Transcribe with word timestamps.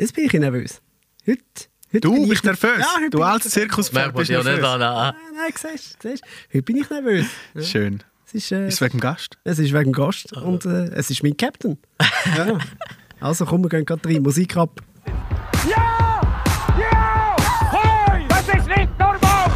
Jetzt 0.00 0.14
bin 0.14 0.24
ich 0.24 0.32
nervös. 0.32 0.80
Heute, 1.26 1.42
heute 1.92 2.00
Du 2.00 2.14
bin 2.14 2.22
bist 2.26 2.40
ich, 2.40 2.44
nervös. 2.44 2.78
Ja, 2.78 3.08
du 3.10 3.22
ich- 3.22 3.42
Zirkuspferd 3.52 4.14
Merkt 4.14 4.14
man 4.14 4.20
bist 4.22 4.30
nervös. 4.30 4.64
an. 4.64 4.80
ah. 4.82 5.12
Nein, 5.12 5.22
nein, 5.34 5.52
siehst 5.76 6.02
du, 6.02 6.08
siehst. 6.08 6.24
Heute 6.48 6.62
bin 6.62 6.76
ich 6.78 6.88
nervös. 6.88 7.26
Ja. 7.52 7.62
Schön. 7.62 8.02
Es 8.26 8.32
ist, 8.34 8.52
äh, 8.52 8.66
Ist 8.68 8.74
es 8.74 8.80
wegen 8.80 8.92
dem 8.96 9.00
Gast? 9.00 9.36
es 9.44 9.58
ist 9.58 9.74
wegen 9.74 9.84
dem 9.84 9.92
Gast 9.92 10.32
und 10.32 10.64
äh, 10.64 10.86
es 10.94 11.10
ist 11.10 11.22
mein 11.22 11.36
Captain. 11.36 11.76
ja. 12.34 12.56
Also 13.20 13.44
komm, 13.44 13.62
wir 13.62 13.68
gehen 13.68 13.84
gerade 13.84 14.08
rein. 14.08 14.22
Musik 14.22 14.56
ab. 14.56 14.80
Ja! 15.68 16.22
Ja! 16.80 17.36
Hoi! 17.70 18.24
Das 18.26 18.48
ist 18.48 18.68
nicht 18.68 18.98
normal! 18.98 19.50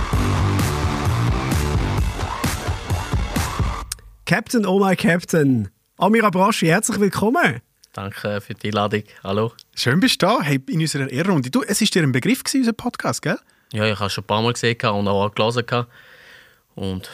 Captain, 4.27 4.67
oh 4.67 4.79
my 4.79 4.95
Captain. 4.95 5.71
Amira 5.97 6.29
Braschi, 6.29 6.67
herzlich 6.67 7.01
willkommen. 7.01 7.61
Danke 7.95 8.41
für 8.41 8.55
die 8.55 8.67
Einladung. 8.67 9.05
Hallo. 9.23 9.53
Schön 9.73 10.01
bist 10.01 10.21
du 10.21 10.27
da, 10.27 10.43
hey, 10.43 10.61
in 10.69 10.81
unserer 10.81 11.09
Ehrenrunde. 11.09 11.49
Du, 11.49 11.63
es 11.63 11.81
ist 11.81 11.95
dir 11.95 12.03
ein 12.03 12.11
Begriff 12.11 12.43
gewesen, 12.43 12.63
unser 12.63 12.73
Podcast, 12.73 13.23
gell? 13.23 13.39
Ja, 13.73 13.87
ich 13.87 14.01
habe 14.01 14.11
schon 14.11 14.25
ein 14.25 14.27
paar 14.27 14.43
Mal 14.43 14.53
gesehen 14.53 14.77
und 14.81 15.07
auch 15.07 15.33
gelesen. 15.33 15.87
Und 16.75 17.09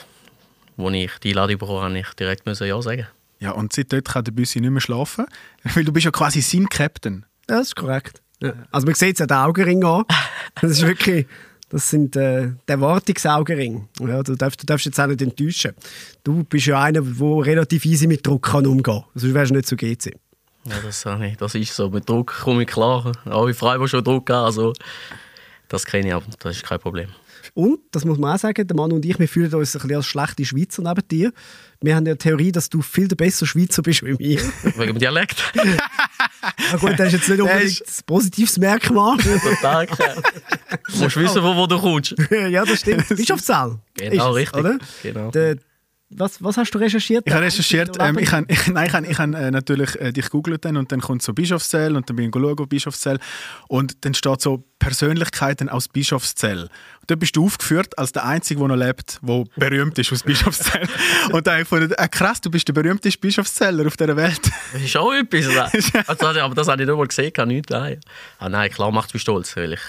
als 0.78 0.94
ich 0.94 1.10
die 1.22 1.28
Einladung 1.28 1.58
bekommen 1.58 1.82
habe, 1.82 1.92
musste 1.92 2.08
ich 2.08 2.14
direkt 2.16 2.46
müssen 2.46 2.66
Ja 2.66 2.80
sagen. 2.80 3.06
Ja, 3.40 3.50
und 3.50 3.74
seit 3.74 3.92
dort 3.92 4.06
kann 4.06 4.24
der 4.24 4.32
Büssi 4.32 4.58
nicht 4.58 4.70
mehr 4.70 4.80
schlafen, 4.80 5.26
weil 5.74 5.84
du 5.84 5.92
bist 5.92 6.06
ja 6.06 6.10
quasi 6.10 6.40
sein 6.40 6.66
Captain. 6.66 7.26
Das 7.46 7.68
ist 7.68 7.76
korrekt. 7.76 8.22
Ja. 8.42 8.54
Also 8.70 8.86
man 8.86 8.94
sieht 8.94 9.16
es 9.16 9.18
ja 9.18 9.26
den 9.26 9.36
Augenring 9.36 9.84
an. 9.84 10.04
Das 10.62 10.70
ist 10.72 10.86
wirklich, 10.86 11.26
das 11.68 11.90
sind 11.90 12.16
äh, 12.16 12.48
der 12.66 12.74
Erwartungsaugenring. 12.74 13.88
Ja, 14.00 14.22
du, 14.22 14.34
darfst, 14.34 14.62
du 14.62 14.66
darfst 14.66 14.86
jetzt 14.86 14.98
auch 14.98 15.06
nicht 15.06 15.20
enttäuschen. 15.20 15.74
Du 16.24 16.42
bist 16.42 16.66
ja 16.66 16.82
einer, 16.82 17.02
der 17.02 17.46
relativ 17.46 17.84
easy 17.84 18.06
mit 18.06 18.26
Druck 18.26 18.46
kann 18.46 18.66
umgehen 18.66 18.82
kann. 18.82 19.04
Sonst 19.14 19.34
wärst 19.34 19.50
du 19.50 19.54
nicht 19.54 19.68
so 19.68 19.76
GC. 19.76 20.16
Ja, 20.64 20.74
das, 20.82 21.04
ich- 21.22 21.36
das 21.36 21.54
ist 21.54 21.74
so. 21.74 21.88
Mit 21.90 22.08
Druck 22.08 22.34
komme 22.42 22.62
ich 22.62 22.68
klar. 22.68 23.12
Auch 23.26 23.46
in 23.46 23.54
Freiburg 23.54 23.88
schon 23.88 24.04
Druck 24.04 24.28
haben. 24.30 24.44
Also, 24.44 24.72
das 25.68 25.84
kenne 25.86 26.08
ich, 26.08 26.14
aber 26.14 26.24
das 26.38 26.56
ist 26.56 26.64
kein 26.64 26.78
Problem. 26.80 27.08
Und, 27.54 27.80
das 27.90 28.04
muss 28.04 28.18
man 28.18 28.34
auch 28.34 28.38
sagen, 28.38 28.64
der 28.66 28.76
Mann 28.76 28.92
und 28.92 29.04
ich, 29.04 29.18
wir 29.18 29.26
fühlen 29.26 29.52
uns 29.54 29.74
ein 29.74 29.80
bisschen 29.80 29.96
als 29.96 30.06
schlechte 30.06 30.44
Schweizer 30.44 30.82
neben 30.82 31.08
dir. 31.08 31.32
Wir 31.80 31.96
haben 31.96 32.06
ja 32.06 32.12
die 32.12 32.18
Theorie, 32.18 32.52
dass 32.52 32.68
du 32.68 32.80
viel 32.82 33.08
der 33.08 33.16
bessere 33.16 33.46
Schweizer 33.46 33.82
bist 33.82 34.04
wie 34.04 34.16
wir. 34.18 34.38
Wegen 34.76 34.92
dem 34.94 34.98
Dialekt. 34.98 35.42
Na 35.54 36.76
gut, 36.76 36.92
das 36.98 37.08
ist 37.08 37.12
jetzt 37.14 37.28
nicht 37.30 37.40
unbedingt 37.40 37.80
ein 37.80 38.04
positives 38.06 38.58
Merkmal. 38.58 39.16
Danke. 39.62 39.96
Du 40.92 40.98
musst 41.02 41.16
wissen, 41.16 41.42
von 41.42 41.56
wo 41.56 41.66
du 41.66 41.78
kommst. 41.80 42.14
ja, 42.30 42.64
das 42.64 42.80
stimmt. 42.80 43.08
Bischofszell. 43.08 43.78
Genau, 43.94 44.14
ist 44.14 44.22
es, 44.30 44.36
richtig. 44.36 44.60
Oder? 44.60 44.78
Genau. 45.02 45.30
Der, 45.30 45.56
was, 46.10 46.42
was 46.42 46.56
hast 46.56 46.72
du 46.72 46.78
recherchiert? 46.78 47.24
Ich 47.26 47.32
habe 47.32 47.44
recherchiert, 47.44 47.96
ähm, 48.00 48.18
ich 48.18 48.32
habe 48.32 48.44
ich, 48.48 48.66
nein, 48.66 48.86
ich 48.88 48.92
habe, 48.92 49.06
ich 49.06 49.18
habe 49.18 49.36
äh, 49.36 49.50
natürlich 49.50 49.98
äh, 50.00 50.12
dich 50.12 50.28
googelt 50.28 50.64
dann 50.64 50.76
und 50.76 50.90
dann 50.90 51.00
kommt 51.00 51.22
so 51.22 51.32
Bischofszell 51.32 51.94
und 51.94 52.08
dann 52.08 52.16
bin 52.16 52.30
ich 52.34 52.36
auf 52.36 52.68
Bischofszell 52.68 53.20
und 53.68 54.04
dann 54.04 54.14
steht 54.14 54.40
so 54.40 54.64
Persönlichkeiten 54.80 55.68
aus 55.68 55.86
Bischofszell. 55.86 56.62
Und 56.62 57.10
dort 57.10 57.20
bist 57.20 57.36
du 57.36 57.44
aufgeführt 57.44 57.96
als 57.96 58.10
der 58.10 58.24
Einzige, 58.24 58.58
der 58.58 58.68
noch 58.68 58.76
lebt, 58.76 59.20
der 59.22 59.44
berühmt 59.56 59.98
ist 60.00 60.12
aus 60.12 60.24
Bischofszell. 60.24 60.88
und 61.32 61.46
da 61.46 61.52
habe 61.52 61.62
ich 61.62 61.68
gefunden, 61.68 61.92
äh, 61.92 62.08
krass, 62.08 62.40
du 62.40 62.50
bist 62.50 62.66
der 62.66 62.72
berühmteste 62.72 63.18
Bischofszeller 63.20 63.86
auf 63.86 63.96
dieser 63.96 64.16
Welt. 64.16 64.40
Das 64.72 64.82
ist 64.82 64.96
auch 64.96 65.12
etwas. 65.12 65.46
Also, 66.08 66.26
aber 66.26 66.54
das 66.54 66.68
habe 66.68 66.82
ich 66.82 66.88
nicht 66.88 66.96
mal 66.96 67.06
gesehen, 67.06 67.32
kann 67.32 67.48
nicht. 67.48 67.70
Nein. 67.70 68.00
Ah, 68.38 68.48
nein, 68.48 68.70
klar 68.70 68.90
macht 68.90 69.14
mich 69.14 69.22
stolz, 69.22 69.56
weil 69.56 69.74
ich 69.74 69.80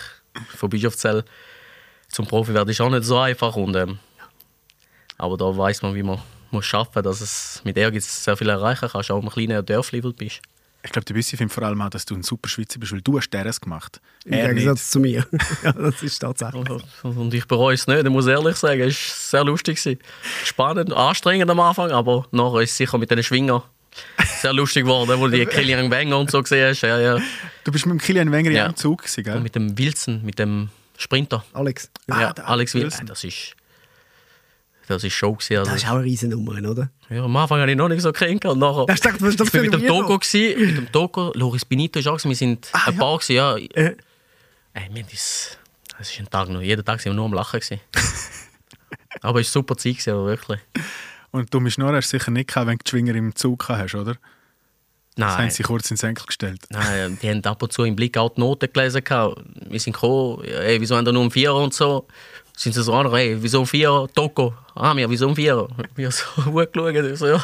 von 0.56 0.70
Bischofszell 0.70 1.24
zum 2.10 2.28
Profi 2.28 2.54
werde 2.54 2.72
ist 2.72 2.82
auch 2.82 2.90
nicht 2.90 3.04
so 3.06 3.18
einfach. 3.18 3.56
Und, 3.56 3.76
ähm, 3.76 4.00
aber 5.22 5.38
da 5.38 5.56
weiß 5.56 5.82
man, 5.84 5.96
wie 5.96 6.04
man 6.04 6.20
muss 6.52 6.66
schaffen, 6.66 7.02
dass 7.04 7.22
es 7.22 7.62
mit 7.64 7.78
Ehrgeiz 7.78 8.24
sehr 8.24 8.36
viel 8.36 8.50
erreichen 8.50 8.90
kannst, 8.92 9.10
auch 9.12 9.22
im 9.22 9.30
kleinen 9.30 9.66
Dörfli, 9.66 10.04
wo 10.04 10.10
du 10.10 10.14
bist. 10.16 10.42
Ich 10.84 10.92
glaube, 10.92 11.06
der 11.06 11.14
Büssi 11.14 11.38
findet 11.38 11.54
vor 11.54 11.64
allem 11.64 11.80
auch, 11.82 11.92
dass 11.92 12.06
du 12.06 12.16
ein 12.16 12.24
super 12.24 12.50
Schweizer 12.50 12.80
bist, 12.80 12.92
weil 12.92 13.02
du 13.02 13.18
hast 13.18 13.30
deres 13.30 13.62
gemacht. 13.62 14.02
Im 14.26 14.34
Er 14.34 14.48
Gegensatz 14.54 14.80
nicht. 14.80 14.92
zu 14.92 15.00
mir. 15.00 15.28
ja, 15.64 15.72
das 15.74 16.02
ist 16.02 16.18
tatsächlich. 16.20 16.68
Und 17.04 17.34
ich 17.36 17.46
bereue 17.46 17.76
es 17.76 17.86
nicht, 17.86 18.04
ich 18.04 18.10
muss 18.10 18.26
ehrlich 18.26 18.56
sagen. 18.56 18.82
Es 18.82 18.88
war 18.98 19.40
sehr 19.40 19.44
lustig. 19.46 19.78
gewesen. 19.78 20.00
Spannend, 20.44 20.92
anstrengend 20.92 21.50
am 21.52 21.60
Anfang, 21.60 21.92
aber 21.92 22.26
nachher 22.32 22.62
ist 22.62 22.72
es 22.72 22.78
sicher 22.78 22.98
mit 22.98 23.12
den 23.12 23.22
Schwingern 23.24 23.62
sehr 24.40 24.54
lustig 24.54 24.86
geworden, 24.86 25.20
wo 25.20 25.28
du 25.28 25.38
die 25.38 25.46
Kilian 25.46 25.92
Wenger 25.92 26.18
und 26.18 26.32
so 26.32 26.42
gesehen 26.42 26.70
hast. 26.70 26.82
Ja, 26.82 26.98
ja. 27.00 27.18
Du 27.64 27.72
bist 27.72 27.86
mit 27.86 27.94
dem 27.94 28.02
Kilian 28.02 28.32
Wenger 28.32 28.50
Ja. 28.52 28.66
im 28.68 28.76
Zug 28.76 29.00
gewesen, 29.04 29.24
gell? 29.24 29.36
Und 29.38 29.44
mit 29.44 29.54
dem 29.54 29.78
Wilson, 29.78 30.24
mit 30.24 30.40
dem 30.40 30.70
Sprinter. 30.98 31.44
Alex. 31.54 31.92
Ah, 32.10 32.22
ja, 32.22 32.32
Alex 32.46 32.74
Wilson. 32.74 32.90
Wilson. 32.92 33.06
Das 33.08 33.24
ist, 33.24 33.54
das 34.88 35.04
ist 35.04 35.14
Show 35.14 35.34
gewesen. 35.34 35.56
Das 35.56 35.70
Also, 35.70 35.76
ist 35.86 35.90
auch 35.90 35.96
eine 35.96 36.04
Riesennummer, 36.04 36.70
oder? 36.70 36.90
ja, 37.10 37.24
am 37.24 37.36
Anfang 37.38 37.60
habe 37.62 37.72
ich 37.72 37.78
noch 37.78 37.88
nicht 37.90 38.02
so 38.02 38.12
kennt 38.12 38.44
und 38.46 38.60
nachher. 38.60 38.86
Hast 38.90 39.04
du 39.06 39.08
gedacht, 39.10 39.22
was 39.22 39.30
ist 39.30 39.40
das 39.40 39.48
ich 39.48 39.52
bin 39.54 39.62
für 39.62 39.66
mit 39.68 39.76
ein 39.76 39.82
dem? 39.82 39.88
Togo 39.90 40.20
gewesen, 40.20 40.66
mit 40.68 40.78
dem 40.78 40.92
Togo, 40.92 41.32
Loris 41.36 41.66
Benito 41.66 42.00
ist 42.00 42.08
auch 42.08 42.18
gewesen, 42.18 42.30
wir 42.30 42.36
sind 42.36 42.70
Ah, 42.74 42.88
ein 42.88 42.94
ja. 42.94 43.00
paar 43.00 43.18
gewesen, 43.18 43.36
ja. 43.36 43.58
Äh, 43.58 43.96
Ey, 44.74 44.90
wir 44.94 45.04
haben 45.04 45.10
das, 45.12 45.58
das 45.98 46.10
ist 46.12 46.20
ein 46.20 46.30
Tag 46.30 46.50
noch, 46.50 46.62
jeden 46.62 46.84
Tag 46.86 47.00
sind 47.02 47.12
wir 47.12 47.16
nur 47.16 47.26
am 47.26 47.34
Lachen 47.34 47.60
gewesen. 47.60 47.82
aber 49.22 49.40
es 49.42 49.48
war 49.48 49.62
super 49.62 49.78
Zeit 49.78 49.94
gewesen, 49.94 50.12
aber 50.14 50.26
wirklich. 50.28 50.60
Und 51.32 51.54
dumme 51.54 51.72
Schnurr 51.72 51.94
hast 51.96 52.12
du 52.12 52.18
sicher 52.18 52.32
nicht 52.32 52.50
gehabt, 52.50 52.68
wenn 52.68 52.78
du 52.78 52.84
die 52.84 52.90
Schwinger 52.90 53.16
im 53.16 53.36
Zug 53.36 53.60
gehabt 53.60 53.82
hast, 53.84 53.96
oder? 53.96 54.16
Das 55.16 55.32
haben 55.34 55.38
Nein. 55.44 55.52
sie 55.52 55.64
kurz 55.64 55.92
ins 55.92 56.00
Senkel 56.00 56.26
gestellt. 56.26 56.62
Nein, 56.70 57.18
die 57.22 57.30
haben 57.30 57.44
ab 57.44 57.62
und 57.62 57.74
zu 57.74 57.84
im 57.84 57.96
Blick 57.98 58.18
auch 58.18 58.34
die 58.34 58.40
Noten 58.40 58.72
gelesen. 58.72 59.04
gehabt. 59.04 59.42
Wir 59.70 59.80
sind 59.80 59.94
gekommen, 59.94 60.42
ey, 60.46 60.80
wieso 60.80 60.96
haben 60.96 61.06
wir 61.06 61.12
nur 61.12 61.22
einen 61.24 61.32
Vierer 61.32 61.56
und 61.58 61.74
so. 61.74 62.08
Sind 62.56 62.74
sie 62.74 62.84
so 62.84 62.94
an, 62.94 63.12
ey, 63.14 63.38
wieso 63.42 63.62
ein 63.62 63.66
Vierer? 63.66 64.08
Toko. 64.14 64.54
Ah, 64.76 64.96
wir, 64.96 65.10
wieso 65.10 65.28
ein 65.28 65.36
Vierer? 65.36 65.68
Wir 65.96 66.12
so 66.12 66.26
gut 66.52 66.74
geschaut. 66.74 66.96
Ich 67.06 67.20
so, 67.20 67.28
ja. 67.28 67.44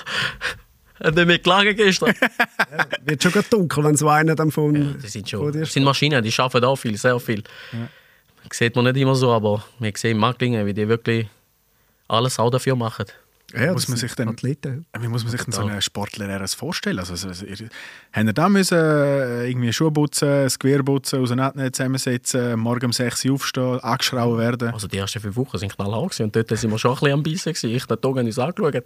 Hat 1.04 1.16
nicht 1.16 1.28
mehr 1.28 1.38
geklagen 1.38 1.76
gestern. 1.76 2.14
wird 3.06 3.24
schon 3.24 3.34
dunkel, 3.50 3.84
wenn 3.84 3.96
so 3.96 4.10
einer 4.10 4.36
dann 4.36 4.52
von, 4.52 4.74
Die 5.00 5.08
sind 5.08 5.30
von 5.30 5.52
schon, 5.52 5.62
das 5.62 5.74
sind 5.74 5.84
Maschinen, 5.84 6.24
die 6.24 6.34
arbeiten 6.38 6.66
auch 6.66 6.76
viel, 6.76 6.98
sehr 6.98 7.20
viel. 7.20 7.44
Sieht 8.52 8.76
man 8.76 8.86
nicht 8.86 8.98
immer 8.98 9.16
so, 9.16 9.32
aber 9.32 9.64
wir 9.80 9.92
sehen 9.96 10.12
im 10.12 10.18
Marketing, 10.18 10.66
wie 10.66 10.74
die 10.74 10.88
wirklich 10.88 11.28
alles 12.08 12.40
auch 12.40 12.50
dafür 12.50 12.76
machen. 12.76 13.06
Ja, 13.54 13.72
Muss 13.72 13.88
man 13.88 13.98
sich 13.98 14.14
dann- 14.16 14.28
Athleten. 14.28 14.86
Wie 15.00 15.08
muss 15.08 15.24
man 15.24 15.32
sich 15.32 15.42
denn 15.42 15.54
so 15.54 15.62
einen 15.62 15.82
Sportler 15.82 16.28
eher 16.28 16.46
vorstellen? 16.50 17.00
Also, 17.00 17.14
also, 17.14 17.30
also, 17.30 17.46
ihr- 17.46 17.70
haben 18.12 18.28
ihr 18.28 18.34
da 18.34 18.50
müssen, 18.50 18.78
äh, 18.78 19.48
irgendwie 19.48 19.72
Schuhe 19.72 19.90
putzen, 19.90 20.28
das 20.28 20.60
Gewehr 20.60 20.84
putzen, 20.84 21.22
auseinander 21.22 21.72
zusammensetzen, 21.72 22.60
morgen 22.60 22.88
um 22.88 22.92
6 22.92 23.24
Uhr 23.24 23.36
aufstehen, 23.36 23.80
angeschrauben 23.80 24.38
werden? 24.38 24.70
Also 24.74 24.88
die 24.90 24.98
ersten 24.98 25.22
fünf 25.22 25.38
Wochen 25.38 25.58
sind 25.58 25.74
knallhart 25.74 26.10
gewesen 26.12 26.24
und 26.24 26.36
dort 26.36 26.50
sind 26.50 26.70
wir 26.72 26.78
schon 26.78 26.92
ein 26.92 26.96
bisschen 27.00 27.14
am 27.14 27.24
Beißen 27.24 27.54
gewesen. 27.54 27.70
Ich 27.76 27.86
den 27.86 28.02
Tag 28.02 28.16
uns 28.16 28.38
angeschaut. 28.40 28.84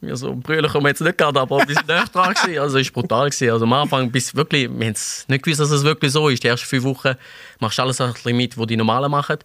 Wir 0.00 0.16
so, 0.16 0.34
Brüder 0.34 0.68
kommen 0.68 0.86
jetzt 0.88 1.00
nicht 1.00 1.16
gerade, 1.16 1.40
aber 1.40 1.58
wir 1.66 1.74
sind 1.74 1.86
näher 1.86 2.04
dran 2.12 2.34
gewesen. 2.34 2.58
Also 2.58 2.78
es 2.78 2.92
war 2.94 3.00
brutal 3.02 3.30
gewesen. 3.30 3.50
Also 3.52 3.64
am 3.64 3.72
Anfang 3.74 4.10
bis 4.10 4.34
wirklich, 4.34 4.68
wir 4.68 4.86
haben 4.86 4.92
es 4.92 5.24
nicht 5.28 5.44
gewusst, 5.44 5.60
dass 5.60 5.70
es 5.70 5.84
wirklich 5.84 6.10
so 6.10 6.28
ist. 6.28 6.42
Die 6.42 6.48
ersten 6.48 6.66
fünf 6.66 6.82
Wochen 6.82 7.14
machst 7.60 7.78
du 7.78 7.82
alles 7.82 8.00
ein 8.00 8.12
bisschen 8.12 8.36
mit, 8.36 8.58
was 8.58 8.66
die 8.66 8.76
Normalen 8.76 9.10
machen. 9.10 9.36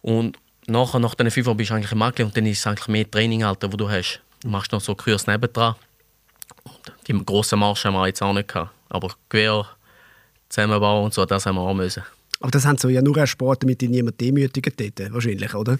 Und 0.00 0.38
nachher, 0.70 0.98
nach 1.00 1.14
diesen 1.14 1.30
fünf 1.30 1.46
Wochen 1.46 1.56
bist 1.56 1.70
du 1.70 1.74
eigentlich 1.74 1.92
im 1.92 1.98
Makler 1.98 2.26
und 2.26 2.36
dann 2.36 2.46
ist 2.46 2.58
es 2.58 2.66
eigentlich 2.66 2.88
mehr 2.88 3.10
Training, 3.10 3.44
Alter, 3.44 3.72
wo 3.72 3.76
du 3.76 3.88
hast. 3.88 4.20
Du 4.42 4.48
machst 4.48 4.72
noch 4.72 4.80
so 4.80 4.94
Kurs 4.94 5.26
nebendran. 5.26 5.74
Und 6.64 7.08
die 7.08 7.24
grossen 7.24 7.58
Marschen 7.58 7.92
haben 7.92 8.00
wir 8.00 8.06
jetzt 8.06 8.22
auch 8.22 8.32
nicht 8.32 8.48
gehabt. 8.48 8.70
Aber 8.88 9.14
Gewehr, 9.28 9.66
Zusammenbau 10.48 11.04
und 11.04 11.14
so, 11.14 11.24
das 11.24 11.46
haben 11.46 11.56
wir 11.56 11.62
auch 11.62 11.74
müssen. 11.74 12.02
Aber 12.40 12.50
das 12.50 12.64
haben 12.64 12.78
so 12.78 12.88
ja 12.88 13.02
nur 13.02 13.16
ein 13.18 13.26
Sport, 13.26 13.62
damit 13.62 13.82
die 13.82 13.88
niemand 13.88 14.18
demütigen 14.18 14.72
dort, 14.74 15.12
wahrscheinlich, 15.12 15.54
oder? 15.54 15.76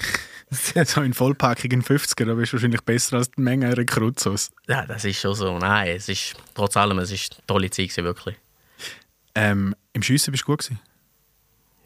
So 0.51 1.01
in 1.01 1.15
Vollpackung 1.15 1.71
in 1.71 1.83
50er, 1.83 2.27
da 2.27 2.35
bist 2.35 2.53
du 2.53 2.57
wahrscheinlich 2.57 2.83
besser 2.83 3.19
als 3.19 3.31
die 3.31 3.41
Menge 3.41 3.77
Rekrutsos. 3.77 4.51
Ja, 4.69 4.85
das 4.85 5.05
ist 5.05 5.21
schon 5.21 5.35
so. 5.35 5.57
Nein, 5.59 5.97
es 5.97 6.09
ist 6.09 6.35
trotz 6.55 6.77
allem, 6.77 6.99
es 6.99 7.13
ist 7.13 7.35
eine 7.35 7.47
tolle 7.47 7.71
Zeit 7.71 7.89
gewesen, 7.89 8.05
wirklich. 8.05 8.37
Ähm, 9.37 9.77
Im 9.93 10.03
Schiessen 10.03 10.33
bist 10.33 10.43
du 10.43 10.47
gut 10.47 10.59
gewesen. 10.59 10.81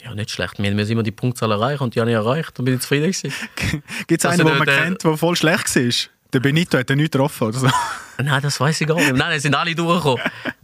Ja, 0.05 0.15
nicht 0.15 0.31
schlecht. 0.31 0.59
Wir 0.59 0.71
müssen 0.73 0.93
immer 0.93 1.03
die 1.03 1.11
Punktzahl 1.13 1.51
erreichen 1.51 1.83
und 1.83 1.95
die 1.95 2.01
habe 2.01 2.11
ich 2.11 2.15
erreicht. 2.17 2.59
Dann 2.59 2.65
bin 2.65 2.75
ich 2.75 2.81
zufrieden. 2.81 3.11
Gibt 4.07 4.23
es 4.23 4.27
Also 4.27 4.29
einen, 4.29 4.39
den 4.39 4.47
der- 4.47 4.55
man 4.59 4.67
der- 4.67 4.83
kennt, 4.85 5.05
der 5.05 5.17
voll 5.17 5.37
schlecht 5.37 5.75
war? 5.75 5.93
Der 6.33 6.41
Benito 6.41 6.77
hat 6.77 6.91
er 6.91 6.97
nicht 6.97 7.13
getroffen 7.13 7.49
oder 7.49 7.59
so. 7.59 7.71
Nein, 8.19 8.43
das 8.43 8.59
weiß 8.61 8.81
ich 8.81 8.87
gar 8.89 8.97
nicht. 8.97 9.15
Nein, 9.15 9.37
es 9.37 9.43
sind 9.43 9.55
alle 9.55 9.75
durchgekommen. 9.75 10.23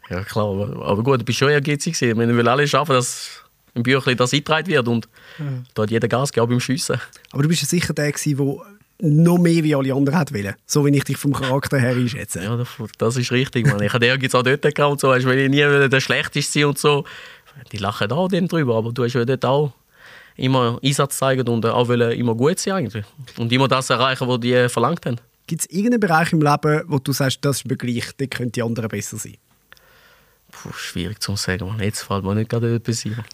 Ja, 0.08 0.24
klar. 0.24 0.46
Aber, 0.46 0.84
aber 0.86 1.02
gut, 1.02 1.20
du 1.20 1.24
bist 1.24 1.38
schon 1.38 1.48
ehrgeizig 1.48 1.98
gewesen. 1.98 2.18
Wir 2.18 2.28
wollen 2.36 2.48
alle 2.48 2.66
schaffen, 2.66 2.92
dass 2.92 3.44
im 3.74 3.84
Büchlein 3.84 4.16
das 4.16 4.32
eingetragen 4.32 4.66
wird 4.66 4.88
und 4.88 5.08
da 5.74 5.82
hat 5.84 5.90
jeder 5.92 6.08
Gas 6.08 6.32
gegeben, 6.32 6.50
beim 6.50 6.60
Schiessen. 6.60 7.00
Aber 7.32 7.42
du 7.44 7.48
bist 7.48 7.62
ja 7.62 7.68
sicher 7.68 7.94
der, 7.94 8.10
gewesen, 8.10 8.36
der 8.36 8.56
noch 9.08 9.38
mehr 9.38 9.62
wie 9.64 9.74
alle 9.74 9.94
anderen 9.94 10.18
hat 10.18 10.34
wollen. 10.34 10.54
So 10.66 10.84
wie 10.84 10.90
ich 10.94 11.04
dich 11.04 11.16
vom 11.16 11.32
Charakter 11.32 11.78
her 11.78 11.92
einschätze. 11.92 12.42
Ja, 12.42 12.56
das, 12.56 12.68
das 12.98 13.16
ist 13.16 13.30
richtig, 13.32 13.66
Mann. 13.66 13.80
Ich 13.80 13.92
hatte 13.92 14.04
Ehrgeiz 14.06 14.34
auch 14.34 14.42
dort 14.42 14.60
gehabt 14.62 14.80
und 14.92 15.00
so. 15.00 15.08
Weißt, 15.08 15.24
weil 15.24 15.38
ich 15.38 15.48
nie 15.48 15.88
der 15.88 16.00
Schlechteste 16.00 16.52
sein 16.52 16.64
und 16.66 16.78
so. 16.78 17.04
Die 17.72 17.78
lachen 17.78 18.10
auch 18.12 18.28
dann 18.28 18.48
drüber, 18.48 18.76
aber 18.76 18.92
du 18.92 19.04
hast 19.04 19.14
ja 19.14 19.24
dort 19.24 19.44
auch 19.44 19.72
immer 20.36 20.78
Einsatz 20.82 21.18
zeigen 21.18 21.46
und 21.48 21.66
auch 21.66 21.88
wollen 21.88 22.12
immer 22.12 22.34
gut 22.34 22.58
sein 22.58 22.74
eigentlich. 22.74 23.04
Und 23.36 23.52
immer 23.52 23.68
das 23.68 23.90
erreichen, 23.90 24.26
was 24.26 24.40
die 24.40 24.68
verlangt 24.68 25.04
haben. 25.06 25.16
Gibt 25.46 25.62
es 25.62 25.70
irgendeinen 25.70 26.00
Bereich 26.00 26.32
im 26.32 26.40
Leben, 26.40 26.82
wo 26.86 26.98
du 26.98 27.12
sagst, 27.12 27.44
das 27.44 27.58
ist 27.58 27.68
mir 27.68 27.76
gleich, 27.76 28.12
da 28.16 28.26
könnten 28.26 28.52
die 28.52 28.62
anderen 28.62 28.88
besser 28.88 29.16
sein? 29.16 29.36
Puh, 30.50 30.72
schwierig 30.72 31.20
zu 31.20 31.36
sagen, 31.36 31.66
Mann. 31.66 31.80
Jetzt 31.80 32.02
fällt 32.02 32.24
mir 32.24 32.34
nicht 32.34 32.50
gerade 32.50 32.74
etwas 32.74 33.04
ein. 33.04 33.24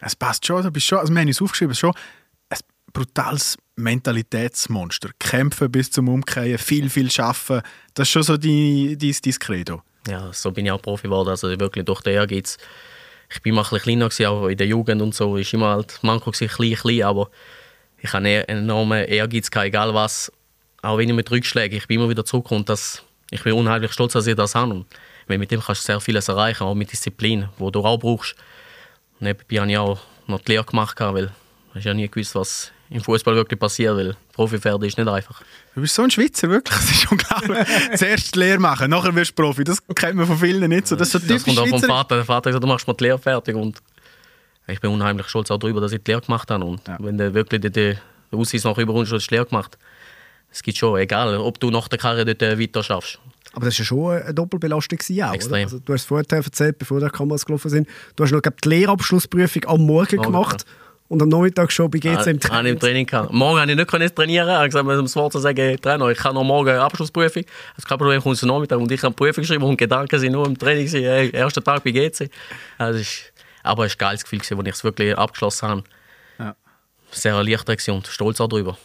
Es 0.00 0.14
passt 0.14 0.46
schon, 0.46 0.62
du 0.62 0.70
bist 0.70 0.86
schon, 0.86 0.98
also 0.98 1.12
wir 1.12 1.20
haben 1.20 1.28
uns 1.28 1.42
aufgeschrieben, 1.42 1.74
schon 1.74 1.92
ein 2.50 2.58
brutales 2.92 3.56
Mentalitätsmonster. 3.76 5.10
Kämpfen 5.18 5.70
bis 5.70 5.90
zum 5.90 6.08
Umkehren, 6.08 6.58
viel, 6.58 6.88
viel 6.88 7.10
arbeiten. 7.18 7.62
Das 7.94 8.08
ist 8.08 8.12
schon 8.12 8.22
so 8.22 8.36
dein, 8.36 8.96
dein, 8.98 9.16
dein 9.24 9.38
Credo. 9.38 9.82
Ja, 10.08 10.32
so 10.32 10.52
bin 10.52 10.66
ich 10.66 10.72
auch 10.72 10.80
Profi 10.80 11.08
geworden. 11.08 11.28
Also 11.28 11.48
wirklich 11.48 11.84
durch 11.84 12.00
den 12.02 12.14
Ehrgeiz 12.14 12.56
ich 13.30 13.42
bin 13.42 13.52
immer 13.52 13.70
ein 13.70 13.78
kleiner 13.78 14.08
gewesen, 14.08 14.26
auch 14.26 14.46
in 14.46 14.56
der 14.56 14.66
Jugend 14.66 15.02
und 15.02 15.14
so, 15.14 15.36
ist 15.36 15.52
immer 15.52 15.70
halt 15.70 15.98
manchmal 16.02 16.32
gewesen, 16.32 16.48
klein, 16.48 16.74
klein, 16.74 17.02
aber 17.02 17.30
ich 18.00 18.12
habe 18.12 18.26
einen 18.26 18.44
enormen 18.44 19.04
Ehrgeiz 19.04 19.50
gehabt, 19.50 19.68
egal 19.68 19.92
was, 19.94 20.32
auch 20.82 20.98
wenn 20.98 21.08
ich 21.08 21.14
mit 21.14 21.30
Rückschlägen, 21.30 21.76
ich 21.76 21.86
bin 21.86 22.00
immer 22.00 22.08
wieder 22.08 22.24
zurück 22.24 22.50
und 22.50 22.68
das, 22.68 23.02
ich 23.30 23.42
bin 23.42 23.52
unheimlich 23.52 23.92
stolz, 23.92 24.12
dass 24.14 24.26
ich 24.26 24.36
das 24.36 24.54
habe 24.54 24.72
und 24.72 24.86
mit 25.26 25.50
dem 25.50 25.60
kannst 25.60 25.82
du 25.82 25.86
sehr 25.86 26.00
vieles 26.00 26.28
erreichen, 26.28 26.64
auch 26.64 26.74
mit 26.74 26.90
Disziplin, 26.90 27.48
wo 27.58 27.70
du 27.70 27.84
auch 27.84 27.98
brauchst. 27.98 28.34
Nebenbei 29.20 29.56
habe 29.56 29.70
ich 29.70 29.78
auch 29.78 30.00
noch 30.26 30.40
die 30.40 30.52
Lehre 30.52 30.64
gemacht, 30.64 30.98
weil 31.00 31.32
ich 31.74 31.84
ja 31.84 31.92
nie 31.92 32.08
gewusst, 32.08 32.34
was 32.34 32.72
im 32.90 33.00
Fußball 33.02 33.34
wirklich 33.34 33.60
passiert, 33.60 33.96
weil 33.96 34.16
Profi 34.32 34.62
werden 34.64 34.82
ist 34.84 34.96
nicht 34.96 35.08
einfach. 35.08 35.42
Du 35.74 35.80
bist 35.80 35.94
so 35.94 36.02
ein 36.02 36.10
Schweizer, 36.10 36.48
wirklich. 36.48 36.78
Das 36.78 36.90
ist 36.90 37.10
unglaublich. 37.10 37.66
Zuerst 37.96 38.34
die 38.34 38.38
Lehre 38.38 38.58
machen, 38.58 38.90
nachher 38.90 39.14
wirst 39.14 39.30
du 39.38 39.42
Profi. 39.42 39.64
Das 39.64 39.82
kennt 39.94 40.16
man 40.16 40.26
von 40.26 40.38
vielen 40.38 40.68
nicht 40.68 40.86
so. 40.86 40.96
Das, 40.96 41.14
ist 41.14 41.22
so 41.26 41.34
Das 41.34 41.44
kommt 41.44 41.58
auch 41.58 41.68
vom. 41.68 41.82
Vater. 41.82 42.16
Der 42.16 42.24
Vater 42.24 42.36
hat 42.36 42.44
gesagt, 42.44 42.64
du 42.64 42.68
machst 42.68 42.86
mal 42.86 42.94
die 42.94 43.04
Lehre 43.04 43.18
fertig 43.18 43.54
und 43.54 43.78
ich 44.66 44.80
bin 44.80 44.90
unheimlich 44.90 45.28
stolz 45.28 45.50
auch 45.50 45.58
darüber, 45.58 45.80
dass 45.80 45.92
ich 45.92 46.02
die 46.02 46.10
Lehre 46.10 46.22
gemacht 46.22 46.50
habe 46.50 46.64
und 46.64 46.86
Ja. 46.88 46.96
wenn 47.00 47.18
du 47.18 47.32
wirklich 47.34 47.60
den, 47.60 47.72
den 47.72 47.98
Aussicht 48.32 48.64
noch 48.64 48.78
überkommst, 48.78 49.12
hast 49.12 49.24
du 49.26 49.28
die 49.28 49.34
Lehre 49.34 49.46
gemacht. 49.46 49.78
Es 50.50 50.62
gibt 50.62 50.78
schon, 50.78 50.98
egal, 50.98 51.36
ob 51.36 51.60
du 51.60 51.70
nach 51.70 51.88
der 51.88 51.98
Karriere 51.98 52.34
dort 52.34 52.42
äh, 52.42 52.58
weiter 52.58 52.82
schaffst. 52.82 53.18
Aber 53.52 53.66
das 53.66 53.74
war 53.74 53.78
ja 53.80 53.84
schon 53.84 54.22
eine 54.22 54.34
Doppelbelastung. 54.34 54.98
Auch, 54.98 55.32
Extrem. 55.34 55.52
Oder? 55.52 55.62
Also, 55.64 55.78
du 55.80 55.92
hast 55.92 56.02
es 56.02 56.06
vorher 56.06 56.26
erzählt, 56.30 56.78
bevor 56.78 57.00
die 57.00 57.08
Kameras 57.08 57.44
gelaufen 57.44 57.70
sind. 57.70 57.88
Du 58.16 58.24
hast 58.24 58.30
noch 58.30 58.40
glaub, 58.42 58.60
die 58.60 58.68
Lehrabschlussprüfung 58.68 59.64
am 59.66 59.80
Morgen 59.86 60.16
Morgen, 60.16 60.22
gemacht 60.22 60.64
und 61.08 61.22
am 61.22 61.28
Nachmittag 61.28 61.72
schon 61.72 61.90
bei 61.90 61.98
GC 61.98 62.06
im 62.10 62.16
Ah, 62.18 62.26
ich 62.30 62.40
Training. 62.40 62.72
im 62.74 62.78
Training 62.78 63.06
gehabt. 63.06 63.32
Morgen 63.32 63.60
habe 63.60 63.70
ich 63.70 63.76
nicht 63.76 63.88
können 63.90 64.14
trainieren. 64.14 64.48
Ich 64.48 64.54
habe 64.54 64.66
gesagt, 64.68 64.86
um 64.86 65.04
das 65.04 65.16
Wort 65.16 65.32
zu 65.32 65.38
sagen, 65.38 65.76
Trainer, 65.80 66.08
ich 66.10 66.18
kann 66.18 66.34
noch 66.34 66.44
morgen 66.44 66.68
eine 66.70 66.82
Abschlussprüfung. 66.82 67.44
Das 67.76 67.84
kein 67.86 67.98
Problem, 67.98 68.20
kommst 68.22 68.42
du 68.42 68.46
Nachmittag 68.46 68.78
und 68.78 68.90
ich 68.92 69.02
habe 69.02 69.14
Prüfung 69.14 69.42
geschrieben 69.42 69.64
und 69.64 69.72
die 69.72 69.76
Gedanken 69.78 70.18
sind 70.18 70.32
nur 70.32 70.46
im 70.46 70.58
Training. 70.58 70.86
Hey, 70.88 71.30
erster 71.32 71.62
Tag 71.62 71.82
bei 71.84 71.90
GC. 71.90 72.30
Also 72.76 73.00
ist, 73.00 73.32
aber 73.62 73.86
es 73.86 73.92
war 73.92 74.08
ein 74.08 74.10
geiles 74.10 74.22
Gefühl, 74.24 74.40
als 74.40 74.50
ich 74.50 74.74
es 74.74 74.84
wirklich 74.84 75.16
abgeschlossen 75.16 75.68
habe. 75.68 75.84
Ja. 76.38 76.54
Sehr 77.10 77.34
erleichtert 77.34 77.88
und 77.88 78.06
stolz 78.06 78.40
auch 78.40 78.48
darüber. 78.48 78.76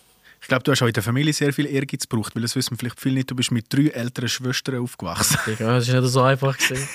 Ich 0.41 0.49
glaube, 0.49 0.63
du 0.63 0.71
hast 0.71 0.81
auch 0.81 0.87
in 0.87 0.93
der 0.93 1.03
Familie 1.03 1.31
sehr 1.31 1.53
viel 1.53 1.65
Ehrgeiz 1.67 2.07
gebraucht, 2.07 2.35
weil 2.35 2.41
das 2.41 2.53
wissen 2.57 2.75
vielleicht 2.77 2.99
viele 2.99 3.15
nicht. 3.15 3.31
Du 3.31 3.35
bist 3.35 3.49
mit 3.51 3.65
drei 3.71 3.87
älteren 3.87 4.27
Schwestern 4.27 4.81
aufgewachsen. 4.81 5.37
Ja, 5.57 5.77
Das 5.77 5.89
war 5.93 6.01
nicht 6.01 6.11
so 6.11 6.21
einfach. 6.21 6.57
Gewesen. 6.57 6.85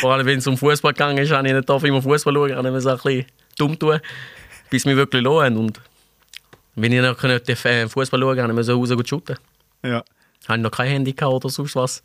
Vor 0.00 0.14
allem, 0.14 0.24
wenn 0.24 0.38
es 0.38 0.46
um 0.46 0.56
Fußball 0.56 0.92
gegangen 0.94 1.18
ist, 1.18 1.30
habe 1.30 1.46
ich 1.46 1.52
nicht 1.52 1.68
immer 1.68 2.00
Fußball 2.02 2.32
schauen, 2.32 2.56
habe 2.56 2.68
ich 2.68 2.72
mir 2.74 2.80
so 2.80 2.88
ein 2.90 2.96
bisschen 2.96 3.26
dumm 3.58 3.78
tun, 3.78 4.00
bis 4.70 4.84
mich 4.84 4.96
wirklich 4.96 5.22
lohnt. 5.22 5.56
Und 5.56 5.80
wenn 6.74 6.92
ich 6.92 7.00
noch 7.00 7.22
nicht 7.22 7.58
Fußball 7.92 8.20
schauen 8.20 8.36
konnte, 8.36 8.42
habe 8.42 8.60
ich 8.60 8.68
raus 8.68 8.90
gut 8.90 9.08
shooten. 9.08 9.36
Ja. 9.82 10.04
Habe 10.48 10.58
ich 10.58 10.62
noch 10.62 10.70
kein 10.70 10.88
Handy 10.88 11.12
gehabt 11.12 11.34
oder 11.34 11.48
sonst 11.48 11.76
was. 11.76 12.02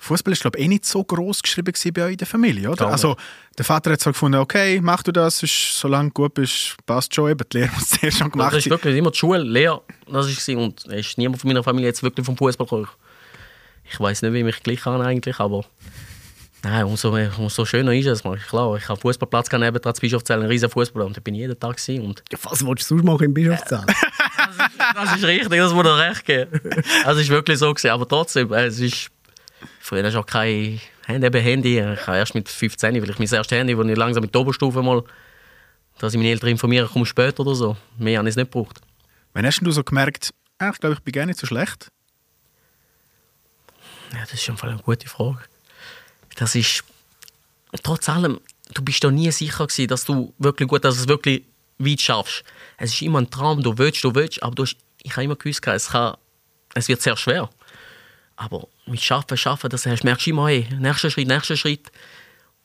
Fußball 0.00 0.32
ist, 0.32 0.42
glaube 0.42 0.58
ich, 0.58 0.64
eh 0.64 0.68
nicht 0.68 0.84
so 0.84 1.02
groß 1.02 1.42
geschrieben 1.42 1.74
bei 1.92 2.04
euch 2.04 2.12
in 2.12 2.18
der 2.18 2.26
Familie, 2.26 2.70
oder? 2.70 2.86
Also, 2.88 3.16
der 3.56 3.64
Vater 3.64 3.92
hat 3.92 4.00
so 4.00 4.10
gefunden, 4.10 4.38
okay, 4.38 4.80
mach 4.80 5.02
du 5.02 5.10
das, 5.10 5.42
ist, 5.42 5.78
solange 5.78 6.10
du 6.10 6.14
gut 6.14 6.34
bist, 6.34 6.76
passt 6.86 7.14
schon. 7.14 7.30
Eben, 7.30 7.44
die 7.52 7.58
Lehre 7.58 7.72
muss 7.72 7.88
zuerst 7.88 8.18
schon 8.18 8.30
gemacht 8.30 8.52
Das 8.52 8.64
ist 8.64 8.70
wirklich 8.70 8.96
immer 8.96 9.10
die 9.10 9.18
Schule, 9.18 9.42
Lehre, 9.42 9.82
das 10.06 10.48
war 10.48 10.56
und 10.56 10.86
es 10.86 11.06
ist 11.08 11.18
niemand 11.18 11.40
von 11.40 11.48
meiner 11.48 11.64
Familie 11.64 11.88
jetzt 11.88 12.02
wirklich 12.02 12.24
vom 12.24 12.36
Fußball 12.36 12.66
gekommen. 12.66 12.88
Ich 13.90 13.98
weiß 13.98 14.22
nicht, 14.22 14.32
wie 14.32 14.44
mich 14.44 14.62
gleich 14.62 14.86
an 14.86 15.00
eigentlich, 15.00 15.40
aber 15.40 15.64
nein, 16.62 16.84
umso, 16.84 17.12
mehr, 17.12 17.30
umso 17.38 17.64
schöner 17.64 17.92
ist 17.92 18.06
es. 18.06 18.22
Klar, 18.22 18.76
ich 18.76 18.88
habe 18.88 19.00
Fußballplatz 19.00 19.50
neben 19.52 19.80
das 19.80 20.00
Bischofszell, 20.00 20.40
ein 20.40 20.46
riesen 20.46 20.70
Fußball 20.70 21.02
und 21.02 21.16
da 21.16 21.20
bin 21.20 21.34
ich 21.34 21.40
jeden 21.40 21.58
Tag 21.58 21.76
gewesen. 21.76 22.04
und 22.04 22.22
Ja, 22.30 22.38
was 22.42 22.64
willst 22.64 22.90
du 22.90 22.96
sonst 22.96 23.04
machen 23.04 23.24
im 23.24 23.34
Bischofszell? 23.34 23.84
das 24.94 25.16
ist 25.16 25.24
richtig, 25.24 25.58
das 25.58 25.72
muss 25.72 25.86
er 25.86 25.98
recht 25.98 26.24
geben. 26.24 26.60
Es 27.06 27.16
ist 27.18 27.28
wirklich 27.28 27.58
so 27.58 27.72
gewesen, 27.72 27.90
aber 27.90 28.06
trotzdem, 28.08 28.52
äh, 28.52 28.66
es 28.66 28.80
ist 28.80 29.10
früher 29.80 30.04
hast 30.04 30.14
du 30.14 30.20
auch 30.20 30.26
kein 30.26 30.80
Handy, 31.06 31.40
Handy. 31.40 31.78
Ich 31.78 32.06
habe 32.06 32.18
erst 32.18 32.34
mit 32.34 32.48
15, 32.48 33.00
weil 33.00 33.10
ich 33.10 33.18
mein 33.18 33.28
erstes 33.28 33.56
Handy, 33.56 33.76
wo 33.76 33.82
ich 33.82 33.96
langsam 33.96 34.22
mit 34.22 34.34
der 34.34 34.40
Oberstufe 34.42 34.82
mal, 34.82 35.02
dass 35.98 36.12
ich 36.12 36.18
meine 36.18 36.30
Eltern 36.30 36.50
informiere, 36.50 36.88
komm 36.92 37.06
später 37.06 37.40
oder 37.40 37.54
so. 37.54 37.76
Mehr 37.96 38.18
habe 38.18 38.28
ich 38.28 38.32
es 38.32 38.36
nicht 38.36 38.52
gebraucht. 38.52 38.80
Wann 39.32 39.46
hast 39.46 39.60
du 39.60 39.70
so 39.70 39.82
gemerkt, 39.82 40.30
ah, 40.58 40.70
ich 40.72 40.80
glaube, 40.80 40.96
ich 40.96 41.00
bin 41.00 41.12
gar 41.12 41.26
nicht 41.26 41.38
so 41.38 41.46
schlecht? 41.46 41.90
Ja, 44.12 44.20
das 44.20 44.34
ist 44.34 44.42
schon 44.42 44.60
eine 44.60 44.78
gute 44.78 45.08
Frage. 45.08 45.40
Das 46.38 46.54
ist, 46.54 46.84
trotz 47.82 48.08
allem, 48.08 48.38
du 48.72 48.82
bist 48.82 49.02
da 49.02 49.10
nie 49.10 49.30
sicher 49.32 49.66
gewesen, 49.66 49.88
dass 49.88 50.04
du 50.04 50.32
wirklich 50.38 50.68
gut, 50.68 50.84
dass 50.84 50.94
du 50.94 51.00
es 51.02 51.08
wirklich 51.08 51.42
weit 51.78 52.00
schaffst. 52.00 52.44
Es 52.76 52.94
ist 52.94 53.02
immer 53.02 53.20
ein 53.20 53.28
Traum, 53.28 53.60
du 53.60 53.76
willst, 53.76 54.04
du 54.04 54.14
willst, 54.14 54.40
aber 54.40 54.54
du 54.54 54.62
hast, 54.62 54.76
ich 55.02 55.10
habe 55.12 55.24
immer 55.24 55.34
gewusst, 55.34 55.66
es, 55.66 55.88
kann, 55.88 56.16
es 56.74 56.86
wird 56.86 57.02
sehr 57.02 57.16
schwer. 57.16 57.50
Aber 58.36 58.68
mit 58.86 59.02
Schaffen, 59.02 59.36
Schaffen, 59.36 59.68
das 59.68 59.84
merkst 59.84 60.26
du 60.26 60.30
immer, 60.30 60.46
hey, 60.46 60.68
nächster 60.78 61.10
Schritt, 61.10 61.26
nächster 61.26 61.56
Schritt. 61.56 61.90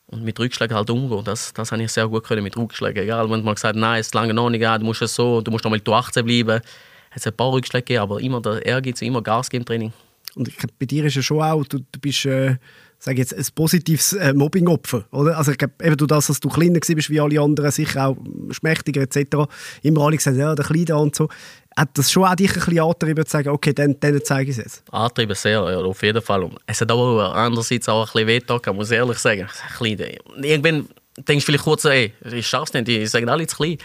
Und 0.06 0.22
mit 0.22 0.38
Rückschlägen 0.38 0.76
halt 0.76 0.90
umgehen, 0.90 1.24
das, 1.24 1.52
das 1.52 1.72
habe 1.72 1.82
ich 1.82 1.90
sehr 1.90 2.06
gut 2.06 2.22
können 2.22 2.44
mit 2.44 2.56
Rückschlägen. 2.56 3.02
Egal, 3.02 3.28
wenn 3.28 3.42
man 3.42 3.56
gesagt 3.56 3.74
nein, 3.74 3.98
es 3.98 4.06
ist 4.06 4.14
lange 4.14 4.32
noch 4.32 4.50
nicht, 4.50 4.62
du 4.62 4.84
musst 4.84 5.02
es 5.02 5.16
so, 5.16 5.40
du 5.40 5.50
musst 5.50 5.64
noch 5.64 5.72
mal 5.72 5.80
18 5.84 6.24
bleiben. 6.24 6.60
Es 7.10 7.26
hat 7.26 7.32
ein 7.32 7.36
paar 7.36 7.50
Rückschläge 7.50 7.84
gegeben, 7.84 8.02
aber 8.02 8.20
immer 8.20 8.40
der 8.40 8.64
Ehrgeiz, 8.64 9.02
immer 9.02 9.20
Gas 9.20 9.50
geben 9.50 9.62
im 9.62 9.66
Training. 9.66 9.92
Und 10.36 10.52
bei 10.78 10.86
dir 10.86 11.04
ist 11.06 11.16
ja 11.16 11.22
schon 11.22 11.42
auch, 11.42 11.64
du, 11.64 11.78
du 11.78 12.00
bist, 12.00 12.24
äh, 12.26 12.56
sag 13.04 13.18
jetzt, 13.18 13.34
ein 13.34 13.44
positives 13.54 14.14
äh, 14.14 14.32
Mobbing-Opfer, 14.32 15.04
oder? 15.10 15.36
Also 15.36 15.52
ich 15.52 15.58
glaube, 15.58 15.74
eben 15.82 15.96
du 15.96 16.06
das, 16.06 16.28
dass 16.28 16.40
du 16.40 16.48
kleiner 16.48 16.80
bist 16.80 17.10
wie 17.10 17.20
alle 17.20 17.38
anderen, 17.38 17.70
sicher 17.70 18.08
auch 18.08 18.16
schmächtiger 18.50 19.02
etc., 19.02 19.46
immer 19.82 20.06
alle 20.06 20.16
gesagt, 20.16 20.38
ja, 20.38 20.54
der 20.54 20.64
Kleine 20.64 20.96
und 20.96 21.14
so. 21.14 21.28
Hat 21.76 21.90
das 21.98 22.10
schon 22.10 22.24
auch 22.24 22.34
dich 22.34 22.50
ein 22.50 22.54
bisschen 22.54 22.80
angetrieben, 22.80 23.26
zu 23.26 23.30
sagen, 23.30 23.48
okay, 23.50 23.74
dann, 23.74 23.96
dann 24.00 24.20
zeige 24.24 24.50
ich 24.50 24.56
es 24.56 24.64
jetzt? 24.64 24.84
Antrieben 24.90 25.34
sehr, 25.34 25.52
ja, 25.52 25.78
auf 25.78 26.02
jeden 26.02 26.22
Fall. 26.22 26.48
Es 26.66 26.80
hat 26.80 26.90
aber 26.90 27.34
andererseits 27.34 27.88
auch 27.88 28.06
ein 28.06 28.12
bisschen 28.12 28.26
wehgetan, 28.26 28.76
muss 28.76 28.90
ich 28.90 28.96
ehrlich 28.96 29.18
sagen. 29.18 29.42
Ein 29.42 29.96
bisschen, 29.96 30.16
irgendwann 30.42 30.88
denkst 31.18 31.44
du 31.44 31.52
vielleicht 31.52 31.64
kurz, 31.64 31.84
ey, 31.84 32.14
ich 32.32 32.46
schaff's 32.46 32.72
nicht, 32.72 32.88
ich 32.88 33.10
sage 33.10 33.30
alle 33.30 33.46
zu 33.46 33.56
klein. 33.56 33.76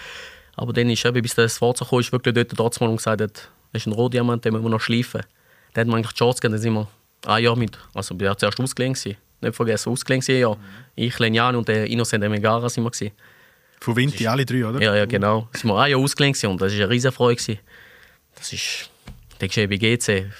Aber 0.56 0.71
dann 0.71 0.89
ist 0.89 1.04
eben, 1.04 1.21
bis 1.21 1.36
das 1.36 1.56
so 1.56 1.74
kam, 1.74 2.00
ist 2.00 2.12
wirklich 2.13 2.36
dort 2.36 2.51
trotzdem 2.56 2.88
mal 2.88 2.92
und 2.92 2.98
gesagt 2.98 3.19
das 3.21 3.31
ist 3.74 3.88
ein 3.88 3.94
Rohdiamant, 3.94 4.45
den 4.45 4.54
müssen 4.54 4.66
wir 4.66 4.69
noch 4.69 4.81
schleifen. 4.81 5.21
Dann 5.74 5.81
hat 5.81 5.88
man 5.88 5.98
eigentlich 5.98 6.13
die 6.13 6.19
Chance 6.19 6.39
gegeben, 6.39 6.54
dann 6.54 6.62
sind 6.62 6.74
wir 6.74 6.88
ein 7.25 7.44
Jahr 7.44 7.56
mit, 7.56 7.77
also 7.94 8.19
wir 8.19 8.27
waren 8.30 8.38
zuerst 8.38 8.60
ausgelehnt, 8.60 8.98
gewesen. 8.98 9.18
nicht 9.42 9.56
vergessen, 9.56 9.92
ausgelehnt 9.92 10.25
gewesen, 10.25 10.42
ja. 10.42 10.57
Ich, 10.95 11.18
Lenjan 11.19 11.56
und 11.56 11.68
der 11.68 11.86
Innocent 11.86 12.27
Megara 12.30 12.69
sind 12.69 12.83
wir 12.83 12.92
gewesen. 12.92 13.13
Von 13.80 13.95
Vinti, 13.95 14.27
alle 14.27 14.45
drei, 14.45 14.66
oder? 14.66 14.81
Ja, 14.81 14.95
ja, 14.95 15.06
genau. 15.06 15.48
Sind 15.54 15.69
wir 15.69 15.80
ein 15.80 15.92
Jahr 15.92 16.00
ausgelehnt 16.00 16.36
gewesen 16.36 16.51
und 16.51 16.62
das 16.62 16.74
war 16.74 16.80
eine 16.81 16.89
riesen 16.89 17.12
Freude. 17.12 17.60
Das 18.36 18.54
ist, 18.54 18.89
denkst 19.39 19.56
du, 19.56 19.68
bei 19.68 19.77
GC, 19.77 20.31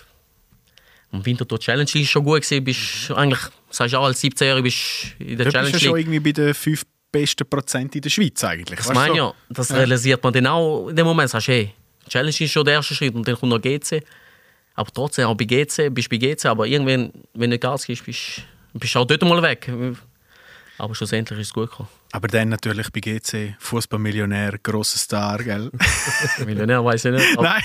im 1.12 1.26
Winter 1.26 1.46
die 1.46 1.58
Challenge 1.58 1.90
League 1.94 2.08
schon 2.08 2.24
gut 2.24 2.42
gewesen, 2.42 2.64
bist 2.64 3.12
eigentlich, 3.12 3.40
sagst 3.70 3.94
du 3.94 3.98
auch 3.98 4.06
als 4.06 4.22
17-Jähriger 4.22 4.62
bist 4.62 5.16
in 5.20 5.38
der 5.38 5.38
Du 5.38 5.44
bist 5.46 5.54
Challenge 5.54 5.72
ja 5.72 5.80
schon 5.80 5.98
irgendwie 5.98 6.20
bei 6.20 6.32
den 6.32 6.54
fünf 6.54 6.84
besten 7.12 7.50
Prozent 7.50 7.96
in 7.96 8.02
der 8.02 8.10
Schweiz 8.10 8.44
eigentlich. 8.44 8.78
Das 8.78 8.94
meine 8.94 9.08
du 9.08 9.14
ich 9.14 9.18
ja, 9.18 9.34
das 9.50 9.74
realisiert 9.74 10.24
man 10.24 10.34
dann 10.34 10.48
auch 10.48 10.90
in 10.90 10.96
dem 10.96 11.06
Moment. 11.06 11.30
Sagst 11.30 11.48
du, 11.48 11.52
hey, 11.54 11.74
Challenge 12.08 12.36
ist 12.38 12.52
schon 12.52 12.66
der 12.66 12.76
erste 12.76 12.94
Schritt 12.96 13.16
und 13.16 13.28
dann 13.28 13.36
kommt 13.36 13.52
noch 13.52 13.62
GC. 13.62 14.04
Aber 14.80 14.92
trotzdem, 14.94 15.26
auch 15.26 15.36
bei 15.36 15.44
GC, 15.44 15.94
bist 15.94 16.10
du 16.10 16.18
bei 16.18 16.34
GC, 16.34 16.46
aber 16.46 16.66
irgendwann, 16.66 17.12
wenn 17.34 17.50
du 17.50 17.56
nicht 17.56 17.62
Gas 17.62 17.86
gibst, 17.86 18.06
bist 18.06 18.96
du 18.96 19.00
auch 19.00 19.06
dort 19.06 19.22
mal 19.24 19.42
weg. 19.42 19.70
Aber 20.78 20.96
schlussendlich 20.96 21.38
ist 21.38 21.48
es 21.48 21.54
gut 21.54 21.70
gekommen. 21.70 21.90
Aber 22.14 22.30
dann 22.30 22.48
natürlich 22.48 22.90
bei 22.90 23.02
GC, 23.02 23.58
Fußballmillionär, 23.60 24.58
grosser 24.64 24.98
Star, 24.98 25.44
gell? 25.44 25.70
Millionär 26.46 26.84
weiß 26.86 27.04
ich 27.04 27.12
nicht. 27.12 27.42
Nein, 27.42 27.62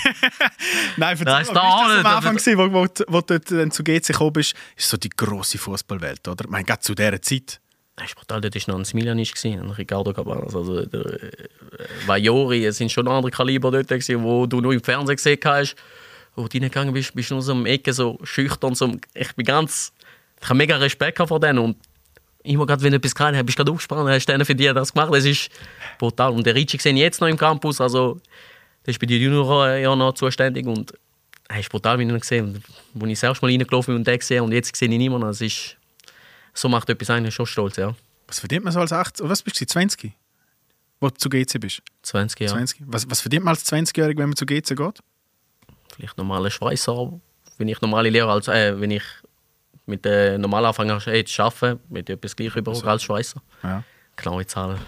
Nein, 0.97 1.15
ist 1.15 1.25
das 1.25 1.49
nicht, 1.51 1.57
am 1.57 2.07
Anfang, 2.07 2.37
gewesen, 2.37 2.59
wo, 2.59 2.73
wo, 2.73 2.89
wo 3.07 3.21
du 3.21 3.39
dann 3.39 3.71
zu 3.71 3.85
GC 3.85 4.09
gekommen 4.09 4.33
bist, 4.33 4.57
ist 4.77 4.89
so 4.89 4.97
die 4.97 5.11
grosse 5.11 5.57
Fußballwelt, 5.57 6.27
oder? 6.27 6.47
Ich 6.47 6.51
meine, 6.51 6.65
gerade 6.65 6.81
zu 6.81 6.97
dieser 6.97 7.23
Zeit. 7.23 7.61
Das 7.95 8.09
ist 8.09 8.17
brutal, 8.17 8.41
dort 8.41 8.57
war 8.57 8.75
noch 8.75 8.81
ein 8.81 8.85
Smiljanich, 8.85 9.33
ein 9.45 9.71
Ricardo 9.71 10.13
Cabanas, 10.13 10.57
also 10.57 10.85
der 10.85 11.23
äh, 11.23 11.31
Vajori, 12.07 12.67
es 12.67 12.79
sind 12.79 12.91
schon 12.91 13.07
andere 13.07 13.31
Kaliber 13.31 13.71
dort, 13.71 13.87
gewesen, 13.87 14.25
wo 14.25 14.47
du 14.47 14.61
nur 14.61 14.73
im 14.73 14.83
Fernsehen 14.83 15.15
gesehen 15.15 15.39
hast. 15.45 15.77
Wo 16.37 16.49
du 16.49 16.59
reingegangen 16.59 16.93
bist, 16.93 17.15
bist 17.15 17.31
du 17.31 17.35
nur 17.35 17.43
so 17.43 17.55
die 17.63 17.71
Ecke, 17.71 17.93
so 17.93 18.19
schüchtern, 18.23 18.75
so, 18.75 18.93
ich 19.15 19.33
bin 19.35 19.45
ganz, 19.45 19.93
ich 20.41 20.49
habe 20.49 20.57
mega 20.57 20.77
Respekt 20.77 21.19
vor 21.19 21.39
denen 21.39 21.59
und 21.59 21.77
immer 22.43 22.67
gerade, 22.67 22.83
wenn 22.83 22.91
du 22.91 22.99
etwas 22.99 23.15
gerade 23.15 23.37
hast, 23.37 23.47
bist 23.47 23.59
du 23.59 23.65
gerade 23.65 23.73
aufgespannt, 23.73 24.09
hast 24.09 24.27
denen 24.27 24.45
für 24.45 24.55
dich 24.55 24.73
das 24.73 24.93
gemacht, 24.93 25.13
das 25.13 25.25
ist 25.25 25.49
brutal. 25.99 26.33
Und 26.33 26.45
der 26.47 26.55
Ricci 26.55 26.79
sehe 26.79 26.93
ich 26.93 26.99
jetzt 26.99 27.21
noch 27.21 27.29
im 27.29 27.37
Campus, 27.37 27.81
also 27.81 28.21
der 28.85 28.93
ist 28.93 29.01
bei 29.01 29.07
den 29.07 29.21
Junioren 29.21 29.83
ja 29.83 29.97
noch 29.97 30.13
zuständig 30.13 30.67
und 30.67 30.93
es 31.49 31.61
ist 31.61 31.71
brutal, 31.71 31.99
wie 31.99 32.03
ich 32.05 32.09
ihn 32.09 32.19
gesehen 32.19 32.63
habe. 32.95 33.07
Als 33.07 33.19
ich 33.19 33.23
erste 33.23 33.45
Mal 33.45 33.51
reingelaufen 33.51 33.95
bin 33.95 33.97
und 34.01 34.07
den 34.07 34.19
gesehen 34.19 34.43
und 34.43 34.53
jetzt 34.53 34.75
sehe 34.77 34.89
ich 34.89 34.95
ihn 34.95 35.13
noch, 35.13 35.21
das 35.21 35.41
ist, 35.41 35.77
so 36.53 36.69
macht 36.69 36.89
etwas 36.91 37.11
eigentlich 37.11 37.35
schon 37.35 37.47
stolz, 37.47 37.77
ja. 37.77 37.95
Was 38.27 38.41
verdient 38.41 38.65
man 38.65 38.73
so 38.73 38.81
als 38.81 38.93
18? 38.93 39.29
Was 39.29 39.43
bist 39.43 39.61
du, 39.61 39.67
20? 39.67 40.13
Wo 41.01 41.09
du 41.09 41.15
zu 41.15 41.29
GC 41.29 41.61
bist? 41.61 41.83
20 42.03 42.41
Jahre. 42.41 42.57
20? 42.57 42.83
Was, 42.87 43.11
was 43.11 43.21
verdient 43.21 43.45
man 43.45 43.53
als 43.53 43.71
20-Jähriger, 43.71 44.19
wenn 44.19 44.31
man 44.31 44.37
zu 44.37 44.47
GC 44.47 44.77
geht? 44.77 45.01
Vielleicht 45.95 46.17
normale 46.19 46.51
Schweißer, 46.51 47.13
wenn 47.59 47.69
ich 47.69 47.81
normale 47.81 48.11
Lehre, 48.11 48.31
als, 48.31 48.49
äh, 48.49 48.81
wenn 48.81 48.91
ich 48.91 49.03
mit 49.87 50.05
der 50.05 50.39
normalen 50.39 50.67
Anfänger 50.67 50.99
hey, 51.05 51.25
zu 51.25 51.43
arbeiten, 51.43 51.81
mit 51.89 52.09
etwas 52.11 52.35
gleich 52.35 52.55
über 52.57 52.73
als 52.87 53.03
Schweißer. 53.03 53.41
Ja. 53.63 53.83
Genaue 54.17 54.47
Zahl. 54.47 54.79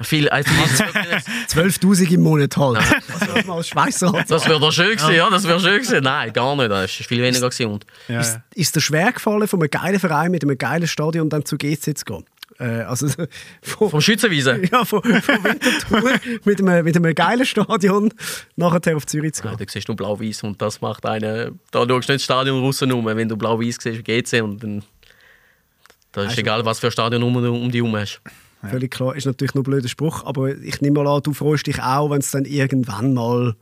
Viel, 0.00 0.28
also 0.28 0.50
ist 0.64 0.72
es 0.72 0.80
wirklich- 0.80 1.24
12'000 1.48 2.10
im 2.14 2.22
Monat 2.22 2.56
halt. 2.56 2.78
Was 3.08 3.20
soll 3.28 3.42
man 3.44 3.56
als 3.58 3.68
Schweizer 3.68 4.12
halt 4.12 4.28
das 4.28 4.44
wäre 4.48 4.58
doch 4.58 4.72
schön 4.72 4.96
gewesen, 4.96 5.14
ja, 5.14 5.30
das 5.30 5.44
wäre 5.46 5.60
schön 5.60 5.74
gewesen. 5.82 6.02
Nein, 6.02 6.32
gar 6.32 6.56
nicht, 6.56 6.68
das 6.68 6.98
war 7.00 7.06
viel 7.06 7.22
weniger 7.22 7.48
gewesen. 7.48 7.66
Und 7.70 7.86
Ja, 8.08 8.20
Ist, 8.20 8.34
ja. 8.34 8.42
ist 8.54 8.74
dir 8.74 8.80
schwer 8.80 9.12
gefallen, 9.12 9.46
von 9.46 9.60
einem 9.60 9.70
geilen 9.70 10.00
Verein 10.00 10.32
mit 10.32 10.42
einem 10.42 10.58
geilen 10.58 10.88
Stadion 10.88 11.28
dann 11.30 11.44
zu 11.44 11.56
GC 11.56 11.96
zu 11.96 12.04
gehen? 12.04 12.24
Äh, 12.60 12.82
also 12.82 13.08
von, 13.62 13.90
Vom 13.90 14.00
Schützenwiese? 14.00 14.60
ja, 14.72 14.84
von, 14.84 15.02
von 15.02 15.44
Winterthur 15.44 16.02
mit, 16.44 16.60
einem, 16.60 16.84
mit 16.84 16.96
einem 16.96 17.14
geilen 17.14 17.44
Stadion 17.46 18.12
nachher 18.56 18.96
auf 18.96 19.06
Zürich 19.06 19.34
zu 19.34 19.44
Ja, 19.44 19.50
gehen. 19.54 19.66
da 19.66 19.72
siehst 19.72 19.88
du 19.88 19.94
blau-weiß 19.94 20.42
und 20.44 20.60
das 20.62 20.80
macht 20.80 21.04
einen. 21.06 21.58
Da 21.70 21.80
schaust 21.80 21.90
du 21.90 21.94
nicht 21.94 22.08
das 22.08 22.22
Stadion 22.22 22.60
rum, 22.60 23.06
wenn 23.06 23.28
du 23.28 23.36
blau-weiß 23.36 23.78
siehst, 23.80 24.04
geht's 24.04 24.32
und 24.34 24.62
dann. 24.62 24.82
Da 26.12 26.22
ist 26.22 26.28
Also- 26.28 26.40
egal, 26.42 26.64
was 26.64 26.78
für 26.78 26.86
ein 26.86 26.92
Stadion 26.92 27.22
um, 27.24 27.34
um 27.36 27.70
dich 27.70 27.80
herum 27.80 27.96
hast. 27.96 28.20
Völlig 28.70 28.92
klar, 28.92 29.14
ist 29.14 29.26
natürlich 29.26 29.54
nur 29.54 29.60
ein 29.60 29.64
blöder 29.64 29.88
Spruch, 29.88 30.24
aber 30.24 30.56
ich 30.56 30.80
nehme 30.80 31.02
mal 31.02 31.16
an, 31.16 31.22
du 31.22 31.34
freust 31.34 31.66
dich 31.66 31.82
auch, 31.82 32.08
wenn 32.10 32.20
es 32.20 32.30
dann 32.30 32.46
irgendwann 32.46 33.12
mal 33.12 33.56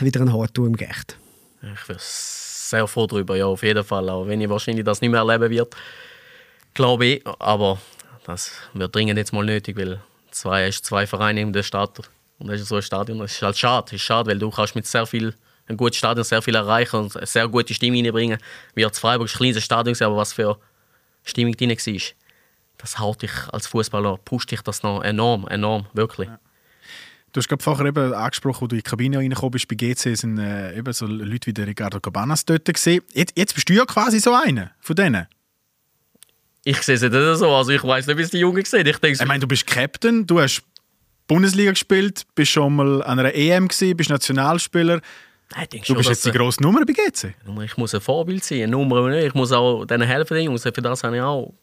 wieder 0.00 0.20
ein 0.20 0.32
Hartturm 0.32 0.76
gibt. 0.76 1.18
Ich 1.62 1.86
bin 1.88 1.96
sehr 1.98 2.86
froh 2.86 3.06
darüber, 3.08 3.34
ja, 3.36 3.46
auf 3.46 3.62
jeden 3.64 3.82
Fall. 3.82 4.08
Auch 4.08 4.26
wenn 4.28 4.40
ich 4.40 4.48
wahrscheinlich 4.48 4.84
das 4.84 5.00
nicht 5.00 5.10
mehr 5.10 5.20
erleben 5.20 5.50
wird. 5.50 5.74
Glaube 6.76 7.06
ich. 7.06 7.26
Aber 7.40 7.78
das 8.24 8.52
wird 8.74 8.94
dringend 8.94 9.18
jetzt 9.18 9.32
mal 9.32 9.44
nötig, 9.44 9.76
weil 9.76 10.00
zwei, 10.30 10.68
hast 10.68 10.84
zwei 10.84 11.06
Vereine 11.06 11.40
in 11.40 11.52
der 11.52 11.62
Stadt 11.62 11.98
und 12.38 12.48
das 12.48 12.60
ist 12.60 12.68
so 12.68 12.76
ein 12.76 12.82
Stadion. 12.82 13.18
Das 13.18 13.32
ist 13.32 13.42
halt 13.42 13.56
schade. 13.56 13.96
Ist 13.96 14.02
schade, 14.02 14.30
weil 14.30 14.38
du 14.38 14.50
kannst 14.50 14.74
mit 14.74 14.86
sehr 14.86 15.06
viel 15.06 15.34
ein 15.68 15.76
gutes 15.76 15.96
Stadion 15.96 16.22
sehr 16.22 16.42
viel 16.42 16.54
erreichen 16.54 16.96
und 16.96 17.16
eine 17.16 17.26
sehr 17.26 17.48
gute 17.48 17.74
Stimmung 17.74 18.04
reinbringen. 18.04 18.38
Wie 18.74 18.82
jetzt 18.82 18.98
Freiburg 18.98 19.28
ein 19.28 19.36
kleines 19.36 19.64
Stadion, 19.64 19.96
aber 20.00 20.16
was 20.16 20.32
für 20.32 20.58
Stimmung 21.24 21.56
drin 21.56 21.70
war. 21.70 22.00
Das 22.78 22.98
haut 22.98 23.22
dich 23.22 23.32
als 23.50 23.66
Fußballer, 23.66 24.18
pusht 24.18 24.50
dich 24.50 24.60
das 24.60 24.82
noch 24.82 25.02
enorm, 25.02 25.48
enorm, 25.48 25.86
wirklich. 25.94 26.28
Du 27.32 27.40
hast 27.40 27.48
gerade 27.48 27.62
vorher 27.62 27.86
eben 27.86 28.12
angesprochen, 28.12 28.60
wo 28.60 28.66
du 28.66 28.76
in 28.76 28.80
die 28.80 28.88
Kabine 28.88 29.18
reingekommen 29.18 29.50
bist, 29.50 29.66
bei 29.66 29.74
GC 29.74 30.16
sind 30.16 30.38
äh, 30.38 30.76
eben 30.76 30.92
so 30.92 31.06
Leute 31.06 31.46
wie 31.46 31.52
der 31.52 31.66
Ricardo 31.66 32.00
Cabanas 32.00 32.44
dort 32.44 32.64
gesehen. 32.66 33.02
Jetzt, 33.12 33.32
jetzt 33.36 33.54
bist 33.54 33.68
du 33.68 33.72
ja 33.72 33.84
quasi 33.84 34.20
so 34.20 34.34
einer 34.34 34.70
von 34.80 34.94
denen. 34.94 35.26
Ich 36.68 36.82
sehe 36.82 36.96
es 36.96 37.02
nicht 37.02 37.12
so, 37.12 37.54
also 37.54 37.70
ich 37.70 37.84
weiß 37.84 38.08
nicht, 38.08 38.18
wie 38.18 38.22
es 38.22 38.30
die 38.30 38.38
Jungen 38.38 38.64
sehen. 38.64 38.84
Ich 38.84 38.98
denke, 38.98 39.22
Ich 39.22 39.28
meine, 39.28 39.38
du 39.38 39.46
bist 39.46 39.64
Captain, 39.68 40.26
du 40.26 40.40
hast 40.40 40.62
Bundesliga 41.28 41.70
gespielt, 41.70 42.26
bist 42.34 42.50
schon 42.50 42.74
mal 42.74 43.04
an 43.04 43.20
einer 43.20 43.32
EM 43.32 43.68
gewesen, 43.68 43.96
bist 43.96 44.10
Nationalspieler. 44.10 45.00
Nein, 45.54 45.66
Du 45.70 45.84
schon, 45.84 45.96
bist 45.96 46.08
jetzt 46.08 46.26
die 46.26 46.32
grosse 46.32 46.60
Nummer 46.60 46.84
bei 46.84 46.92
GC. 46.92 47.34
Ich 47.64 47.76
muss 47.76 47.94
ein 47.94 48.00
Vorbild 48.00 48.42
sein, 48.42 48.62
eine 48.62 48.72
Nummer. 48.72 49.12
Ich 49.12 49.32
muss 49.32 49.52
auch 49.52 49.84
denen 49.84 50.08
helfen, 50.08 50.34
den 50.34 50.46
Jungs. 50.46 50.64
Für 50.64 50.72
das 50.72 51.04
habe 51.04 51.14
ich 51.14 51.22
auch 51.22 51.54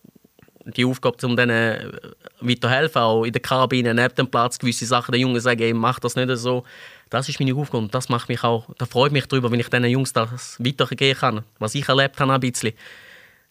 die 0.66 0.86
Aufgabe, 0.86 1.18
um 1.28 1.36
denen 1.36 2.00
weiterhelfen, 2.40 3.02
auch 3.02 3.26
in 3.26 3.34
der 3.34 3.42
Kabine, 3.42 3.94
neben 3.94 4.16
dem 4.16 4.28
Platz, 4.32 4.58
gewisse 4.58 4.86
Sachen 4.86 5.12
den 5.12 5.20
Jungen 5.20 5.42
sagen, 5.42 5.62
ey, 5.62 5.74
mach 5.74 6.00
das 6.00 6.16
nicht 6.16 6.34
so. 6.38 6.64
Das 7.10 7.28
ist 7.28 7.42
meine 7.42 7.54
Aufgabe 7.54 7.84
und 7.84 7.94
das 7.94 8.08
macht 8.08 8.30
mich 8.30 8.42
auch, 8.46 8.70
da 8.78 8.86
freut 8.86 9.12
mich 9.12 9.26
darüber, 9.26 9.52
wenn 9.52 9.60
ich 9.60 9.68
diesen 9.68 9.86
Jungs 9.86 10.14
das 10.14 10.56
weitergeben 10.60 11.20
kann, 11.20 11.44
was 11.60 11.76
ich 11.76 11.90
erlebt 11.90 12.18
habe 12.22 12.32
ein 12.32 12.40
bisschen. 12.40 12.72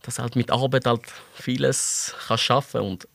Dass 0.03 0.19
halt 0.19 0.37
mit 0.37 0.51
Arbeit 0.51 0.87
halt 0.87 1.03
vieles 1.35 2.15
kannst 2.27 2.45
schaffen 2.45 2.81
und 2.81 3.09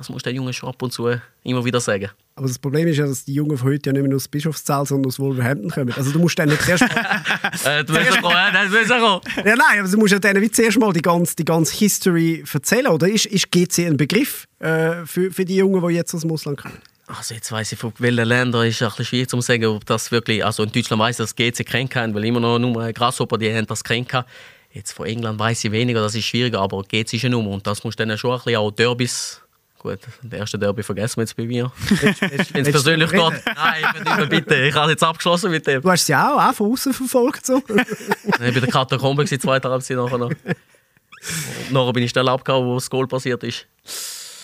das 0.00 0.08
muss 0.08 0.22
der 0.22 0.32
Junge 0.32 0.52
schon 0.54 0.70
ab 0.70 0.80
und 0.80 0.92
zu 0.92 1.10
immer 1.42 1.64
wieder 1.64 1.80
sagen. 1.80 2.10
Aber 2.34 2.48
das 2.48 2.58
Problem 2.58 2.88
ist 2.88 2.96
ja, 2.96 3.06
dass 3.06 3.22
die 3.22 3.34
Jungen 3.34 3.58
von 3.58 3.68
heute 3.68 3.90
ja 3.90 3.92
nicht 3.92 4.02
mehr 4.02 4.16
aus 4.16 4.28
Bischofszell, 4.28 4.86
sondern 4.86 5.10
aus 5.10 5.18
Wolverhampton 5.18 5.70
kommen. 5.70 5.92
Also 5.94 6.10
du 6.10 6.18
musst 6.18 6.38
denen 6.38 6.58
zuerst 6.58 6.82
mal, 6.82 6.88
äh, 7.64 7.84
du 7.84 7.92
willst 7.92 8.24
auch, 8.24 8.32
das 8.32 8.70
willst 8.70 8.92
auch. 8.92 9.20
ja, 9.36 9.56
nein, 9.56 9.80
aber 9.80 9.88
du 9.88 9.98
musst 9.98 10.12
ja 10.12 10.18
denen 10.18 10.40
wie 10.40 10.50
zuerst 10.50 10.78
mal 10.78 10.90
die 10.94 11.02
ganze, 11.02 11.36
die 11.36 11.44
ganze 11.44 11.76
History 11.76 12.42
erzählen, 12.50 12.86
oder? 12.86 13.08
Ist, 13.08 13.26
ist 13.26 13.50
GC 13.50 13.88
ein 13.88 13.98
Begriff 13.98 14.46
äh, 14.58 15.04
für, 15.04 15.30
für 15.30 15.44
die 15.44 15.56
Jungen, 15.56 15.86
die 15.86 15.94
jetzt 15.94 16.14
aus 16.14 16.22
dem 16.22 16.32
Ausland 16.32 16.56
kommen? 16.56 16.78
Also 17.06 17.34
jetzt 17.34 17.52
weiß 17.52 17.72
ich, 17.72 17.78
von 17.78 17.92
welchen 17.98 18.24
Ländern 18.24 18.66
ist 18.66 18.76
es 18.76 18.82
ein 18.82 18.88
bisschen 18.88 19.04
schwierig 19.04 19.28
zu 19.28 19.40
sagen, 19.42 19.66
ob 19.66 19.84
das 19.84 20.10
wirklich, 20.10 20.42
also 20.42 20.62
in 20.62 20.72
Deutschland 20.72 21.02
weiß 21.02 21.20
ich, 21.20 21.24
dass 21.24 21.36
GC 21.36 21.66
kennt 21.90 22.14
weil 22.14 22.24
immer 22.24 22.40
noch 22.40 22.58
nur 22.58 22.90
Grasshopper, 22.94 23.36
die 23.36 23.52
haben 23.52 23.66
das 23.66 23.84
kennt. 23.84 24.24
Jetzt 24.72 24.92
von 24.92 25.06
England 25.06 25.38
weiß 25.38 25.64
ich 25.64 25.72
weniger, 25.72 26.00
das 26.00 26.14
ist 26.14 26.24
schwieriger, 26.24 26.60
aber 26.60 26.84
ist 26.90 27.24
eine 27.24 27.30
Nummer 27.30 27.50
und 27.50 27.66
das 27.66 27.82
muss 27.82 27.96
dann 27.96 28.16
schon 28.16 28.32
ein 28.32 28.36
bisschen 28.38 28.56
auch 28.56 28.70
Derbys, 28.70 29.40
gut, 29.78 29.98
der 30.22 30.38
erste 30.38 30.58
Derby 30.58 30.84
vergessen 30.84 31.16
wir 31.16 31.22
jetzt 31.22 31.36
bei 31.36 31.44
mir. 31.44 31.72
Wenn 32.52 32.64
es 32.64 32.70
persönlich 32.70 33.10
geht, 33.10 33.20
nein, 33.20 33.84
ich 33.96 34.16
bin 34.16 34.28
bitte, 34.28 34.54
ich 34.54 34.74
habe 34.74 34.92
jetzt 34.92 35.02
abgeschlossen 35.02 35.50
mit 35.50 35.66
dem. 35.66 35.82
Du 35.82 35.90
hast 35.90 36.06
sie 36.06 36.14
auch, 36.14 36.40
auch 36.40 36.54
von 36.54 36.72
außen 36.72 36.92
verfolgt. 36.92 37.46
So. 37.46 37.62
Ich 37.68 38.40
war 38.40 38.52
bei 38.52 38.60
der 38.60 38.68
Katakombe 38.68 39.24
zweite 39.24 39.68
Halbzeit 39.68 39.96
nachher 39.96 40.18
noch. 40.18 40.30
Und 40.30 41.72
nachher 41.72 41.92
bin 41.92 42.04
ich 42.04 42.10
schnell 42.10 42.28
abgehauen, 42.28 42.66
wo 42.66 42.74
das 42.74 42.88
Goal 42.88 43.06
passiert 43.06 43.42
ist. 43.42 43.66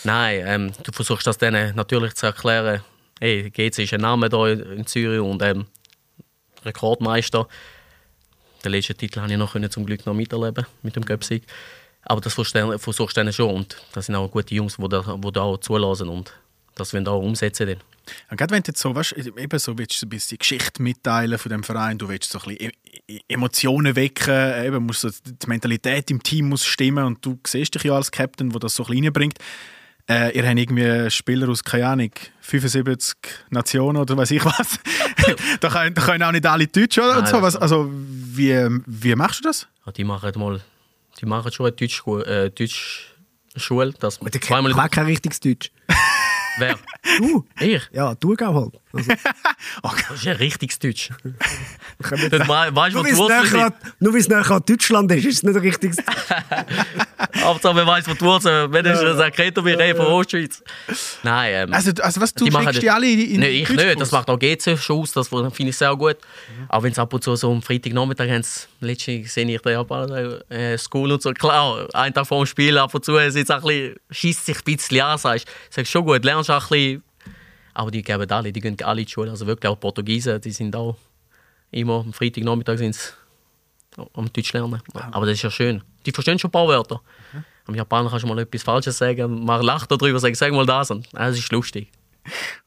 Nein, 0.03 0.43
ähm, 0.45 0.71
du 0.83 0.91
versuchst 0.91 1.25
das 1.25 1.37
denen 1.37 1.75
natürlich 1.75 2.13
zu 2.15 2.27
erklären. 2.27 2.81
Hey, 3.19 3.49
GC 3.49 3.79
ist 3.79 3.93
ein 3.93 4.01
Name 4.01 4.29
hier 4.29 4.71
in 4.71 4.85
Zürich 4.85 5.19
und 5.19 5.41
ähm, 5.41 5.65
Rekordmeister. 6.63 7.47
Den 8.67 8.73
letzten 8.73 8.97
Titel 8.97 9.21
habe 9.21 9.31
ich 9.31 9.37
noch 9.37 9.53
können, 9.53 9.71
zum 9.71 9.85
Glück 9.85 10.05
noch 10.05 10.13
miterleben 10.13 10.65
mit 10.83 10.95
dem 10.95 11.05
Göpsig. 11.05 11.43
Aber 12.03 12.21
das 12.21 12.33
versuchst 12.33 12.55
du 13.17 13.31
schon 13.31 13.55
und 13.55 13.77
das 13.93 14.05
sind 14.05 14.15
auch 14.15 14.29
gute 14.29 14.53
Jungs, 14.53 14.77
die 14.77 14.89
da, 14.89 15.17
die 15.17 15.31
da 15.31 15.41
auch 15.41 15.57
zulassen 15.57 16.09
und 16.09 16.33
das 16.75 16.93
wollen 16.93 17.07
auch 17.07 17.21
umsetzen. 17.21 17.67
Dann. 17.67 17.77
Und 18.29 18.37
gerade 18.37 18.53
wenn 18.53 18.63
du 18.63 18.69
jetzt 18.69 18.79
so, 18.79 18.93
weißt, 18.93 19.13
eben 19.13 19.59
so 19.59 19.77
willst 19.77 20.01
du 20.01 20.05
ein 20.05 20.09
bisschen 20.09 20.29
die 20.31 20.37
Geschichte 20.37 20.81
mitteilen 20.81 21.37
von 21.37 21.49
dem 21.49 21.63
Verein, 21.63 21.97
du 21.97 22.07
willst 22.07 22.31
so 22.31 22.39
ein 22.39 22.55
bisschen 22.55 22.71
E- 23.07 23.13
E- 23.15 23.19
Emotionen 23.27 23.95
wecken, 23.95 24.65
eben 24.65 24.85
musst 24.85 25.01
so, 25.01 25.09
die 25.09 25.47
Mentalität 25.47 26.11
im 26.11 26.21
Team 26.21 26.49
muss 26.49 26.65
stimmen 26.65 27.05
und 27.05 27.25
du 27.25 27.39
siehst 27.45 27.75
dich 27.75 27.83
ja 27.83 27.93
als 27.93 28.11
Captain, 28.11 28.49
der 28.49 28.59
das 28.59 28.75
so 28.75 28.83
ein 28.83 28.87
bisschen 28.87 29.05
reinbringt. 29.05 29.39
Äh, 30.09 30.37
ihr 30.37 30.47
habt 30.47 30.57
irgendwie 30.57 31.11
Spieler 31.11 31.49
aus, 31.49 31.63
keine 31.63 31.87
Ahnung, 31.87 32.11
75 32.41 33.15
Nationen 33.49 33.97
oder 33.97 34.15
weiß 34.15 34.31
ich 34.31 34.43
was. 34.45 34.79
da, 35.59 35.69
können, 35.69 35.93
da 35.93 36.01
können 36.01 36.23
auch 36.23 36.31
nicht 36.31 36.45
alle 36.45 36.67
Deutsch, 36.67 36.97
oder? 36.97 37.15
Nein, 37.21 37.25
so. 37.25 37.33
das- 37.41 37.41
Was, 37.41 37.55
also, 37.57 37.91
wie, 37.91 38.55
wie 38.85 39.15
machst 39.15 39.39
du 39.39 39.49
das? 39.49 39.67
Ja, 39.85 39.91
die 39.91 40.05
machen 40.05 40.31
mal, 40.39 40.61
die 41.19 41.25
machen 41.25 41.51
schon 41.51 41.65
eine 41.65 41.75
Deutschschule, 41.75 42.25
äh, 42.45 42.49
Deutschschule, 42.51 43.93
Der 43.99 44.41
zweimal 44.41 44.73
kann 44.73 44.89
kein 44.91 45.05
richtiges 45.07 45.39
Deutsch. 45.41 45.71
Wer? 46.57 46.75
Du? 47.19 47.45
Ich? 47.59 47.81
Ja, 47.93 48.15
du 48.15 48.33
auch 48.33 48.39
halt. 48.55 48.73
Also, 48.93 49.11
Das 49.83 50.11
ist 50.17 50.23
ja 50.23 50.33
richtiges 50.33 50.79
Deutsch. 50.79 51.09
Das 51.99 52.11
Weißt 52.47 52.95
du, 52.95 53.03
nur 53.03 53.03
weil 53.03 53.11
die 54.13 54.17
es 54.19 54.27
näher 54.29 54.51
an- 54.51 54.61
Deutschland 54.65 55.11
ist, 55.11 55.25
ist 55.25 55.35
es 55.37 55.43
nicht 55.43 55.55
ein 55.55 55.61
richtiges 55.61 55.97
Hauptsache, 57.43 57.73
man 57.73 57.87
weiß, 57.87 58.07
wo 58.07 58.13
die 58.13 58.21
Wurzeln 58.21 58.71
Wenn 58.71 58.85
es 58.85 58.99
das 58.99 59.19
erkennt, 59.19 59.55
wir 59.63 59.77
reden 59.77 59.97
von 59.97 60.05
Ostschweiz. 60.07 60.63
Nein, 61.23 61.53
ähm, 61.69 61.73
Also, 61.73 61.91
also 62.01 62.21
was, 62.21 62.33
du 62.33 62.45
die 62.45 62.51
machen 62.51 62.65
schickst 62.67 62.81
die 62.83 62.89
alle 62.89 63.07
in 63.11 63.39
Nein, 63.39 63.51
ich 63.51 63.69
nicht. 63.69 64.01
Das 64.01 64.11
macht 64.11 64.29
auch 64.29 64.37
GC 64.39 64.77
schon 64.77 65.01
aus. 65.01 65.11
Das 65.13 65.27
finde 65.27 65.51
ich 65.69 65.77
sehr 65.77 65.95
gut. 65.95 66.17
Aber 66.69 66.83
wenn 66.83 66.91
es 66.91 66.99
ab 66.99 67.13
und 67.13 67.23
zu 67.23 67.35
so 67.35 67.51
am 67.51 67.61
Freitagnachmittag 67.61 68.29
haben, 68.29 68.43
sie- 68.43 68.65
letztens 68.81 69.33
sehe 69.33 69.45
ich 69.49 69.61
den 69.61 69.73
Japaner, 69.73 70.49
äh, 70.51 70.77
School 70.77 71.11
und 71.11 71.21
so. 71.21 71.31
Klar, 71.31 71.87
einen 71.93 72.13
Tag 72.13 72.27
vor 72.27 72.43
dem 72.43 72.47
Spiel 72.47 72.77
ab 72.77 72.93
und 72.93 73.03
zu 73.03 73.15
ist 73.17 73.35
jetzt 73.35 73.51
ein 73.51 73.61
bisschen, 73.61 73.95
schießt 74.11 74.45
sich 74.45 74.57
ein 74.57 74.63
bisschen 74.63 75.01
an, 75.01 75.17
sagst 75.17 75.47
du. 75.47 75.51
Sagst 75.69 75.91
schon 75.91 76.05
gut, 76.05 76.23
lernst 76.23 76.46
auch 76.49 76.63
ein 76.63 76.69
bisschen. 76.69 77.03
Aber 77.73 77.91
die 77.91 78.01
geben 78.01 78.29
alle, 78.31 78.51
die 78.51 78.59
gehen 78.59 78.75
alle 78.83 79.01
in 79.01 79.05
die 79.05 79.11
Schule. 79.11 79.29
Also 79.29 79.45
wirklich 79.45 79.69
auch 79.71 79.79
Portugiesen, 79.79 80.41
die 80.41 80.51
sind 80.51 80.75
auch 80.75 80.97
immer 81.71 81.99
am 81.99 82.13
Freitagnachmittag 82.13 82.77
sind 82.77 82.95
sie 82.95 83.11
am 84.13 84.31
Deutsch 84.31 84.53
lernen. 84.53 84.81
Aber 85.11 85.25
das 85.25 85.35
ist 85.35 85.43
ja 85.43 85.51
schön. 85.51 85.83
Die 86.05 86.11
verstehen 86.11 86.39
schon 86.39 86.49
ein 86.49 86.51
paar 86.51 86.67
Wörter. 86.67 87.01
Am 87.65 87.75
Japaner 87.75 88.09
kannst 88.09 88.23
du 88.23 88.27
mal 88.27 88.39
etwas 88.39 88.63
Falsches 88.63 88.97
sagen, 88.97 89.43
man 89.43 89.61
lacht 89.61 89.91
darüber, 89.91 90.19
sagt, 90.19 90.37
sag 90.37 90.53
mal 90.53 90.65
das. 90.65 90.91
Und, 90.91 91.07
ah, 91.13 91.27
das 91.27 91.37
ist 91.37 91.51
lustig. 91.51 91.91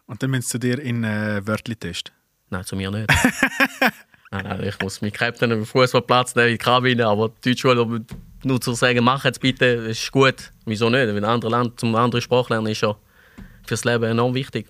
Und 0.06 0.22
dann 0.22 0.30
müssen 0.30 0.48
sie 0.48 0.58
dir 0.58 0.78
in 0.78 1.04
äh, 1.04 1.40
Wörtli 1.46 1.76
testen. 1.76 2.14
Nein, 2.50 2.64
zu 2.64 2.76
mir 2.76 2.90
nicht. 2.90 3.08
nein, 4.30 4.44
nein, 4.44 4.64
ich 4.64 4.78
muss 4.80 5.00
meinen 5.00 5.12
Captain 5.12 5.52
am 5.52 5.64
Fußballplatz 5.64 6.34
nehmen, 6.34 6.48
in 6.48 6.54
die 6.54 6.58
Kabine, 6.58 7.06
aber 7.06 7.30
die 7.44 7.50
Deutschschule 7.50 8.04
nur 8.42 8.60
zu 8.60 8.74
sagen, 8.74 9.04
mach 9.04 9.24
jetzt 9.24 9.40
bitte, 9.40 9.64
ist 9.64 10.10
gut. 10.10 10.52
Wieso 10.64 10.90
nicht? 10.90 11.06
Wenn 11.06 11.16
ein 11.18 11.24
anderes 11.24 11.52
Land 11.52 11.80
zum 11.80 11.94
anderen 11.94 12.22
Sprache 12.22 12.52
lernen, 12.52 12.68
ist 12.68 12.80
ja 12.80 12.96
fürs 13.66 13.84
Leben 13.84 14.04
enorm 14.04 14.34
wichtig. 14.34 14.66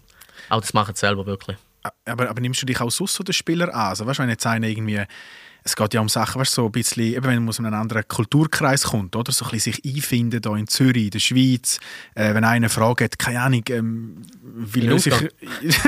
Aber 0.49 0.61
das 0.61 0.73
machen 0.73 0.95
sie 0.95 1.01
selber 1.01 1.27
wirklich. 1.27 1.57
Aber, 2.05 2.29
aber 2.29 2.41
nimmst 2.41 2.63
du 2.63 2.67
dich 2.67 2.81
auch 2.81 2.91
sonst 2.91 3.15
so 3.15 3.23
den 3.25 3.33
Spieler 3.33 3.75
an? 3.75 3.89
Also, 3.89 4.07
weißt, 4.07 4.19
du, 4.19 4.23
wenn 4.23 4.31
jetzt 4.31 4.47
einer 4.47 4.67
irgendwie, 4.67 5.03
es 5.65 5.77
geht 5.77 5.95
ja 5.95 6.01
um 6.01 6.09
Sachen, 6.09 6.41
weißt, 6.41 6.53
du, 6.53 6.63
so 6.63 6.67
ein 6.67 6.73
bisschen, 6.73 7.15
eben 7.15 7.25
wenn 7.25 7.39
man 7.41 7.49
aus 7.49 7.59
einem 7.59 7.73
anderen 7.75 8.07
Kulturkreis 8.07 8.85
kommt, 8.85 9.17
oder? 9.17 9.33
So 9.33 9.47
ein 9.47 9.51
bisschen 9.53 9.73
sich 9.75 9.97
einfinden 9.97 10.41
hier 10.45 10.57
in 10.57 10.67
Zürich, 10.67 11.05
in 11.05 11.11
der 11.11 11.19
Schweiz. 11.21 11.79
Äh, 12.15 12.35
wenn 12.35 12.45
einer 12.45 12.69
fragt, 12.69 13.01
hat, 13.01 13.19
keine 13.19 13.41
Ahnung, 13.41 13.63
ähm, 13.69 14.23
wie 14.43 14.81
löse 14.81 15.11
ich... 15.11 15.77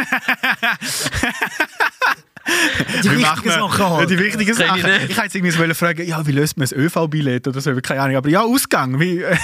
Die 3.05 3.09
macht 3.09 3.45
man- 3.45 3.55
Sachen 3.55 3.91
halt. 3.91 4.11
die 4.11 4.19
wichtigen 4.19 4.55
Sachen. 4.55 4.79
Ich 5.09 5.17
wollte 5.17 5.39
irgendwie 5.39 5.75
fragen, 5.75 6.07
ja, 6.07 6.27
wie 6.27 6.33
löst 6.33 6.57
man 6.57 6.67
ein 6.69 6.75
ÖV-Billett 6.79 7.47
oder 7.49 7.61
so? 7.61 7.75
Keine 7.81 8.01
Ahnung. 8.03 8.17
Aber 8.17 8.29
ja, 8.29 8.43
Ausgang. 8.43 8.99
Wie, 9.01 9.19
äh, 9.23 9.37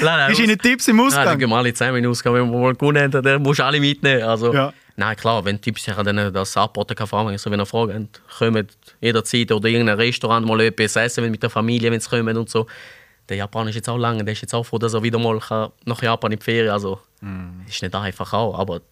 Nein, 0.00 0.32
ist 0.32 0.38
Ihnen 0.40 0.58
Tipps 0.58 0.88
im 0.88 0.96
Nein, 0.96 1.08
dann 1.10 1.18
Ausgang? 1.20 1.38
gehen 1.38 1.48
wir 1.50 1.56
alle 1.56 1.72
zusammen 1.72 1.96
in 1.98 2.02
den 2.04 2.10
Ausgang. 2.10 2.34
Wenn 2.34 2.50
wir 2.50 2.58
mal 2.58 2.74
gewonnen 2.74 3.02
haben, 3.12 3.22
dann 3.22 3.42
musst 3.42 3.60
du 3.60 3.64
alle 3.64 3.80
mitnehmen. 3.80 4.22
Also, 4.22 4.52
Ja. 4.52 4.72
Nein, 4.94 5.16
klar, 5.16 5.42
wenn 5.44 5.58
Tipps 5.58 5.88
an 5.88 6.04
denen 6.04 6.32
das 6.34 6.54
anboten 6.54 6.94
kann, 6.94 7.06
fragen, 7.06 7.30
also 7.30 7.50
wenn 7.50 7.58
ihr 7.58 7.64
Fragen 7.66 8.08
habt, 8.14 8.38
kommt 8.38 8.76
jederzeit 9.00 9.50
oder 9.50 9.66
irgendein 9.68 9.96
Restaurant 9.96 10.46
mal 10.46 10.60
etwas 10.60 10.96
essen 10.96 11.30
mit 11.30 11.42
der 11.42 11.48
Familie, 11.48 11.90
wenn 11.90 11.98
sie 11.98 12.10
kommen 12.10 12.36
und 12.36 12.50
so. 12.50 12.66
Der 13.28 13.38
Japaner 13.38 13.70
ist 13.70 13.76
jetzt 13.76 13.88
auch 13.88 13.96
lange, 13.96 14.22
der 14.22 14.32
ist 14.32 14.42
jetzt 14.42 14.52
auch 14.54 14.64
froh, 14.64 14.76
dass 14.78 14.92
er 14.92 15.02
wieder 15.02 15.18
mal 15.18 15.38
kann 15.40 15.70
nach 15.86 16.02
Japan 16.02 16.32
in 16.32 16.38
die 16.38 16.44
Ferien 16.44 16.72
Also, 16.72 17.00
ist 17.66 17.80
nicht 17.82 17.94
einfach 17.94 18.32
auch, 18.34 18.58
aber, 18.58 18.82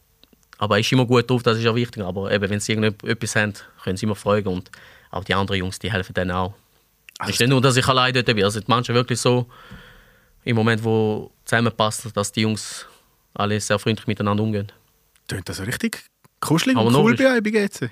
aber 0.61 0.77
er 0.77 0.81
ist 0.81 0.93
immer 0.93 1.07
gut 1.07 1.29
drauf, 1.31 1.43
das 1.43 1.57
ist 1.57 1.65
ja 1.65 1.75
wichtig. 1.75 2.03
Aber 2.05 2.31
eben, 2.31 2.51
wenn 2.51 2.61
sie 2.61 2.73
irgendetwas 2.73 3.35
haben, 3.35 3.55
können 3.83 3.97
sie 3.97 4.05
immer 4.05 4.15
fragen. 4.15 4.49
Und 4.49 4.71
auch 5.11 5.25
die 5.25 5.35
anderen 5.35 5.59
Jungs, 5.59 5.79
die 5.79 5.91
helfen 5.91 6.13
denen 6.13 6.33
auch. 6.33 6.53
Es 7.23 7.31
ist 7.31 7.41
nicht 7.41 7.49
nur, 7.49 7.63
dass 7.63 7.79
ich 7.79 7.89
allein 7.89 8.13
dort 8.13 8.27
bin. 8.27 8.45
Also 8.45 8.61
die 8.61 8.67
Mannschaft 8.69 8.95
wirklich 8.95 9.19
so, 9.19 9.47
im 10.45 10.57
Moment, 10.57 10.85
wo 10.85 11.33
zusammenpasst, 11.47 12.15
dass 12.15 12.31
die 12.33 12.43
Jungs 12.43 12.87
alle 13.33 13.59
sehr 13.59 13.79
freundlich 13.79 14.07
miteinander 14.07 14.43
umgehen. 14.43 14.71
Tönt 15.29 15.49
das 15.49 15.61
richtig 15.61 16.05
kuschelig 16.41 16.77
Aber 16.77 16.89
und 16.89 16.93
noch 16.93 17.05
cool 17.05 17.17
bei 17.17 17.37
euch 17.37 17.43
bei 17.43 17.51
GC? 17.51 17.91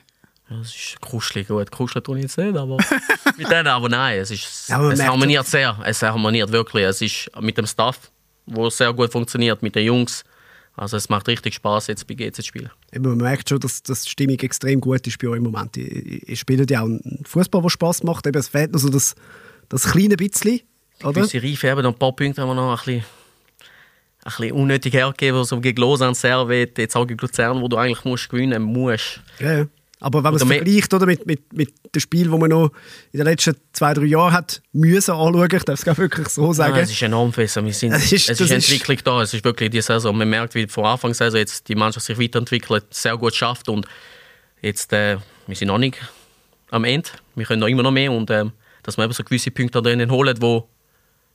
Ja, 0.51 0.61
es 0.61 0.75
ist 0.75 1.01
kuschelig, 1.01 1.49
gut, 1.49 1.71
kuscheln 1.71 2.05
tue 2.05 2.19
ich 2.19 2.25
jetzt 2.25 2.37
nicht, 2.37 2.55
aber 2.57 2.77
mit 3.39 3.51
denen, 3.51 3.67
aber 3.67 3.89
nein, 3.89 4.19
es, 4.19 4.31
ist, 4.31 4.69
Ja, 4.69 4.91
es 4.91 5.03
harmoniert 5.03 5.47
sehr, 5.47 5.79
es 5.85 6.03
harmoniert 6.03 6.53
wirklich, 6.53 6.85
es 6.85 7.01
ist 7.01 7.31
mit 7.41 7.57
dem 7.57 7.67
Staff, 7.67 8.11
wo 8.47 8.69
sehr 8.69 8.93
gut 8.93 9.11
funktioniert, 9.11 9.63
mit 9.63 9.75
den 9.75 9.87
Jungs, 9.87 10.25
also 10.79 10.97
es 10.97 11.09
macht 11.09 11.27
richtig 11.27 11.55
Spaß 11.55 11.89
jetzt 11.89 12.07
bei 12.07 12.15
GC 12.15 12.35
zu 12.37 12.43
spielen. 12.43 12.71
Eben, 12.93 13.09
man 13.09 13.19
merkt 13.19 13.49
schon, 13.49 13.59
dass, 13.59 13.83
dass 13.83 14.03
die 14.03 14.11
Stimmung 14.11 14.39
extrem 14.39 14.81
gut 14.81 15.05
ist 15.07 15.19
bei 15.19 15.27
euch 15.27 15.39
im 15.39 15.43
Moment. 15.43 15.77
Ihr, 15.77 16.37
spielt 16.37 16.71
ja 16.71 16.83
auch 16.83 16.85
einen 16.85 17.23
Fußball, 17.25 17.61
der 17.61 17.69
Spaß 17.69 18.05
macht. 18.05 18.27
Eben, 18.27 18.39
es 18.39 18.49
fehlt 18.49 18.73
noch 18.73 18.79
so 18.79 18.89
das, 18.89 19.17
das 19.69 19.91
kleine 19.91 20.17
bisschen. 20.17 20.61
Oder? 21.03 21.13
Gewisse 21.13 21.43
Reife 21.43 21.71
haben, 21.71 21.83
noch 21.83 21.93
ein 21.93 21.99
paar 21.99 22.15
Punkte 22.15 22.43
haben 22.43 22.49
wir 22.49 22.55
noch 22.55 22.71
ein 22.71 22.77
bisschen, 22.77 23.05
ein 24.25 24.25
bisschen 24.25 24.53
unnötig 24.53 24.95
hergegeben, 24.95 25.45
so 25.45 25.61
gegen 25.61 25.81
Lausanne, 25.81 26.15
Servet, 26.15 26.79
jetzt 26.79 26.97
auch 26.97 27.07
gegen 27.07 27.19
Luzern, 27.21 27.61
wo 27.61 27.69
du 27.69 27.77
eigentlich 27.77 28.05
musst 28.05 28.29
gewinnen 28.29 28.63
musst. 28.63 29.21
Ja, 29.41 29.59
ja. 29.59 29.67
Aber 30.01 30.19
wenn 30.23 30.33
man 30.33 30.41
es 30.41 30.45
vergleicht 30.47 30.95
oder, 30.95 31.07
mit, 31.07 31.27
mit, 31.27 31.53
mit 31.53 31.73
dem 31.95 32.01
Spiel, 32.01 32.31
das 32.31 32.39
man 32.39 32.51
noch 32.51 32.71
in 33.11 33.19
den 33.19 33.25
letzten 33.27 33.57
zwei, 33.73 33.95
drei 33.95 34.05
Jahren 34.05 34.33
hat 34.33 34.63
müssen 34.73 35.11
anschauen, 35.11 35.49
ich 35.53 35.63
darf 35.65 35.85
es 35.87 35.99
wirklich 35.99 36.29
so 36.29 36.53
sagen. 36.53 36.75
Nein, 36.75 36.85
es 36.85 36.91
ist 36.93 37.03
enorm 37.03 37.33
fest. 37.33 37.57
Wir 37.57 37.73
sind, 37.73 37.93
Es 37.93 38.05
es 38.05 38.13
ist- 38.13 38.29
ist, 38.31 38.41
das 38.41 38.41
ist- 38.43 38.51
Entwicklung 38.53 38.99
da. 39.03 39.23
Es 39.23 39.35
ist 39.35 39.43
wirklich 39.45 39.71
die 39.71 39.81
Saison. 39.81 40.17
Man 40.17 40.31
merkt, 40.31 40.55
wie 40.55 40.67
vor 40.69 40.87
Anfang 40.87 41.15
Saison 41.15 41.39
jetzt 41.39 41.69
die 41.69 41.75
Mannschaft 41.75 42.07
sich 42.07 42.19
weiterentwickelt, 42.19 42.85
sehr 42.95 43.17
gut 43.17 43.35
schafft 43.35 43.69
und 43.69 43.87
jetzt 44.63 44.93
äh, 44.93 45.17
wir 45.49 45.57
sind 45.57 45.69
noch 45.69 45.79
nicht 45.79 45.97
am 46.71 46.85
Ende. 46.85 47.09
Wir 47.35 47.47
können 47.47 47.61
noch 47.61 47.69
immer 47.69 47.83
noch 47.83 47.91
mehr 47.91 48.13
und 48.13 48.31
ähm, 48.31 48.53
dass 48.85 48.97
man 48.99 49.07
eben 49.07 49.15
so 49.15 49.25
gewisse 49.25 49.51
Punkte 49.51 49.83
drinnen 49.83 50.11
holen, 50.13 50.37
wo, 50.41 50.69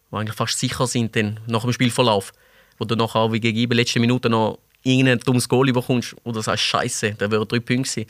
wo 0.10 0.18
eigentlich 0.18 0.36
fast 0.36 0.58
sicher 0.58 0.88
sind 0.88 1.16
dann 1.18 1.40
nach 1.48 1.64
dem 1.64 1.74
Spielverlauf, 1.74 2.32
wo 2.78 2.86
du 2.86 2.96
nachher 2.96 3.32
wie 3.34 3.40
gegen 3.42 3.70
die 3.70 3.76
letzten 3.76 4.00
Minuten 4.00 4.32
noch 4.32 4.60
irgendein 4.84 5.20
dummes 5.20 5.50
Goal 5.50 5.72
bekommst 5.74 6.16
oder 6.24 6.42
sagst 6.42 6.64
Scheiße, 6.64 7.16
da 7.18 7.30
wären 7.30 7.48
drei 7.48 7.60
Punkte 7.60 7.90
sein. 7.90 8.06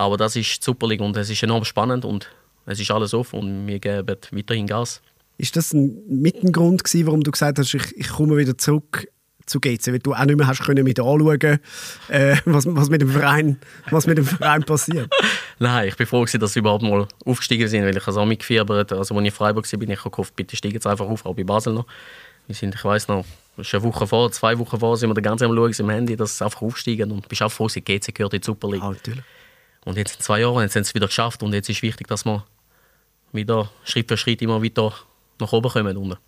Aber 0.00 0.16
das 0.16 0.34
ist 0.34 0.62
die 0.62 0.64
Super 0.64 0.88
League 0.88 1.02
und 1.02 1.14
es 1.18 1.28
ist 1.28 1.42
enorm 1.42 1.62
spannend 1.66 2.06
und 2.06 2.26
es 2.64 2.80
ist 2.80 2.90
alles 2.90 3.12
offen 3.12 3.38
und 3.38 3.66
wir 3.66 3.78
geben 3.80 4.16
weiterhin 4.30 4.66
Gas. 4.66 5.02
Ist 5.36 5.56
das 5.56 5.74
ein 5.74 6.00
Mittengrund 6.08 6.82
gewesen, 6.82 7.06
warum 7.06 7.22
du 7.22 7.30
gesagt 7.30 7.58
hast, 7.58 7.74
ich, 7.74 7.94
ich 7.98 8.08
komme 8.08 8.38
wieder 8.38 8.56
zurück 8.56 9.08
zu 9.44 9.60
GC, 9.60 9.88
weil 9.88 9.98
du 9.98 10.14
auch 10.14 10.24
nicht 10.24 10.38
mehr 10.38 10.46
hast 10.46 10.62
können 10.62 10.84
mit 10.84 10.98
anschauen, 10.98 11.60
äh, 12.08 12.36
was, 12.46 12.64
was, 12.66 12.88
mit 12.88 13.02
dem 13.02 13.10
Verein, 13.10 13.58
was 13.90 14.06
mit 14.06 14.16
dem 14.16 14.24
Verein 14.24 14.62
passiert? 14.62 15.12
Nein, 15.58 15.88
ich 15.88 15.96
bin 15.96 16.06
froh, 16.06 16.22
gewesen, 16.22 16.40
dass 16.40 16.54
sie 16.54 16.60
überhaupt 16.60 16.82
mal 16.82 17.06
aufgestiegen 17.26 17.68
sind, 17.68 17.84
weil 17.84 17.94
ich 17.94 18.08
es 18.08 18.16
auch 18.16 18.24
mitgefiebert 18.24 18.92
Also, 18.92 19.14
als 19.14 19.20
ich 19.20 19.26
in 19.26 19.30
Freiburg 19.30 19.70
war, 19.70 19.78
bin 19.78 19.90
ich 19.90 19.98
habe 19.98 20.10
gehofft, 20.10 20.34
bitte 20.34 20.56
steigen 20.56 20.76
jetzt 20.76 20.86
einfach 20.86 21.08
auf, 21.08 21.26
auch 21.26 21.34
bei 21.34 21.44
Basel 21.44 21.74
noch. 21.74 21.86
Wir 22.46 22.54
sind, 22.54 22.74
ich 22.74 22.84
weiß 22.84 23.08
noch, 23.08 23.26
ist 23.58 23.74
eine 23.74 23.82
Woche 23.82 24.06
vor, 24.06 24.32
zwei 24.32 24.58
Wochen 24.58 24.80
vor, 24.80 24.96
sind 24.96 25.10
wir 25.10 25.14
die 25.14 25.20
ganze 25.20 25.44
Zeit 25.44 25.50
am 25.50 25.56
Schauen 25.56 25.74
im 25.78 25.90
Handy, 25.90 26.16
dass 26.16 26.38
sie 26.38 26.44
einfach 26.46 26.62
aufsteigen 26.62 27.10
und 27.10 27.28
bist 27.28 27.42
auch 27.42 27.52
froh, 27.52 27.68
sie 27.68 27.82
GC 27.82 28.14
gehört 28.14 28.32
in 28.32 28.40
die 28.40 28.46
Super 28.46 28.70
League. 28.70 28.82
Ah, 28.82 28.92
natürlich. 28.92 29.24
Und 29.84 29.96
jetzt 29.96 30.16
in 30.16 30.20
zwei 30.20 30.40
Jahren, 30.40 30.62
jetzt 30.62 30.76
haben 30.76 30.84
sie 30.84 30.90
es 30.90 30.94
wieder 30.94 31.06
geschafft 31.06 31.42
und 31.42 31.52
jetzt 31.52 31.68
ist 31.68 31.82
wichtig, 31.82 32.06
dass 32.06 32.24
wir 32.24 32.44
wieder 33.32 33.70
Schritt 33.84 34.08
für 34.08 34.16
Schritt 34.16 34.42
immer 34.42 34.62
weiter 34.62 34.92
nach 35.38 35.52
oben 35.52 35.70
kommen. 35.70 35.96
Und 35.96 36.18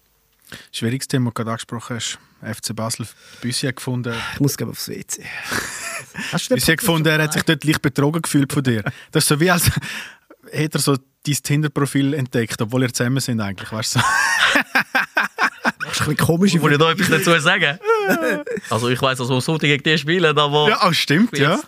Schwieriges 0.70 1.08
Thema, 1.08 1.26
das 1.26 1.34
du 1.34 1.34
gerade 1.36 1.50
angesprochen 1.52 1.96
hast. 1.96 2.18
FC 2.42 2.74
Basel, 2.74 3.06
Büssi 3.40 3.66
hat 3.66 3.76
gefunden, 3.76 4.14
Ich 4.34 4.40
muss 4.40 4.56
glaube 4.56 4.72
aufs 4.72 4.88
WC. 4.88 5.22
Büssi 6.50 6.72
hat 6.72 6.78
gefunden, 6.78 7.08
er 7.08 7.22
hat 7.22 7.32
sich 7.32 7.42
dort 7.42 7.64
leicht 7.64 7.82
betrogen 7.82 8.22
gefühlt 8.22 8.52
von 8.52 8.62
dir. 8.62 8.82
Das 9.12 9.24
ist 9.24 9.28
so 9.28 9.40
wie 9.40 9.50
als 9.50 9.70
hätte 10.50 10.78
er 10.78 10.80
so 10.80 10.96
dein 10.96 11.34
Tinder-Profil 11.34 12.14
entdeckt, 12.14 12.60
obwohl 12.60 12.82
ihr 12.82 12.92
zusammen 12.92 13.20
sind 13.20 13.40
eigentlich, 13.40 13.70
weißt 13.70 13.96
du? 13.96 14.00
Das 15.84 16.00
ist 16.00 16.08
ein 16.08 16.14
bisschen 16.14 16.26
komisch. 16.26 16.54
Will 16.54 16.72
ich 16.72 16.78
da 16.78 16.90
etwas 16.90 17.08
dazu 17.08 17.38
sagen? 17.38 17.78
also 18.70 18.88
ich 18.88 19.00
weiß, 19.00 19.18
dass 19.18 19.28
wir 19.28 19.34
am 19.34 19.40
Sonntag 19.40 19.66
gegen 19.66 19.82
die 19.82 19.98
spielen, 19.98 20.38
aber... 20.38 20.68
Ja, 20.68 20.88
oh, 20.88 20.92
stimmt, 20.92 21.36
ja. 21.36 21.60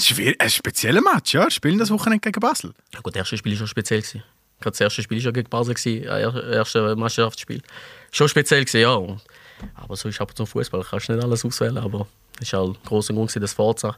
Jetzt. 0.00 0.16
Schwierig, 0.16 0.40
ein 0.40 0.50
spezieller 0.50 1.00
Match, 1.00 1.34
ja. 1.34 1.50
Spielen 1.50 1.78
das 1.78 1.90
Wochenende 1.90 2.20
gegen 2.20 2.40
Basel. 2.40 2.72
Ja, 2.92 3.00
gut, 3.00 3.14
das 3.14 3.20
erste 3.20 3.36
Spiel 3.36 3.52
war 3.52 3.58
schon 3.58 3.66
speziell. 3.68 4.00
gewesen. 4.00 4.22
Gerade 4.60 4.72
das 4.72 4.80
erste 4.80 5.02
Spiel 5.02 5.18
war 5.18 5.22
schon 5.22 5.32
gegen 5.32 5.48
Basel, 5.48 5.74
gewesen, 5.74 6.04
äh, 6.04 6.22
das 6.22 6.54
erste 6.54 6.96
Meisterschaftsspiel. 6.96 7.62
Schon 8.10 8.28
speziell, 8.28 8.64
gewesen, 8.64 8.80
ja. 8.80 9.16
Aber 9.74 9.96
so 9.96 10.08
ist 10.08 10.20
ab 10.20 10.30
und 10.30 10.36
zu 10.36 10.46
Fußball. 10.46 10.84
Kannst 10.88 11.08
nicht 11.08 11.22
alles 11.22 11.44
auswählen, 11.44 11.78
aber 11.78 12.06
es 12.40 12.52
war 12.52 12.60
halt 12.60 12.76
ein 12.76 12.82
grosser 12.84 13.14
Grund, 13.14 13.34
das 13.34 13.52
Forza. 13.52 13.96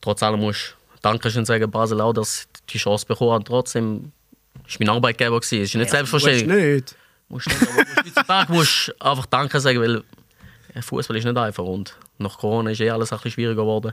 Trotz 0.00 0.22
allem 0.22 0.40
muss 0.40 0.56
ich 0.56 1.00
Dankeschön 1.02 1.44
sagen, 1.44 1.70
Basel 1.70 2.00
auch, 2.00 2.12
dass 2.12 2.42
ich 2.42 2.66
die 2.66 2.78
Chance 2.78 3.06
bekommen 3.06 3.32
habe. 3.32 3.44
Trotzdem 3.44 4.12
war 4.54 4.62
mein 4.78 4.88
Arbeitgeber. 4.90 5.38
Es 5.38 5.50
ist 5.50 5.74
nicht 5.74 5.90
selbstverständlich. 5.90 6.46
Nicht. 6.46 6.96
Musst 7.28 7.48
nicht, 7.48 7.62
aber 7.62 7.84
heutzutage 8.04 8.52
musst 8.52 8.88
du 8.88 9.04
einfach 9.04 9.26
Danke 9.26 9.58
sagen, 9.60 9.80
weil 9.80 10.04
äh, 10.74 10.82
Fußball 10.82 11.16
ist 11.16 11.24
nicht 11.24 11.36
einfach. 11.36 11.64
Und 11.64 11.96
nach 12.18 12.38
Corona 12.38 12.70
ist 12.70 12.80
eh 12.80 12.90
alles 12.90 13.12
ein 13.12 13.18
bisschen 13.18 13.32
schwieriger 13.32 13.62
geworden. 13.62 13.92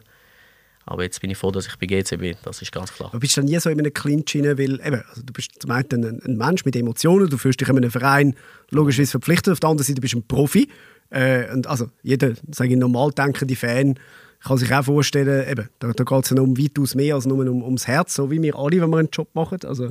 Aber 0.89 1.03
jetzt 1.03 1.21
bin 1.21 1.29
ich 1.29 1.37
froh, 1.37 1.51
dass 1.51 1.67
ich 1.67 1.75
bei 1.75 1.85
GC 1.85 2.17
bin. 2.17 2.35
Das 2.43 2.63
ist 2.63 2.71
ganz 2.71 2.91
klar. 2.91 3.09
Aber 3.09 3.19
bist 3.19 3.37
du 3.37 3.43
nie 3.43 3.59
so 3.59 3.69
in 3.69 3.77
einem 3.77 3.93
Clinch 3.93 4.35
rein, 4.35 4.57
weil 4.57 4.81
eben, 4.83 5.03
also 5.07 5.21
du 5.23 5.33
bist 5.33 5.51
zum 5.61 5.69
einen 5.69 6.03
ein, 6.03 6.21
ein 6.25 6.35
Mensch 6.35 6.65
mit 6.65 6.75
Emotionen, 6.75 7.29
du 7.29 7.37
fühlst 7.37 7.61
dich 7.61 7.69
in 7.69 7.77
einem 7.77 7.91
Verein 7.91 8.33
logischerweise 8.71 9.11
verpflichtet, 9.11 9.53
auf 9.53 9.59
der 9.59 9.69
anderen 9.69 9.85
Seite 9.85 10.01
bist 10.01 10.15
du 10.15 10.17
ein 10.17 10.27
Profi. 10.27 10.67
Äh, 11.11 11.53
und 11.53 11.67
also 11.67 11.91
jeder, 12.01 12.33
sage 12.49 12.71
ich, 12.71 12.75
normal 12.75 13.11
denkende 13.11 13.55
Fan 13.55 13.99
kann 14.43 14.57
sich 14.57 14.73
auch 14.73 14.85
vorstellen, 14.85 15.49
eben, 15.49 15.69
da, 15.79 15.91
da 15.91 16.03
geht 16.03 16.25
es 16.25 16.31
um 16.31 16.57
weitaus 16.57 16.95
mehr 16.95 17.15
als 17.15 17.25
nur 17.25 17.45
um, 17.45 17.61
ums 17.61 17.87
Herz, 17.87 18.15
so 18.15 18.31
wie 18.31 18.41
wir 18.41 18.55
alle, 18.55 18.81
wenn 18.81 18.89
wir 18.89 18.97
einen 18.97 19.09
Job 19.11 19.27
machen. 19.33 19.59
Also, 19.65 19.89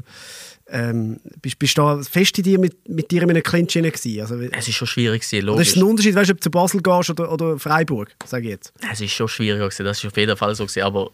ähm, 0.71 1.21
bist, 1.43 1.59
bist 1.59 1.77
du 1.77 1.83
da 1.83 2.03
fest 2.03 2.39
in 2.39 2.45
dir 2.45 2.59
mit, 2.59 2.89
mit 2.89 3.11
dir 3.11 3.23
in 3.23 3.31
einem 3.31 3.43
Clinch 3.43 3.75
gewesen? 3.75 4.21
Also, 4.21 4.41
Es 4.41 4.69
ist 4.69 4.75
schon 4.75 4.89
schwierig, 4.89 5.23
gewesen, 5.23 5.45
oder 5.45 5.53
logisch. 5.53 5.69
ist 5.69 5.77
es 5.77 5.83
ein 5.83 5.89
Unterschied, 5.89 6.15
weißt, 6.15 6.31
du, 6.31 6.33
ob 6.33 6.39
du 6.39 6.43
zu 6.45 6.51
Basel 6.51 6.83
gehst 6.83 7.11
oder, 7.11 7.33
oder 7.33 7.59
Freiburg, 7.59 8.15
sage 8.25 8.45
ich 8.45 8.51
jetzt? 8.51 8.73
Es 8.91 9.01
ist 9.01 9.13
schon 9.13 9.29
schwieriger, 9.29 9.67
gewesen, 9.67 9.85
das 9.85 9.99
ist 9.99 10.07
auf 10.07 10.17
jeden 10.17 10.37
Fall 10.37 10.55
so. 10.55 10.65
Gewesen. 10.65 10.83
Aber 10.83 11.11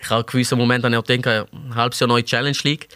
ich 0.00 0.08
habe 0.10 0.24
gewisse 0.24 0.54
Momente 0.54 0.86
habe 0.86 0.94
ich 0.94 1.00
auch 1.00 1.04
gedacht, 1.04 1.48
ein 1.52 1.74
halbes 1.74 1.98
Jahr 1.98 2.08
neue 2.08 2.24
Challenge 2.24 2.58
League. 2.62 2.88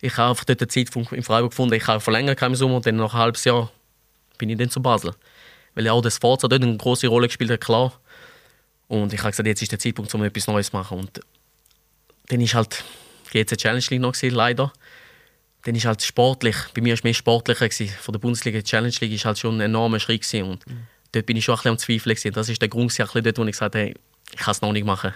Ich 0.00 0.16
habe 0.16 0.30
einfach 0.30 0.44
dort 0.44 0.60
eine 0.60 0.68
Zeit 0.68 0.94
in 0.94 1.22
Freiburg 1.24 1.50
gefunden, 1.50 1.74
ich 1.74 1.86
habe 1.88 2.00
verlängert 2.00 2.40
im 2.40 2.54
Sommer 2.54 2.76
und 2.76 2.86
dann 2.86 2.96
nach 2.96 3.12
einem 3.14 3.22
halbes 3.22 3.44
Jahr 3.44 3.72
bin 4.38 4.48
ich 4.48 4.56
dann 4.56 4.70
zu 4.70 4.80
Basel. 4.80 5.12
Weil 5.74 5.86
ja 5.86 5.92
auch 5.92 6.02
das 6.02 6.18
Forza 6.18 6.46
dort 6.46 6.62
eine 6.62 6.76
große 6.76 7.08
Rolle 7.08 7.26
gespielt 7.26 7.50
hat, 7.50 7.60
klar. 7.60 8.00
Und 8.88 9.12
ich 9.12 9.20
habe 9.20 9.30
gesagt, 9.30 9.46
jetzt 9.46 9.62
ist 9.62 9.70
der 9.70 9.78
Zeitpunkt, 9.78 10.12
um 10.14 10.24
etwas 10.24 10.46
Neues 10.46 10.70
zu 10.70 10.76
machen. 10.76 10.98
Und 10.98 11.20
dann 12.28 12.40
ist 12.40 12.54
halt 12.54 12.82
GC 13.30 13.56
Challenge 13.56 13.84
League 13.90 14.00
noch 14.00 14.12
gewesen, 14.12 14.34
leider. 14.34 14.72
Dann 15.64 15.74
ist 15.74 15.84
halt 15.84 16.02
sportlich, 16.02 16.56
bei 16.74 16.80
mir 16.80 16.90
war 16.90 16.94
es 16.94 17.04
mehr 17.04 17.14
sportlicher 17.14 17.68
gewesen. 17.68 17.94
Von 18.00 18.12
der 18.12 18.20
Bundesliga 18.20 18.62
Challenge 18.62 18.94
League 19.00 19.12
ist 19.12 19.24
halt 19.24 19.38
schon 19.38 19.56
ein 19.56 19.60
enormer 19.60 20.00
Schritt 20.00 20.22
gewesen. 20.22 20.48
Und 20.48 20.64
dort 21.12 21.26
bin 21.26 21.36
ich 21.36 21.44
schon 21.44 21.54
ein 21.54 21.58
bisschen 21.58 21.70
am 21.72 21.78
Zweifeln 21.78 22.14
gewesen. 22.14 22.32
Das 22.32 22.48
ist 22.48 22.62
der 22.62 22.68
Grund 22.68 22.90
gewesen, 22.90 23.02
ein 23.02 23.06
bisschen 23.06 23.24
dort, 23.24 23.38
wo 23.38 23.44
ich 23.44 23.52
gesagt 23.52 23.74
habe, 23.74 23.84
hey, 23.84 23.94
ich 24.32 24.40
kann 24.40 24.52
es 24.52 24.62
noch 24.62 24.72
nicht 24.72 24.86
machen. 24.86 25.12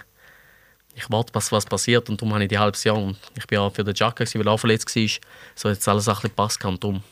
Ich 0.95 1.09
warte, 1.09 1.33
was, 1.33 1.51
was 1.51 1.65
passiert 1.65 2.07
und 2.09 2.21
darum 2.21 2.33
habe 2.33 2.43
ich 2.43 2.49
die 2.49 2.59
halbes 2.59 2.83
Jahr 2.83 2.97
und 2.97 3.17
ich 3.35 3.47
bin 3.47 3.57
auch 3.57 3.73
für 3.73 3.83
den 3.83 3.95
gewesen, 3.95 4.39
weil 4.39 4.47
er 4.47 4.51
auch 4.51 4.59
verletzt 4.59 4.95
war. 4.95 5.07
So 5.55 5.69
hat 5.69 5.87
alles 5.87 6.07
ein 6.07 6.13
bisschen 6.13 6.29
gepasst 6.29 6.59
kann, 6.59 6.79
drum. 6.79 7.03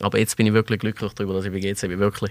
Aber 0.00 0.18
jetzt 0.18 0.36
bin 0.36 0.46
ich 0.46 0.52
wirklich 0.52 0.78
glücklich 0.78 1.12
darüber, 1.12 1.34
dass 1.34 1.44
ich 1.44 1.52
bei 1.52 1.58
GC 1.58 1.88
bin, 1.88 1.98
wirklich. 1.98 2.30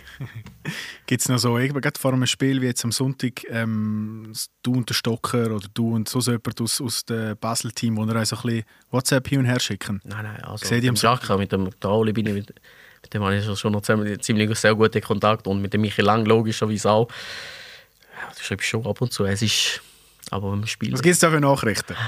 Gibt 1.06 1.22
es 1.22 1.30
noch 1.30 1.38
so, 1.38 1.58
irgendwann 1.58 1.82
gerade 1.82 2.00
vor 2.00 2.14
einem 2.14 2.26
Spiel 2.26 2.62
wie 2.62 2.68
jetzt 2.68 2.84
am 2.86 2.92
Sonntag, 2.92 3.44
ähm, 3.50 4.32
du 4.64 4.74
und 4.74 4.90
der 4.90 4.94
Stocker 4.94 5.52
oder 5.54 5.68
du 5.74 5.96
und 5.96 6.08
so 6.08 6.20
jemand 6.20 6.62
aus, 6.62 6.80
aus 6.80 7.06
dem 7.06 7.38
Basel-Team, 7.38 7.98
wo 7.98 8.06
ihr 8.06 8.16
euch 8.16 8.30
so 8.30 8.38
ein 8.38 8.42
bisschen 8.44 8.64
WhatsApp 8.92 9.28
hin 9.28 9.40
und 9.40 9.46
her 9.46 9.60
schicken? 9.60 10.02
Nein, 10.04 10.24
nein, 10.24 10.44
also 10.44 10.66
Seht 10.66 10.84
mit 10.84 10.86
dem 10.86 10.96
Jacka, 10.96 11.38
mit 11.38 11.52
dem 11.52 11.70
Trauli 11.80 12.14
bin 12.14 12.28
ich, 12.28 12.34
mit, 12.34 12.54
mit 13.02 13.14
dem 13.14 13.24
habe 13.24 13.36
ich 13.36 13.60
schon 13.60 13.74
noch 13.74 13.82
ziemlich, 13.82 14.20
ziemlich 14.22 14.58
sehr 14.58 14.76
guten 14.76 15.02
Kontakt 15.02 15.48
und 15.48 15.62
mit 15.62 15.74
dem 15.74 15.82
Michi 15.82 16.02
Lang 16.02 16.26
logischerweise 16.26 16.90
auch. 16.90 17.10
Ja, 17.10 18.30
das 18.30 18.42
schreibe 18.42 18.62
ich 18.62 18.70
schon 18.70 18.86
ab 18.86 19.02
und 19.02 19.12
zu. 19.12 19.26
Es 19.26 19.42
ist, 19.42 19.82
aber 20.32 20.52
beim 20.52 20.66
Spiel... 20.68 20.94
Was 20.94 21.02
gibt 21.02 21.14
es 21.14 21.20
da 21.20 21.30
für 21.30 21.40
Nachrichten? 21.40 21.96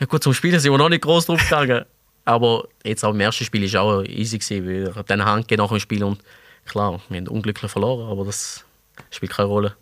Ja 0.00 0.06
gut, 0.06 0.20
zum 0.20 0.34
Spielen 0.34 0.58
sind 0.58 0.72
wir 0.72 0.78
noch 0.78 0.88
nicht 0.88 1.02
groß 1.02 1.26
drauf 1.26 1.40
gegangen. 1.40 1.84
Aber 2.24 2.68
jetzt 2.84 3.04
auch 3.04 3.12
im 3.12 3.20
ersten 3.20 3.44
Spiel 3.44 3.62
war 3.62 3.66
es 3.66 3.74
auch 3.74 4.02
easy, 4.04 4.38
gewesen, 4.38 4.66
weil 4.66 4.94
ich 4.96 5.06
dann 5.06 5.24
Hand 5.24 5.50
nach 5.50 5.68
dem 5.68 5.80
Spiel 5.80 6.04
und 6.04 6.22
klar, 6.64 7.00
wir 7.08 7.16
haben 7.18 7.28
unglücklich 7.28 7.70
verloren, 7.70 8.08
aber 8.08 8.24
das 8.24 8.64
spielt 9.10 9.32
keine 9.32 9.48
Rolle. 9.48 9.76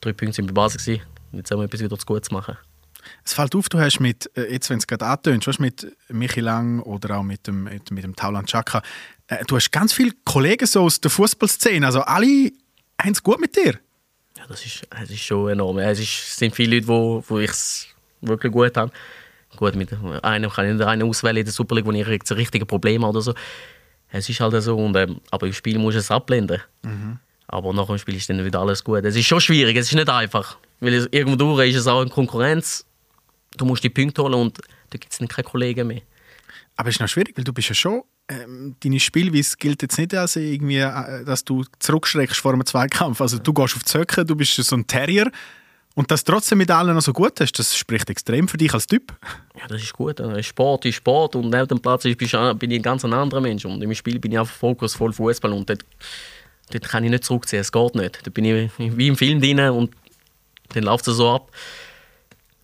Drei 0.00 0.12
Punkte 0.12 0.36
sind 0.36 0.46
bei 0.46 0.52
Basis 0.52 0.84
gewesen. 0.84 1.02
Jetzt 1.32 1.50
haben 1.50 1.58
wir 1.58 1.64
etwas 1.64 1.80
wieder 1.80 1.98
zu 1.98 2.06
gut 2.06 2.24
zu 2.24 2.34
machen. 2.34 2.56
Es 3.24 3.34
fällt 3.34 3.54
auf, 3.54 3.68
du 3.68 3.78
hast 3.78 4.00
mit, 4.00 4.30
äh, 4.36 4.52
jetzt 4.52 4.70
wenn 4.70 4.78
es 4.78 4.86
gerade 4.86 5.06
antönst, 5.06 5.46
weißt, 5.46 5.60
mit 5.60 5.86
Michi 6.08 6.40
Lang 6.40 6.80
oder 6.80 7.18
auch 7.18 7.22
mit 7.22 7.46
dem, 7.46 7.64
mit, 7.64 7.90
mit 7.90 8.04
dem 8.04 8.16
Tauland 8.16 8.48
Chaka, 8.48 8.82
äh, 9.28 9.44
du 9.44 9.56
hast 9.56 9.70
ganz 9.70 9.92
viele 9.92 10.12
Kollegen 10.24 10.66
so 10.66 10.82
aus 10.82 11.00
der 11.00 11.10
Fußballszene, 11.10 11.84
also 11.84 12.00
alle 12.00 12.50
haben 13.00 13.12
es 13.12 13.22
gut 13.22 13.40
mit 13.40 13.56
dir. 13.56 13.78
Ja, 14.38 14.46
das 14.48 14.64
ist, 14.64 14.86
es 15.02 15.10
ist 15.10 15.20
schon 15.20 15.50
enorm. 15.50 15.78
Es, 15.78 16.00
ist, 16.00 16.08
es 16.08 16.36
sind 16.36 16.54
viele 16.54 16.76
Leute, 16.76 16.88
wo, 16.88 17.24
wo 17.28 17.38
ich 17.38 17.50
es 17.50 17.86
wirklich 18.20 18.52
gut 18.52 18.76
habe. 18.76 18.90
Gut, 19.56 19.74
mit 19.76 19.92
einem 20.22 20.50
kann 20.50 20.66
ich 20.66 20.74
nicht 20.74 20.86
einen 20.86 21.08
auswählen 21.08 21.38
in 21.38 21.44
der 21.44 21.52
Super 21.52 21.74
League, 21.76 21.86
wo 21.86 21.92
ich 21.92 22.06
jetzt 22.06 22.30
ein 22.30 22.38
richtiges 22.38 22.66
Problem 22.66 23.02
habe 23.02 23.10
oder 23.10 23.20
so. 23.22 23.34
Es 24.10 24.28
ist 24.28 24.40
halt 24.40 24.60
so. 24.62 24.76
Und, 24.76 24.96
ähm, 24.96 25.20
aber 25.30 25.46
im 25.46 25.52
Spiel 25.52 25.78
musst 25.78 25.96
du 25.96 26.00
es 26.00 26.10
abblenden. 26.10 26.60
Aber 27.46 27.72
nach 27.72 27.86
dem 27.86 27.98
Spiel 27.98 28.16
ist 28.16 28.28
dann 28.28 28.44
wieder 28.44 28.60
alles 28.60 28.82
gut. 28.82 29.04
Es 29.04 29.16
ist 29.16 29.26
schon 29.26 29.40
schwierig, 29.40 29.76
es 29.76 29.86
ist 29.86 29.94
nicht 29.94 30.08
einfach. 30.08 30.56
Weil 30.80 30.94
es, 30.94 31.08
irgendwo 31.10 31.36
durch 31.36 31.70
ist 31.70 31.76
es 31.76 31.86
auch 31.86 32.00
eine 32.00 32.10
Konkurrenz. 32.10 32.84
Du 33.56 33.64
musst 33.64 33.84
die 33.84 33.90
Punkte 33.90 34.22
holen 34.22 34.34
und 34.34 34.58
da 34.90 34.98
gibt 34.98 35.12
es 35.12 35.18
dann 35.18 35.28
keine 35.28 35.44
Kollegen 35.44 35.86
mehr. 35.86 36.02
Aber 36.76 36.88
es 36.88 36.96
ist 36.96 37.00
noch 37.00 37.08
schwierig, 37.08 37.36
weil 37.36 37.44
du 37.44 37.52
bist 37.52 37.68
ja 37.68 37.74
schon 37.74 38.02
ähm, 38.28 38.76
deine 38.82 39.00
Spielweise 39.00 39.56
gilt 39.58 39.82
jetzt 39.82 39.98
nicht 39.98 40.14
als 40.14 40.36
irgendwie, 40.36 40.78
äh, 40.78 41.24
dass 41.24 41.44
du 41.44 41.64
zurückschreckst 41.78 42.40
vor 42.40 42.52
einem 42.52 42.64
Zweikampf. 42.64 43.20
Also 43.20 43.38
du 43.38 43.52
gehst 43.52 43.76
auf 43.76 43.82
die 43.82 43.90
Zöcke, 43.90 44.24
du 44.24 44.34
bist 44.34 44.54
so 44.54 44.76
ein 44.76 44.86
Terrier 44.86 45.30
und 45.94 46.10
das 46.10 46.24
trotzdem 46.24 46.58
mit 46.58 46.70
allen 46.70 46.94
noch 46.94 47.02
so 47.02 47.12
gut 47.12 47.40
hast, 47.40 47.52
das 47.58 47.76
spricht 47.76 48.10
extrem 48.10 48.48
für 48.48 48.56
dich 48.56 48.72
als 48.74 48.86
Typ. 48.86 49.12
Ja, 49.60 49.66
das 49.68 49.82
ist 49.82 49.92
gut. 49.92 50.18
Äh, 50.20 50.42
Sport 50.42 50.84
ist 50.86 50.96
Sport 50.96 51.36
und 51.36 51.50
neben 51.50 51.68
dem 51.68 51.80
Platz 51.80 52.02
du- 52.02 52.14
bin 52.16 52.70
ich 52.70 52.78
ein 52.78 52.82
ganz 52.82 53.04
anderer 53.04 53.40
Mensch. 53.40 53.64
Und 53.64 53.80
im 53.82 53.94
Spiel 53.94 54.18
bin 54.18 54.32
ich 54.32 54.38
einfach 54.38 54.54
fokusvoll 54.54 55.12
Fußball 55.12 55.52
und 55.52 55.68
dort, 55.70 55.84
dort 56.70 56.88
kann 56.88 57.04
ich 57.04 57.10
nicht 57.10 57.24
zurückziehen, 57.24 57.60
es 57.60 57.70
geht 57.70 57.94
nicht. 57.94 58.26
Da 58.26 58.30
bin 58.30 58.44
ich 58.44 58.70
wie 58.78 59.06
im 59.08 59.16
Film 59.16 59.40
drin 59.40 59.60
und 59.60 59.94
dann 60.70 60.82
läuft 60.84 61.06
es 61.08 61.16
so 61.16 61.30
ab. 61.30 61.50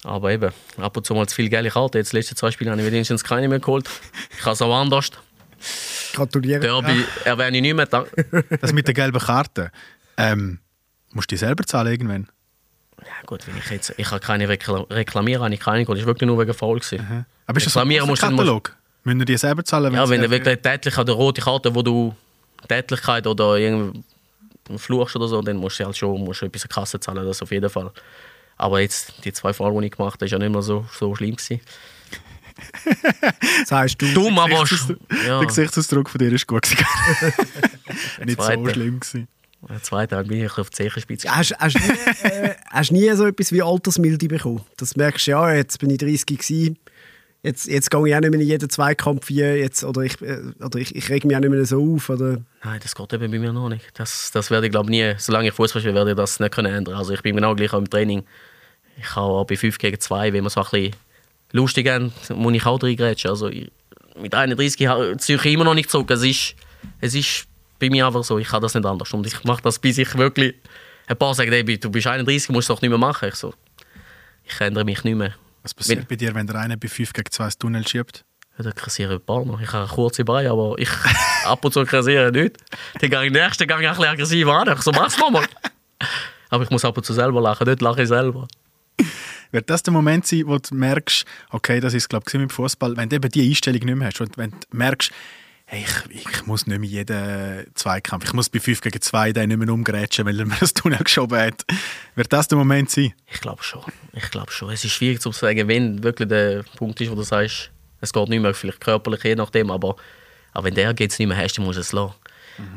Aber 0.03 0.33
eben, 0.33 0.51
ab 0.79 0.97
und 0.97 1.05
zu 1.07 1.15
mal 1.15 1.29
zu 1.29 1.35
viel 1.37 1.49
geile 1.51 1.69
Karten. 1.71 1.99
Jetzt 1.99 2.13
die 2.13 2.17
letzten 2.17 2.35
zwei 2.35 2.51
Spiele 2.51 2.71
habe 2.71 2.81
ich 2.81 2.87
wenigstens 2.91 3.23
keine 3.23 3.49
mehr 3.49 3.61
geholt. 3.61 3.89
Ich 4.39 4.45
habe 4.45 4.55
es 4.55 4.63
auch 4.63 4.75
anders. 4.75 5.11
Gratuliere. 6.15 6.61
Derby 6.61 7.05
erwähne 7.25 7.59
ich 7.59 7.63
nicht 7.63 7.75
mehr. 7.75 7.85
Da- 7.87 8.07
Das 8.61 8.73
mit 8.73 8.87
der 8.87 8.95
gelben 8.95 9.21
Karte. 9.21 9.71
Ähm, 10.17 10.59
musst 11.13 11.31
du 11.31 11.35
die 11.35 11.39
selber 11.39 11.65
zahlen 11.65 11.93
irgendwann? 11.93 12.29
Gut, 13.27 13.47
wenn 13.47 13.57
ich 13.59 13.71
jetzt... 13.71 13.95
Ich 13.97 14.11
habe 14.11 14.21
keine 14.21 14.49
Rekla 14.49 14.81
reklamieren, 14.91 15.43
habe 15.45 15.55
ich 15.55 15.61
keine. 15.61 15.85
Das 15.85 15.99
war 15.99 16.07
wirklich 16.07 16.27
nur 16.27 16.39
wegen 16.39 16.53
gewesen. 16.53 17.27
Aber 17.47 17.57
ist 17.59 17.67
das 17.67 17.73
so 17.73 17.81
ein 17.81 17.89
Reklamieren 17.89 18.09
musst 18.09 18.23
du- 18.23 18.29
Katalog? 18.29 18.77
Müssen 19.05 19.25
die 19.25 19.37
selber 19.37 19.65
zahlen? 19.65 19.95
Ja, 19.95 20.09
wenn 20.09 20.21
du 20.21 20.31
wirklich 20.31 20.59
tätlich 20.61 20.97
oder 20.99 21.15
rote 21.15 21.41
Karte, 21.41 21.75
wo 21.75 21.83
du 21.83 22.15
Tätlichkeit 22.69 23.27
oder 23.27 23.57
irgendwie 23.57 24.03
fluchst 24.77 25.17
oder 25.17 25.27
so, 25.27 25.41
dann 25.41 25.57
musst 25.57 25.81
du 25.81 25.85
halt 25.87 25.97
schon 25.97 26.23
musst 26.23 26.43
du 26.43 26.47
etwas 26.47 26.63
an 26.65 26.69
die 26.69 26.75
Kasse 26.75 27.01
zahlen, 27.01 27.25
das 27.27 27.41
auf 27.41 27.51
jeden 27.51 27.71
Fall. 27.71 27.91
Aber 28.59 28.79
jetzt, 28.81 29.15
die 29.25 29.33
zwei 29.33 29.55
Fälle, 29.55 29.81
die 29.81 29.87
ich 29.87 29.93
gemacht 29.93 30.15
habe, 30.15 30.27
ist 30.27 30.33
ja 30.33 30.39
nicht 30.39 30.51
mehr 30.53 30.61
so, 30.61 30.85
so 30.93 31.15
schlimm 31.15 31.35
gewesen. 31.35 31.61
Sagst 33.65 34.03
du. 34.03 34.13
Dumm, 34.13 34.39
aber... 34.39 34.65
Ja, 35.27 35.39
Der 35.39 35.47
Gesichtsausdruck 35.47 36.11
von 36.11 36.19
dir 36.19 36.31
ist 36.33 36.47
gut. 36.47 36.69
nicht 38.25 38.43
so 38.43 38.69
schlimm. 38.69 39.01
Gewesen. 39.01 39.29
Der 39.69 39.83
zweite 39.83 40.15
Mal 40.15 40.25
bin 40.25 40.45
ich 40.45 40.57
auf 40.59 40.71
die 40.71 40.77
Zehenspitze. 40.77 41.29
Hast, 41.35 41.55
hast, 41.59 41.75
nie, 41.77 42.29
äh, 42.29 42.55
hast 42.71 42.93
nie 42.93 43.11
so 43.15 43.27
etwas 43.27 43.53
wie 43.53 43.63
Altersmilde 43.63 44.27
bekommen? 44.29 44.63
Das 44.77 44.97
merkst 44.97 45.27
du 45.27 45.31
ja, 45.33 45.53
jetzt 45.55 45.79
bin 45.79 45.91
ich 45.91 45.99
30 45.99 46.27
gewesen. 46.27 46.79
Jetzt, 47.43 47.67
jetzt 47.69 47.91
gehe 47.91 48.07
ich 48.09 48.15
auch 48.15 48.21
nicht 48.21 48.31
mehr 48.31 48.41
in 48.41 48.47
jeden 48.47 48.69
Zweikampf 48.69 49.29
wie 49.29 49.37
jetzt, 49.41 49.83
oder 49.85 50.03
ich, 50.03 50.21
äh, 50.21 50.41
oder 50.63 50.79
ich, 50.79 50.95
ich 50.95 51.09
reg 51.09 51.25
mich 51.25 51.35
auch 51.37 51.41
nicht 51.41 51.51
mehr 51.51 51.65
so 51.65 51.95
auf. 51.95 52.11
Oder? 52.11 52.43
Nein, 52.65 52.81
das 52.83 52.95
geht 52.95 53.13
eben 53.15 53.31
bei 53.31 53.39
mir 53.39 53.53
noch 53.53 53.69
nicht. 53.71 53.87
Das, 53.95 54.31
das 54.31 54.51
werde 54.51 54.67
ich 54.67 54.73
glaube 54.73 54.91
nie, 54.91 55.15
solange 55.19 55.49
ich 55.49 55.55
Fußball 55.55 55.81
spiele, 55.81 55.95
werde 55.95 56.11
ich 56.11 56.17
das 56.17 56.39
nicht 56.41 56.53
können 56.55 56.73
ändern. 56.75 56.95
Also 56.97 57.13
ich 57.15 57.23
bin 57.23 57.37
genau 57.37 57.55
gleich 57.55 57.73
auch 57.73 57.79
im 57.79 57.89
Training. 57.89 58.25
Ich 58.99 59.05
kann 59.07 59.23
auch 59.23 59.45
bei 59.45 59.57
5 59.57 59.79
gegen 59.79 59.99
2, 59.99 60.33
wenn 60.35 60.45
wir 60.45 60.51
so 60.51 60.61
ein 60.61 60.67
bisschen 60.71 60.97
lustig 61.53 61.89
haben, 61.89 62.13
muss 62.35 62.53
ich 62.55 62.67
auch 62.67 62.83
reingrätschen. 62.83 63.31
Also 63.31 63.49
ich, 63.49 63.71
mit 64.21 64.35
31 64.35 64.87
ha- 64.87 65.17
ziehe 65.17 65.39
ich 65.39 65.45
immer 65.47 65.65
noch 65.65 65.75
nicht 65.75 65.91
zurück. 65.91 66.11
Es 66.11 66.23
ist, 66.23 66.55
es 67.01 67.15
ist 67.15 67.47
bei 67.81 67.91
mir 67.91 68.07
einfach 68.07 68.23
so, 68.23 68.39
ich 68.39 68.47
kann 68.49 68.63
das 68.63 68.75
nicht 68.75 68.87
anders. 68.87 69.13
Und 69.13 69.27
ich 69.27 69.43
mache 69.43 69.63
das, 69.63 69.79
bis 69.81 69.99
ich 69.99 70.17
wirklich 70.17 70.55
ein 71.09 71.17
paar 71.17 71.35
sagen, 71.35 71.51
hey, 71.51 71.65
du 71.65 71.91
bist 71.91 72.07
31, 72.07 72.51
musst 72.51 72.69
du 72.69 72.75
doch 72.75 72.83
nicht 72.83 72.91
mehr 72.91 72.99
machen. 72.99 73.29
Ich 73.29 73.35
so, 73.35 73.53
ich 74.45 74.61
ändere 74.61 74.85
mich 74.85 75.03
nicht 75.03 75.17
mehr. 75.17 75.35
Was 75.63 75.75
passiert 75.75 75.99
Wenn- 76.01 76.07
bei 76.07 76.17
dir, 76.17 76.35
wenn 76.35 76.47
der 76.47 76.57
eine 76.57 76.77
bei 76.77 76.87
5 76.89 77.13
gegen 77.13 77.31
2 77.31 77.45
ins 77.45 77.59
Tunnel 77.59 77.87
schiebt? 77.89 78.25
Ja, 78.59 78.65
da 78.65 78.73
kassiere 78.73 79.15
ich 79.15 79.21
ein 79.21 79.25
paar 79.27 79.45
noch. 79.45 79.61
Ich 79.61 79.73
habe 79.73 79.89
kurze 79.93 80.25
Beine, 80.25 80.51
aber 80.51 80.75
ich 80.79 80.89
ab 81.45 81.65
und 81.65 81.73
zu 81.73 81.85
kassiere 81.85 82.31
nicht. 82.31 82.57
Dann 83.01 83.11
gehe 83.11 83.27
ich 83.27 83.33
nächsten 83.33 83.67
gang 83.67 83.83
ein 83.83 83.89
bisschen 83.91 84.05
aggressiv 84.07 84.47
an. 84.49 84.69
Ich 84.77 84.83
so, 84.83 84.93
mach's 84.93 85.19
nochmal. 85.19 85.45
Aber 86.53 86.65
ich 86.65 86.71
muss 86.71 86.85
ab 86.85 86.97
und 86.97 87.05
zu 87.05 87.13
selber 87.13 87.41
lachen. 87.41 87.65
Dort 87.65 87.81
lache 87.81 88.03
ich 88.03 88.09
selber. 88.09 88.49
Wird 89.53 89.71
das 89.71 89.85
der 89.85 89.93
Moment 89.93 90.27
sein, 90.27 90.43
wo 90.47 90.59
du 90.59 90.75
merkst, 90.75 91.25
okay, 91.51 91.79
das 91.81 91.95
ist 91.95 92.09
glaube 92.09 92.25
ich 92.29 92.35
mit 92.35 92.53
Fußball, 92.53 92.97
wenn 92.97 93.09
du 93.09 93.17
eben 93.17 93.31
die 93.31 93.49
Einstellung 93.49 93.85
nicht 93.85 93.95
mehr 93.97 94.09
hast, 94.09 94.21
und 94.21 94.37
wenn 94.37 94.51
du 94.51 94.57
merkst, 94.73 95.13
hey, 95.71 95.85
ich, 96.11 96.27
ich 96.27 96.47
muss 96.47 96.67
nicht 96.67 96.81
mehr 96.81 96.89
jeden 96.89 97.75
Zweikampf, 97.75 98.25
ich 98.25 98.33
muss 98.33 98.49
bei 98.49 98.59
5 98.59 98.81
gegen 98.81 99.01
2 99.01 99.33
den 99.33 99.51
nicht 99.51 99.59
mehr 99.59 99.69
umgrätschen, 99.69 100.27
weil 100.27 100.39
er 100.41 100.45
mir 100.45 100.57
das 100.59 100.75
Tunnel 100.75 100.99
geschoben 100.99 101.39
hat. 101.39 101.65
Wird 102.17 102.33
das 102.33 102.49
der 102.49 102.59
Moment 102.59 102.91
sein? 102.91 103.15
Ich 103.33 103.41
glaube 103.41 103.63
schon. 103.63 103.83
Ich 104.13 104.31
glaube 104.33 104.51
schon. 104.51 104.71
Es 104.71 104.85
ist 104.85 104.91
schwierig 104.91 105.21
zu 105.21 105.31
sagen, 105.31 105.69
wenn 105.69 106.03
wirklich 106.03 106.29
der 106.29 106.65
Punkt 106.77 107.01
ist, 107.01 107.11
wo 107.11 107.15
du 107.15 107.23
sagst, 107.23 107.71
es 108.01 108.13
geht 108.13 108.29
nicht 108.29 108.43
mehr, 108.43 108.53
vielleicht 108.53 108.81
körperlich, 108.81 109.23
je 109.23 109.37
nachdem, 109.37 109.71
aber, 109.71 109.95
aber 110.53 110.65
wenn 110.65 110.75
der 110.75 110.93
geht 110.93 111.13
es 111.13 111.19
nicht 111.21 111.29
mehr 111.29 111.37
hast, 111.37 111.57
dann 111.57 111.65
musst 111.65 111.77
du 111.77 111.83
es 111.83 111.93
lassen. 111.93 112.15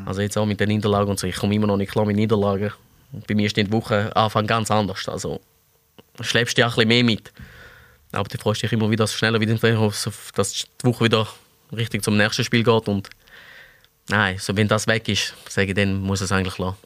Also 0.06 0.22
jetzt 0.22 0.38
auch 0.38 0.46
mit 0.46 0.60
den 0.60 0.70
Niederlagen 0.70 1.10
und 1.10 1.20
so, 1.20 1.26
ich 1.26 1.36
komme 1.36 1.56
immer 1.56 1.68
noch 1.68 1.78
nicht 1.78 1.92
klar 1.92 2.06
mit 2.06 2.16
Niederlagen. 2.16 2.72
Bei 3.28 3.34
mir 3.34 3.50
steht 3.50 3.68
die 3.68 3.72
Woche 3.72 4.16
Anfang 4.16 4.46
ganz 4.46 4.70
anders. 4.70 5.10
Also 5.10 5.42
schleppst 6.22 6.58
du 6.58 6.62
ja 6.62 6.68
ein 6.68 6.74
bisschen 6.74 6.88
mehr 6.88 7.04
mit. 7.04 7.34
Aber 8.12 8.30
du 8.30 8.38
freust 8.38 8.62
dich 8.62 8.72
immer 8.72 8.90
wieder 8.92 9.08
schneller 9.08 9.42
wieder 9.42 9.80
auf, 9.80 10.32
dass 10.36 10.54
die 10.54 10.86
Woche 10.86 11.06
wieder 11.06 11.28
richtig 11.74 12.04
zum 12.04 12.18
nächsten 12.18 12.44
Spiel 12.44 12.64
geht 12.64 12.88
und 12.88 13.10
nein, 14.10 14.38
so 14.40 14.56
wenn 14.56 14.68
das 14.68 14.88
weg 14.88 15.08
ist, 15.10 15.34
sage 15.50 15.70
ich, 15.70 15.74
dann 15.76 16.02
muss 16.02 16.22
es 16.22 16.32
eigentlich 16.32 16.58
lassen. 16.58 16.78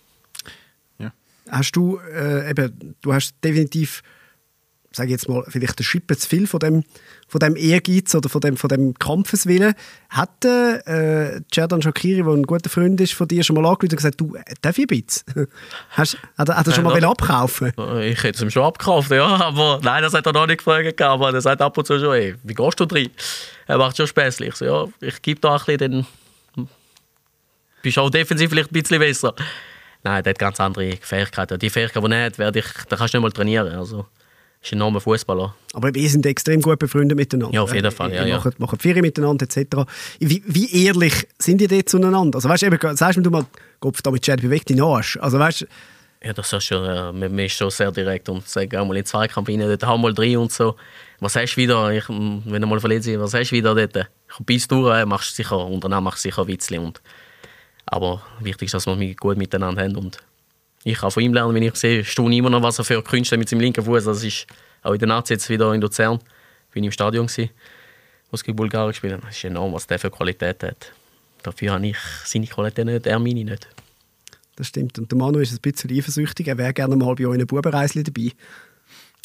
Hast 1.50 1.72
du, 1.78 1.98
äh, 2.00 2.50
eben, 2.50 2.96
du 3.02 3.14
hast 3.14 3.36
definitiv, 3.44 4.04
sage 4.98 5.10
jetzt 5.12 5.30
mal, 5.30 5.44
vielleicht 5.48 5.80
ein 5.80 5.84
Schippe 5.84 6.18
zu 6.18 6.28
viel 6.28 6.46
von 6.48 6.60
dem, 6.60 6.84
von 7.28 7.40
dem 7.40 7.56
Ehrgeiz 7.56 8.14
oder 8.16 8.28
von 8.30 8.42
dem, 8.42 8.58
von 8.58 8.68
dem 8.68 8.94
Kampfeswillen. 9.00 9.74
Hat 10.10 10.44
äh, 10.46 11.40
Cerdan 11.54 11.82
Shakiri, 11.82 12.24
der 12.24 12.34
ein 12.34 12.44
guter 12.44 12.70
Freund 12.70 13.00
ist 13.02 13.14
von 13.14 13.28
dir, 13.28 13.44
schon 13.44 13.56
mal 13.56 13.66
angerufen 13.66 13.92
und 13.92 13.96
gesagt, 13.98 14.20
du, 14.20 14.36
äh, 14.36 14.44
darf 14.62 14.78
ich 14.78 14.84
ein 14.92 15.02
bisschen? 15.04 15.48
Hast, 15.92 16.18
hat, 16.38 16.50
er- 16.50 16.58
hat 16.58 16.68
er 16.68 16.74
schon 16.74 16.84
mal 16.84 16.94
wollen 16.94 17.06
abkaufen 17.06 17.72
Ich 18.02 18.24
hätte 18.24 18.36
es 18.38 18.42
ihm 18.42 18.50
schon 18.52 18.64
abgekauft, 18.64 19.12
ja. 19.12 19.26
Aber 19.26 19.80
nein, 19.84 20.04
das 20.04 20.14
hat 20.14 20.26
er 20.26 20.34
noch 20.34 20.48
nicht 20.48 20.58
gefragt. 20.60 21.02
Aber 21.02 21.34
er 21.34 21.42
sagt 21.42 21.62
ab 21.62 21.78
und 21.78 21.86
zu 21.88 22.00
schon, 22.00 22.14
ey, 22.14 22.36
wie 22.44 22.54
gehst 22.54 22.80
du 22.80 22.86
drin? 22.86 23.10
Er 23.68 23.78
macht 23.78 23.96
schon 23.98 24.08
späßlich. 24.08 24.56
So, 24.56 24.66
ja, 24.66 24.86
ich 25.02 25.22
gebe 25.22 25.40
da 25.40 25.54
ein 25.56 25.62
bisschen, 25.66 25.78
dann 26.56 26.68
bist 27.82 27.98
auch 28.00 28.10
defensiv 28.10 28.50
vielleicht 28.50 28.72
ein 28.72 28.82
bisschen 28.82 29.00
besser. 29.00 29.34
Nein, 30.04 30.24
der 30.24 30.32
hat 30.32 30.40
ganz 30.40 30.60
andere 30.60 30.98
Fähigkeiten. 31.02 31.60
Die 31.60 31.70
Fähigkeiten, 31.70 32.10
die 32.10 32.16
er 32.16 32.26
hat, 32.26 32.38
werde 32.38 32.60
ich, 32.60 32.66
da 32.90 32.96
kannst 32.96 33.14
du 33.14 33.18
nicht 33.18 33.24
mal 33.24 33.32
trainieren. 33.32 33.74
Also, 33.76 34.06
ist 34.62 34.72
ein 34.72 34.78
enormer 34.78 35.00
Fußballer. 35.02 35.56
Aber 35.74 35.96
ihr 35.96 36.10
sind 36.10 36.26
extrem 36.26 36.62
gut 36.62 36.80
befreundet 36.80 37.18
miteinander. 37.18 37.54
Ja, 37.54 37.62
auf 37.62 37.74
jeden 37.74 37.92
Fall, 37.92 38.10
Ihr 38.10 38.16
ja, 38.16 38.26
ja. 38.26 38.38
macht, 38.38 38.60
macht 38.60 38.82
Ferien 38.82 39.02
miteinander 39.02 39.46
etc. 39.46 39.90
Wie, 40.20 40.44
wie 40.46 40.86
ehrlich 40.86 41.28
sind 41.40 41.62
ihr 41.62 41.68
dort 41.68 41.90
zueinander? 41.90 42.38
Also 42.38 42.50
weißt 42.50 42.64
du, 42.64 42.68
eben, 42.68 42.98
sagst 42.98 43.20
du 43.24 43.30
mal, 43.30 43.46
Kopf 43.80 44.02
da 44.02 44.12
mit 44.12 44.24
Chad 44.24 44.42
bewegt 44.42 44.70
deinen 44.70 44.82
Arsch. 44.82 45.18
Also 45.22 45.38
weißt 45.40 45.62
du, 45.62 45.66
Ja, 46.24 46.34
das 46.34 46.52
ist 46.52 46.64
schon, 46.64 46.84
äh, 46.84 47.12
man 47.12 47.40
ist 47.40 47.54
schon 47.54 47.70
sehr 47.70 47.92
direkt 47.92 48.28
und 48.30 48.48
sagt 48.48 48.76
auch 48.76 48.86
mal 48.86 48.96
in 48.98 49.04
den 49.04 49.06
Zweikampf 49.06 49.48
rein, 49.50 49.60
dort 49.60 49.86
hau 49.86 49.98
mal 49.98 50.14
drin 50.14 50.38
und 50.38 50.52
so. 50.52 50.76
Was 51.20 51.36
hast 51.36 51.54
du 51.56 51.62
wieder, 51.62 51.92
ich, 51.92 52.10
wenn 52.10 52.62
du 52.62 52.68
mal 52.68 52.80
verletzt 52.80 53.06
bist, 53.06 53.20
was 53.20 53.34
hast 53.34 53.52
du 53.52 53.56
wieder 53.56 53.76
dort? 53.76 54.10
Ich 54.30 54.46
bis 54.46 54.68
durch, 54.68 55.00
äh, 55.00 55.06
machst 55.06 55.32
du 55.32 55.36
sicher, 55.36 55.64
und 55.66 55.84
danach 55.84 56.02
machst 56.02 56.26
du 56.26 56.30
sicher 56.30 56.48
Witzli 56.48 56.80
und 56.80 57.02
aber 57.90 58.22
wichtig 58.42 58.66
ist, 58.66 58.74
dass 58.74 58.86
wir 58.86 59.16
gut 59.16 59.38
miteinander 59.38 59.82
haben 59.82 59.96
und 59.96 60.18
ich 60.92 61.00
kann 61.00 61.12
von 61.12 61.22
ihm 61.22 61.34
lernen, 61.34 61.54
wenn 61.54 61.64
ich 61.64 61.76
sehe, 61.76 62.06
Stune 62.06 62.38
immer 62.38 62.50
noch, 62.50 62.62
was 62.62 62.80
er 62.80 62.86
für 62.86 63.04
Künste 63.04 63.36
hat 63.36 63.40
mit 63.40 63.50
seinem 63.50 63.60
linken 63.60 63.84
Fuß. 63.84 64.06
Das 64.06 64.24
ist 64.24 64.48
auch 64.84 64.94
in 64.94 65.00
der 65.00 65.10
Nazi 65.10 65.34
jetzt 65.34 65.50
wieder 65.50 65.74
in 65.74 65.82
Luzern, 65.82 66.20
bin 66.72 66.84
ich 66.84 66.88
im 66.88 66.92
Stadion 66.94 67.28
gewesen, 67.28 67.50
wo 68.32 68.36
es 68.36 68.44
gegen 68.44 68.56
Bulgarien 68.56 68.92
gespielt 68.92 69.14
haben. 69.14 69.24
Das 69.26 69.36
ist 69.36 69.44
enorm, 69.44 69.74
was 69.74 69.86
der 69.86 70.00
für 70.00 70.10
Qualität 70.10 70.64
hat. 70.64 70.94
Dafür 71.44 71.74
habe 71.74 71.88
ich 71.88 71.98
seine 72.24 72.48
Qualität 72.48 72.86
nicht, 72.86 73.06
er 73.06 73.20
meine 73.20 73.44
nicht. 73.44 73.68
das 74.56 74.68
stimmt. 74.68 74.98
Und 74.98 75.12
der 75.12 75.18
Manu 75.18 75.40
ist 75.40 75.52
ein 75.52 75.60
bisschen 75.60 75.92
eifersüchtig. 75.92 76.48
Er 76.48 76.58
wäre 76.58 76.74
gerne 76.74 76.96
mal 76.96 77.16
bei 77.16 77.28
euch 77.28 77.38
in 77.38 77.46
Bubenreisli 77.46 78.04
dabei. 78.04 78.32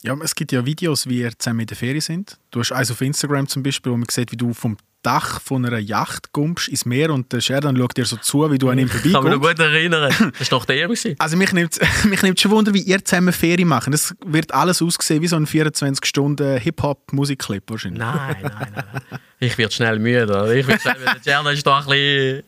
Ja, 0.05 0.17
es 0.23 0.35
gibt 0.35 0.51
ja 0.51 0.67
Videos, 0.67 1.09
wie 1.09 1.21
ihr 1.21 1.31
zusammen 1.38 1.61
in 1.61 1.67
der 1.67 1.77
Ferien 1.77 2.01
sind. 2.01 2.37
Du 2.51 2.59
hast 2.61 2.73
eins 2.73 2.91
auf 2.91 3.01
Instagram 3.01 3.47
zum 3.47 3.62
Beispiel, 3.62 3.93
wo 3.93 3.97
man 3.97 4.09
sieht, 4.11 4.33
wie 4.33 4.37
du 4.37 4.53
vom 4.53 4.77
Dach 5.03 5.41
von 5.41 5.65
einer 5.65 5.79
Yacht 5.79 6.33
kommst 6.33 6.67
ins 6.69 6.85
Meer 6.87 7.11
und 7.12 7.33
der 7.33 7.41
Sheridan 7.41 7.77
schaut 7.77 7.97
dir 7.97 8.05
so 8.05 8.17
zu, 8.17 8.51
wie 8.53 8.59
du 8.59 8.69
an 8.69 8.79
ihm 8.79 8.87
Ich 8.87 8.93
kann 9.03 9.03
mich 9.03 9.12
noch 9.12 9.23
vorbeikommst. 9.43 9.59
gut 9.59 9.67
erinnern. 9.67 10.12
Das 10.38 10.51
war 10.53 10.59
doch 10.59 10.65
der 10.65 10.87
gewesen. 10.87 11.15
Also 11.19 11.37
mich 11.37 11.53
nimmt 11.53 11.79
mich 12.05 12.23
nimmt 12.23 12.41
schon 12.41 12.51
Wunder, 12.53 12.73
wie 12.75 12.83
ihr 12.83 13.05
zusammen 13.05 13.33
Ferien 13.33 13.67
macht. 13.69 13.88
Es 13.88 14.15
wird 14.25 14.53
alles 14.55 14.81
aussehen 14.83 15.23
wie 15.23 15.29
so 15.29 15.37
ein 15.37 15.47
24-Stunden-Hip-Hop-Musikclip 15.47 17.65
wahrscheinlich. 17.69 17.99
Nein, 18.01 18.37
nein, 18.43 18.73
nein. 18.75 18.85
Ich 19.41 19.57
werde 19.59 19.75
schnell 19.75 19.99
müde. 19.99 20.55
Ich 20.57 20.67
werde 20.67 20.81
schnell 20.83 20.99
müde. 20.99 21.17
Gerda 21.25 21.51
ist 21.51 21.67
da 21.67 21.79
ein 21.79 21.85
bisschen... 21.87 22.43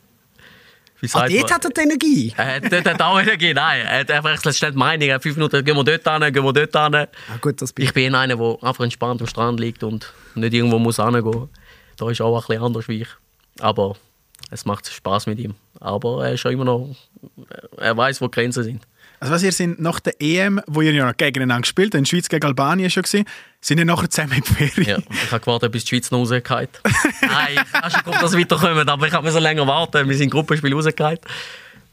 Wie 1.01 1.07
Ah, 1.07 1.09
sagt 1.09 1.31
dort 1.31 1.41
man? 1.41 1.51
hat 1.51 1.65
er 1.65 1.69
die 1.71 1.81
Energie. 1.81 2.33
Er 2.37 2.55
hat, 2.85 3.01
auch 3.01 3.19
Energie. 3.19 3.53
Nein, 3.53 3.81
er 3.85 3.99
hat 3.99 4.11
einfach 4.11 4.53
schnell 4.53 4.71
die 4.71 4.77
Meinung. 4.77 5.19
Fünf 5.19 5.35
Minuten, 5.35 5.63
gehen 5.63 5.75
wir 5.75 5.83
dort 5.83 6.23
hin, 6.23 6.33
gehen 6.33 6.43
wir 6.43 6.53
dort 6.53 6.73
hin. 6.93 6.95
Ah, 6.95 7.37
gut, 7.41 7.61
das 7.61 7.73
bin 7.73 7.85
Ich 7.85 7.93
bin 7.93 8.15
einer, 8.15 8.35
der 8.37 8.57
einfach 8.63 8.83
entspannt 8.83 9.21
am 9.21 9.27
Strand 9.27 9.59
liegt 9.59 9.83
und 9.83 10.13
nicht 10.35 10.53
irgendwo 10.53 10.79
muss 10.79 10.97
hingehen. 10.97 11.49
Da 11.97 12.09
ist 12.09 12.21
auch 12.21 12.35
ein 12.35 12.47
bisschen 12.47 12.63
anders 12.63 12.87
wie 12.87 13.01
ich. 13.01 13.07
Aber 13.59 13.95
es 14.51 14.65
macht 14.65 14.87
Spaß 14.87 15.27
mit 15.27 15.39
ihm. 15.39 15.55
Aber 15.79 16.25
er 16.25 16.33
ist 16.33 16.41
schon 16.41 16.51
immer 16.53 16.65
noch... 16.65 16.95
Er 17.77 17.95
weiß, 17.95 18.21
wo 18.21 18.27
die 18.27 18.31
Grenzen 18.31 18.63
sind. 18.63 18.83
Also 19.25 19.33
was 19.33 19.41
ihr 19.41 19.51
sind 19.51 19.81
nach 19.81 19.99
der 19.99 20.21
EM, 20.21 20.61
wo 20.67 20.81
ihr 20.81 20.93
ja 20.93 21.03
noch 21.03 21.17
gegeneinander 21.17 21.63
gespielt 21.63 21.95
habt, 21.95 21.95
in 21.95 22.05
Schweiz 22.05 22.29
gegen 22.29 22.45
Albanien 22.45 22.91
schon 22.91 23.01
gesehen, 23.01 23.25
sind 23.59 23.79
ihr 23.79 23.85
nachher 23.85 24.07
zusammen 24.07 24.33
in 24.33 24.43
die 24.43 24.53
Ferien. 24.53 25.03
Ja, 25.09 25.15
ich 25.15 25.31
habe 25.31 25.39
gewartet, 25.39 25.71
bis 25.71 25.83
die 25.83 25.89
Schweiz 25.89 26.11
noch 26.11 26.19
rausgeht. 26.19 26.43
Nein, 27.21 27.53
ich 27.55 27.73
habe 27.73 27.89
schon 27.89 28.03
gehofft, 28.03 28.21
dass 28.21 28.31
sie 28.33 28.37
weiterkommen, 28.37 28.87
aber 28.87 29.07
ich 29.07 29.13
habe 29.13 29.31
so 29.31 29.39
länger 29.39 29.65
warten. 29.65 30.07
Wir 30.07 30.15
sind 30.15 30.25
im 30.25 30.29
Gruppenspiel 30.29 30.71
rausgeht. 30.75 31.21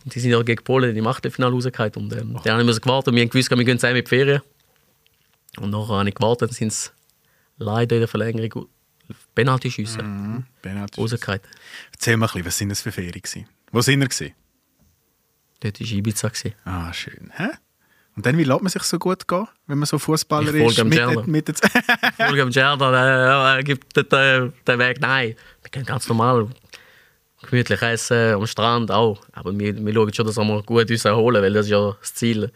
Und 0.05 0.15
die 0.15 0.21
sind 0.21 0.31
ja 0.31 0.43
gegen 0.43 0.63
Polen 0.63 0.95
im 0.95 1.07
Achtelfinale 1.07 1.55
rausgeht. 1.55 1.97
Und 1.97 2.13
ähm, 2.13 2.39
dann 2.45 2.59
haben 2.59 2.67
wir 2.67 2.79
gewartet. 2.79 3.15
Wir 3.15 3.23
haben 3.23 3.31
gewusst, 3.31 3.51
wir 3.51 3.65
gehen 3.65 3.79
zusammen 3.79 3.97
in 3.97 4.05
die 4.05 4.09
Ferien. 4.11 4.43
Und 5.57 5.71
nachher 5.71 5.95
habe 5.95 6.09
ich 6.11 6.15
gewartet, 6.15 6.51
dann 6.51 6.55
sind 6.55 6.71
sie 6.71 6.91
leider 7.57 7.97
in 7.97 8.01
der 8.01 8.09
Verlängerung 8.09 8.67
Penalty 9.35 9.71
schiessen. 9.71 10.45
Penalty. 10.61 11.01
Rausgehalten. 11.01 11.49
Erzähl 11.93 12.19
mal 12.19 12.27
ein 12.27 12.33
bisschen, 12.33 12.47
was 12.47 12.59
sind 12.59 12.69
das 12.69 12.83
für 12.83 12.93
Ferien 12.93 13.23
gewesen? 13.23 13.49
Wo 13.71 13.81
sind 13.81 14.01
wir 14.01 14.09
gewesen? 14.09 14.35
Dort 15.63 15.81
war 15.81 15.87
Ibiza. 15.87 16.29
gewesen. 16.29 16.55
Ah, 16.65 16.93
schön. 16.93 17.31
Hä? 17.37 17.49
Und 18.17 18.27
dann, 18.27 18.37
wie 18.37 18.45
lässt 18.45 18.61
man 18.63 18.69
sich 18.71 18.83
so 18.83 18.99
gut 18.99 19.27
gehen, 19.27 19.47
wenn 19.67 19.79
man 19.79 19.87
so 19.87 19.99
Fußballer 19.99 20.53
Ich 20.53 20.61
folge 20.63 20.67
ist? 20.69 20.79
dem 20.79 20.89
Mit, 20.89 21.27
mit, 21.27 21.49
mit, 21.49 21.61
Folge 22.19 22.43
am 22.43 22.51
Gerda, 22.51 22.91
der 22.91 23.59
äh, 23.59 23.63
gibt 23.63 23.97
den, 23.97 24.53
den, 24.67 24.79
Weg. 24.79 25.01
Nein, 25.01 25.35
wir 25.63 25.71
gehen 25.71 25.85
ganz 25.87 26.07
normal 26.09 26.49
gemütlich 27.49 27.81
essen, 27.81 28.35
am 28.35 28.47
Strand 28.47 28.91
auch. 28.91 29.19
Aber 29.33 29.59
wir, 29.59 29.75
wir 29.85 29.95
schauen 29.95 30.13
schon, 30.13 30.27
dass 30.27 30.37
wir 30.37 30.63
gut 30.63 30.91
uns 30.91 31.05
erholen, 31.05 31.43
weil 31.43 31.53
das 31.53 31.67
ist 31.67 31.71
ja 31.73 31.97
das 32.01 32.15
Ziel. 32.15 32.51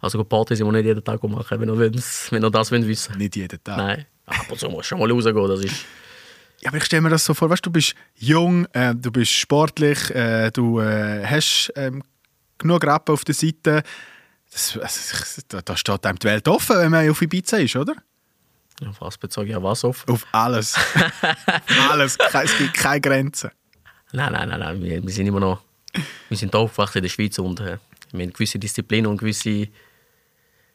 Also 0.00 0.18
gut, 0.18 0.28
Party 0.28 0.54
sind 0.56 0.66
wir 0.66 0.72
nicht 0.72 0.84
jeden 0.86 1.02
Tag 1.04 1.22
machen, 1.24 1.60
wenn 1.60 1.68
ihr, 1.68 1.76
wollt- 1.78 2.30
wenn 2.32 2.42
ihr 2.44 2.50
das 2.50 2.70
wollt 2.72 2.86
wissen 2.86 3.18
nicht 3.18 3.36
jeden 3.36 3.62
Tag. 3.62 3.76
Nein, 3.76 4.06
ab 4.26 4.46
und 4.50 4.58
zu 4.58 4.68
musst 4.68 4.90
du 4.90 4.96
schon 4.96 5.00
mal 5.00 5.10
rausgehen. 5.10 5.48
Das 5.48 5.60
ist, 5.64 5.84
Ja, 6.60 6.68
aber 6.70 6.78
ich 6.78 6.84
stelle 6.84 7.02
mir 7.02 7.10
das 7.10 7.24
so 7.24 7.34
vor, 7.34 7.50
weißt, 7.50 7.64
du 7.66 7.70
bist 7.70 7.94
jung, 8.16 8.66
äh, 8.72 8.94
du 8.94 9.10
bist 9.10 9.32
sportlich, 9.32 10.10
äh, 10.14 10.50
du 10.52 10.80
äh, 10.80 11.24
hast 11.26 11.72
ähm, 11.76 12.02
genug 12.62 12.84
Rappen 12.84 13.12
auf 13.12 13.24
der 13.24 13.34
Seite. 13.34 13.82
Das, 14.52 14.76
also, 14.76 15.42
da, 15.48 15.62
da 15.62 15.76
steht 15.76 16.04
einem 16.06 16.18
die 16.18 16.26
Welt 16.26 16.48
offen, 16.48 16.76
wenn 16.76 16.90
man 16.90 17.08
auf 17.08 17.22
Ibiza 17.22 17.58
ist, 17.58 17.76
oder? 17.76 17.94
ja, 18.82 18.92
fast 18.92 19.20
bezogen 19.20 19.50
ja 19.50 19.62
was 19.62 19.84
auf. 19.84 20.06
Auf 20.08 20.26
alles. 20.32 20.74
Auf 20.74 21.90
alles. 21.90 22.18
Es 22.18 22.58
gibt 22.58 22.74
keine 22.74 23.00
Grenzen. 23.00 23.50
Nein, 24.12 24.32
nein, 24.32 24.48
nein, 24.48 24.60
nein. 24.60 24.82
Wir, 24.82 25.02
wir 25.02 25.12
sind 25.12 25.26
immer 25.26 25.40
noch. 25.40 25.62
Wir 26.28 26.36
sind 26.36 26.52
da 26.54 26.58
aufgewacht 26.58 26.96
in 26.96 27.02
der 27.02 27.08
Schweiz 27.08 27.38
und 27.38 27.60
äh, 27.60 27.78
wir 28.12 28.24
haben 28.24 28.32
gewisse 28.32 28.58
Disziplin 28.58 29.06
und 29.06 29.18
gewisse 29.18 29.68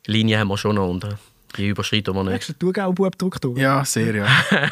Linien 0.06 0.39
haben 0.39 0.47
wir 0.47 0.58
schon 0.58 0.76
noch 0.76 0.89
und 0.89 1.04
äh, 1.04 1.15
die 1.56 1.69
überschreiten 1.69 2.13
wir 2.13 2.23
nicht. 2.23 2.32
Merkst 2.32 2.50
du 2.50 2.54
den 2.54 2.60
Thurgau-Bub-Druck 2.60 3.41
durch? 3.41 3.60
Ja, 3.60 3.84
sehr, 3.84 4.15
ja. 4.15 4.28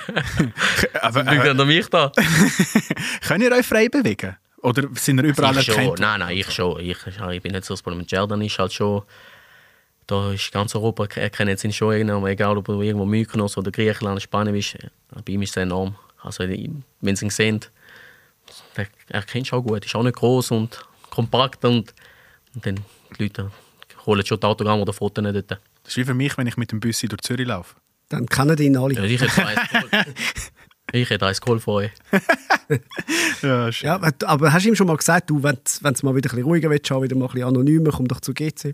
aber 1.02 1.24
Liegt 1.24 1.46
äh, 1.46 1.50
an 1.50 1.68
mich 1.68 1.88
da? 1.88 2.12
könnt 3.28 3.44
ihr 3.44 3.52
euch 3.52 3.66
frei 3.66 3.90
bewegen? 3.90 4.36
Oder 4.66 4.88
sind 4.96 5.20
ihr 5.20 5.26
überall 5.26 5.62
schon. 5.62 5.76
erkannt? 5.76 6.00
Nein, 6.00 6.20
nein, 6.20 6.38
ich 6.38 6.50
schon. 6.52 6.80
Ich, 6.80 6.98
ich 7.06 7.42
bin 7.42 7.52
nicht 7.52 7.66
so 7.66 7.74
das 7.74 7.84
Problem. 7.84 8.06
Jordan 8.08 8.42
ist 8.42 8.58
halt 8.58 8.74
schon. 8.74 9.04
Da 10.08 10.32
ist 10.32 10.52
ganz 10.52 10.76
Europa 10.76 11.06
erkennen 11.16 11.58
ihn 11.64 11.74
schon 11.74 11.94
enorm, 11.94 12.26
egal 12.28 12.58
ob 12.58 12.66
du 12.66 12.82
irgendwo 12.82 13.06
Mykonos 13.06 13.58
oder 13.58 13.72
Griechenland, 13.72 14.22
Spanien 14.22 14.54
bist. 14.54 14.78
Bei 15.10 15.32
ihm 15.32 15.42
ist 15.42 15.52
es 15.52 15.58
enorm. 15.58 15.96
Also, 16.22 16.44
wenn 16.44 17.16
sie 17.16 17.26
ihn 17.26 17.30
sehen, 17.30 17.60
der 18.76 18.88
erkennt 19.10 19.52
auch 19.54 19.62
gut. 19.62 19.86
Ist 19.86 19.96
auch 19.96 20.04
nicht 20.04 20.16
groß 20.16 20.52
und 20.52 20.84
kompakt 21.10 21.64
und, 21.66 21.94
und 22.54 22.66
dann 22.66 22.80
die 23.18 23.24
Leute 23.24 23.52
holen 24.06 24.26
schon 24.26 24.40
die 24.40 24.46
Autogramme 24.46 24.82
oder 24.82 24.94
Fotos 24.94 25.24
nicht 25.24 25.36
dort. 25.36 25.62
Das 25.84 25.92
ist 25.94 25.98
wie 25.98 26.04
für 26.06 26.14
mich, 26.14 26.38
wenn 26.38 26.48
ich 26.48 26.58
mit 26.58 26.72
dem 26.72 26.80
Büssi 26.80 27.08
durch 27.08 27.22
Zürich 27.22 27.48
laufe. 27.48 27.76
Dann 28.10 28.26
kennen 28.28 28.56
die 28.56 28.66
ihn 28.66 28.78
alle. 28.78 28.94
Ja, 28.96 29.04
ich. 29.04 29.22
Ich 30.92 31.10
hätte 31.10 31.26
eins 31.26 31.42
geholt 31.42 31.62
von 31.62 31.76
euch. 31.76 31.92
Ja, 33.42 33.72
schön. 33.72 33.88
Ja, 33.88 34.00
aber 34.26 34.52
hast 34.52 34.66
du 34.66 34.70
ihm 34.70 34.76
schon 34.76 34.88
mal 34.88 34.98
gesagt, 34.98 35.30
du, 35.30 35.44
wenn 35.44 35.56
du 35.56 35.62
es 35.64 36.04
mal 36.04 36.16
wieder 36.16 36.30
ein 36.32 36.36
bisschen 36.36 36.44
ruhiger 36.44 36.70
willst, 36.72 36.90
haben, 36.90 37.04
wieder 37.04 37.16
mal 37.16 37.26
ein 37.26 37.32
bisschen 37.32 37.48
anonymer, 37.48 37.92
komm 37.92 38.08
doch 38.08 38.20
zu 38.20 38.34
GC. 38.34 38.74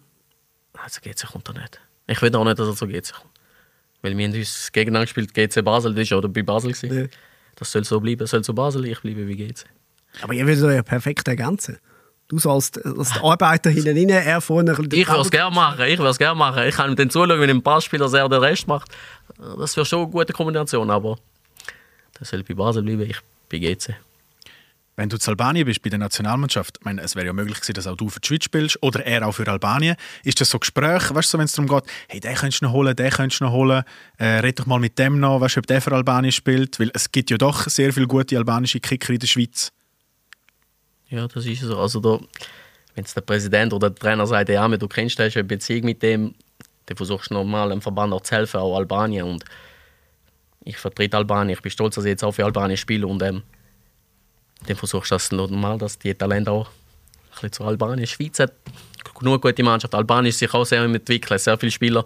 Also 0.78 1.02
GC 1.02 1.28
kommt 1.30 1.50
er 1.50 1.56
nicht. 1.56 1.82
Ich 2.08 2.22
will 2.22 2.34
auch 2.36 2.46
nicht, 2.46 2.58
dass 2.58 2.68
er 2.70 2.76
zu 2.76 2.88
GC 2.88 3.12
kommt. 3.12 3.32
Weil 4.02 4.18
wir 4.18 4.28
haben 4.28 4.36
uns 4.36 4.72
gegeneinander 4.72 5.06
gespielt, 5.06 5.34
GC 5.34 5.64
Basel, 5.64 5.94
das 5.94 6.10
war 6.12 6.20
oder 6.20 6.30
bei 6.30 6.42
Basel. 6.42 6.72
Ja. 6.84 7.08
Das 7.56 7.72
soll 7.72 7.84
so 7.84 8.00
bleiben, 8.00 8.26
soll 8.28 8.44
zu 8.44 8.56
Basel, 8.56 8.86
ich 8.86 9.00
bleibe 9.02 9.28
wie 9.28 9.36
GC. 9.36 9.66
Aber 10.22 10.34
ihr 10.34 10.48
würdet 10.48 10.64
euch 10.64 10.76
ja 10.76 10.84
perfekt 10.84 11.28
ergänzen. 11.28 11.78
Du 12.28 12.40
so 12.40 12.52
als, 12.52 12.72
Arbeiter 13.22 13.70
hinten 13.70 13.98
rein, 13.98 14.10
er 14.10 14.40
vorne 14.40 14.72
ein 14.72 14.88
bisschen 14.88 15.02
Ich 15.02 15.08
würde 15.08 15.22
es 15.22 15.32
gerne 15.32 15.54
machen, 15.54 15.86
ich 15.86 15.98
würde 15.98 16.12
es 16.12 16.18
gerne 16.18 16.38
machen. 16.38 16.64
Ich 16.64 16.76
kann 16.76 16.92
ihm 16.92 16.96
dann 16.96 17.10
zuschauen, 17.10 17.40
wenn 17.42 17.50
ein 17.50 17.62
Passspieler 17.62 18.08
sehr 18.08 18.28
den 18.30 18.40
Rest 18.40 18.68
macht. 18.68 18.90
Das 19.60 19.76
wäre 19.76 19.86
schon 19.86 20.04
eine 20.04 20.12
gute 20.12 20.32
Kombination, 20.32 20.90
aber 20.90 21.18
das 22.22 22.30
soll 22.30 22.44
bei 22.44 22.54
Basel 22.54 22.84
bleiben, 22.84 23.02
ich 23.02 23.18
bei 23.50 23.58
GC. 23.58 23.96
Wenn 24.96 25.10
du 25.10 25.18
zu 25.18 25.32
Albanien 25.32 25.66
bist, 25.66 25.82
bei 25.82 25.90
der 25.90 25.98
Nationalmannschaft, 25.98 26.78
ich 26.80 26.86
meine, 26.86 27.02
es 27.02 27.16
wäre 27.16 27.26
ja 27.26 27.34
möglich 27.34 27.60
gewesen, 27.60 27.74
dass 27.74 27.88
auch 27.88 27.98
du 27.98 28.10
für 28.10 28.20
die 28.20 28.28
Schweiz 28.28 28.44
spielst 28.44 28.78
oder 28.84 29.04
er 29.04 29.28
auch 29.28 29.32
für 29.32 29.48
Albanien. 29.48 29.96
Ist 30.24 30.40
das 30.40 30.52
so 30.52 30.60
Gespräch, 30.60 31.12
weißt 31.12 31.34
du, 31.34 31.40
wenn 31.40 31.46
es 31.46 31.54
darum 31.54 31.68
geht, 31.68 31.84
hey, 32.10 32.20
den 32.20 32.36
könntest 32.36 32.62
du 32.62 32.66
noch 32.66 32.74
holen, 32.74 32.96
den 32.96 33.10
könntest 33.10 33.42
du 33.42 33.46
noch 33.46 33.54
holen, 33.54 33.84
äh, 34.20 34.26
red 34.26 34.60
doch 34.60 34.68
mal 34.68 34.80
mit 34.80 35.00
dem 35.00 35.20
noch, 35.20 35.42
weißt 35.42 35.56
du, 35.56 35.60
ob 35.62 35.66
der 35.66 35.82
für 35.82 35.94
Albanien 35.94 36.32
spielt, 36.32 36.80
weil 36.80 36.92
es 36.94 37.12
gibt 37.12 37.32
ja 37.32 37.38
doch 37.38 37.68
sehr 37.68 37.92
viele 37.92 38.06
gute 38.06 38.38
albanische 38.38 38.80
Kicker 38.80 39.14
in 39.14 39.20
der 39.20 39.28
Schweiz. 39.28 39.72
Ja, 41.10 41.28
das 41.28 41.44
ist 41.48 41.62
so. 41.62 41.80
Also 41.80 42.00
da, 42.00 42.20
wenn 42.94 43.04
es 43.04 43.16
der 43.16 43.22
Präsident 43.22 43.74
oder 43.74 43.90
der 43.90 44.00
Trainer 44.00 44.28
sagt, 44.28 44.50
ja, 44.50 44.68
du 44.68 44.88
kennst 44.88 45.18
du 45.18 45.24
hast 45.24 45.36
eine 45.36 45.44
Beziehung 45.44 45.86
mit 45.86 46.04
dem, 46.04 46.36
dann 46.86 46.98
versuchst 46.98 47.32
du 47.32 47.34
normal 47.34 47.70
dem 47.70 47.82
Verband 47.82 48.14
auch 48.14 48.22
zu 48.22 48.36
helfen, 48.36 48.58
auch 48.60 48.78
Albanien. 48.78 49.26
Und 49.26 49.44
ich 50.64 50.78
vertrete 50.78 51.18
Albanien, 51.18 51.56
ich 51.56 51.62
bin 51.62 51.72
stolz, 51.72 51.96
dass 51.96 52.06
ich 52.06 52.10
jetzt 52.10 52.24
auch 52.24 52.32
für 52.34 52.46
Albanien 52.46 52.78
spiele. 52.78 53.08
Und 53.08 53.22
ähm, 53.24 53.44
dann 54.68 54.78
versuchst 54.78 55.12
du 55.12 55.16
das 55.16 55.32
normal, 55.32 55.78
dass 55.78 55.98
die 55.98 56.14
Talente 56.14 56.52
auch 56.52 56.68
ein 56.68 56.74
bisschen 57.34 57.52
zu 57.54 57.64
Albanien. 57.64 58.00
Die 58.02 58.08
Schweiz 58.08 58.40
hat 58.40 58.54
genug 59.18 59.42
gute 59.42 59.64
Mannschaft. 59.64 59.96
Albanien 59.96 60.30
ist 60.30 60.40
sich 60.40 60.54
auch 60.54 60.66
sehr 60.66 60.84
im 60.86 60.94
Entwickeln, 60.96 61.40
sehr 61.40 61.58
viele 61.58 61.72
Spieler. 61.72 62.06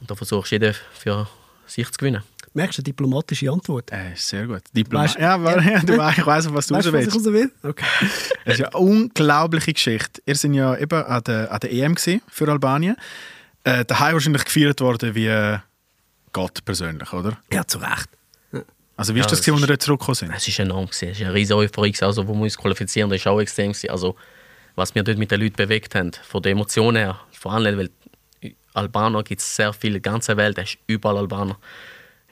Und 0.00 0.10
da 0.10 0.14
versuchst 0.14 0.52
du 0.52 0.54
jeden 0.56 0.74
für 0.92 1.28
sich 1.66 1.86
zu 1.90 1.98
gewinnen. 1.98 2.22
Merkst 2.52 2.78
du 2.78 2.80
eine 2.80 2.84
diplomatische 2.84 3.48
Antwort? 3.50 3.92
Äh, 3.92 4.12
sehr 4.16 4.46
gut. 4.46 4.62
Diplomat. 4.74 5.10
Weißt- 5.10 5.20
ja, 5.20 5.34
aber, 5.34 5.62
ja. 5.62 5.78
du 5.80 5.96
weißt, 5.98 6.18
ich 6.18 6.26
weiss, 6.26 6.46
auf 6.48 6.54
was 6.54 6.66
du 6.66 6.74
Weißt 6.74 6.86
raus 6.88 6.92
du, 6.92 6.98
was 6.98 7.06
ich 7.06 7.14
willst. 7.14 7.26
raus 7.26 7.32
will? 7.32 7.52
Okay. 7.62 7.84
Es 8.44 8.54
ist 8.54 8.60
ja 8.60 8.66
eine 8.68 8.76
unglaubliche 8.78 9.72
Geschichte. 9.72 10.20
Ihr 10.26 10.34
seid 10.34 10.52
ja 10.54 10.76
eben 10.76 11.04
an 11.04 11.22
der, 11.24 11.52
an 11.52 11.60
der 11.60 11.72
EM 11.72 11.96
für 11.96 12.48
Albanien. 12.48 12.96
Äh, 13.62 13.84
daheim 13.84 14.14
wahrscheinlich 14.14 14.44
gefeiert 14.44 14.80
worden 14.80 15.14
wie 15.14 15.26
äh, 15.28 15.58
Gott 16.32 16.64
persönlich, 16.64 17.12
oder? 17.12 17.38
Ja, 17.52 17.66
zu 17.66 17.78
Recht. 17.78 18.08
Also 18.96 19.14
wie 19.14 19.20
Ja, 19.20 19.24
ist 19.24 19.32
das, 19.32 19.48
als 19.48 19.66
dort 19.66 19.82
zurückgekommen 19.82 20.14
sind? 20.14 20.32
Es 20.34 20.58
war 20.58 20.64
enorm. 20.66 20.84
gewesen. 20.84 21.08
Es 21.08 21.20
war 21.20 21.26
eine 21.28 21.34
riesige 21.34 21.56
Euphorie. 21.56 21.94
Also, 22.02 22.28
wo 22.28 22.34
wir 22.34 22.42
uns 22.42 22.58
qualifizieren, 22.58 23.08
das 23.08 23.24
war 23.24 23.32
auch 23.32 23.40
extrem. 23.40 23.72
gewesen. 23.72 23.88
Also, 23.88 24.14
was 24.76 24.94
wir 24.94 25.02
dort 25.02 25.16
mit 25.16 25.30
den 25.30 25.40
Leuten 25.40 25.56
bewegt 25.56 25.94
haben, 25.94 26.10
von 26.22 26.42
der 26.42 26.52
Emotion 26.52 26.96
her, 26.96 27.18
vor 27.32 27.52
allem, 27.54 27.78
weil 27.78 27.90
Albaner 28.74 29.22
gibt 29.22 29.40
es 29.40 29.56
sehr 29.56 29.72
viele, 29.72 29.96
in 29.96 30.02
der 30.02 30.12
ganzen 30.12 30.36
Welt, 30.36 30.58
es 30.58 30.70
ist 30.74 30.78
überall 30.86 31.16
Albaner. 31.16 31.56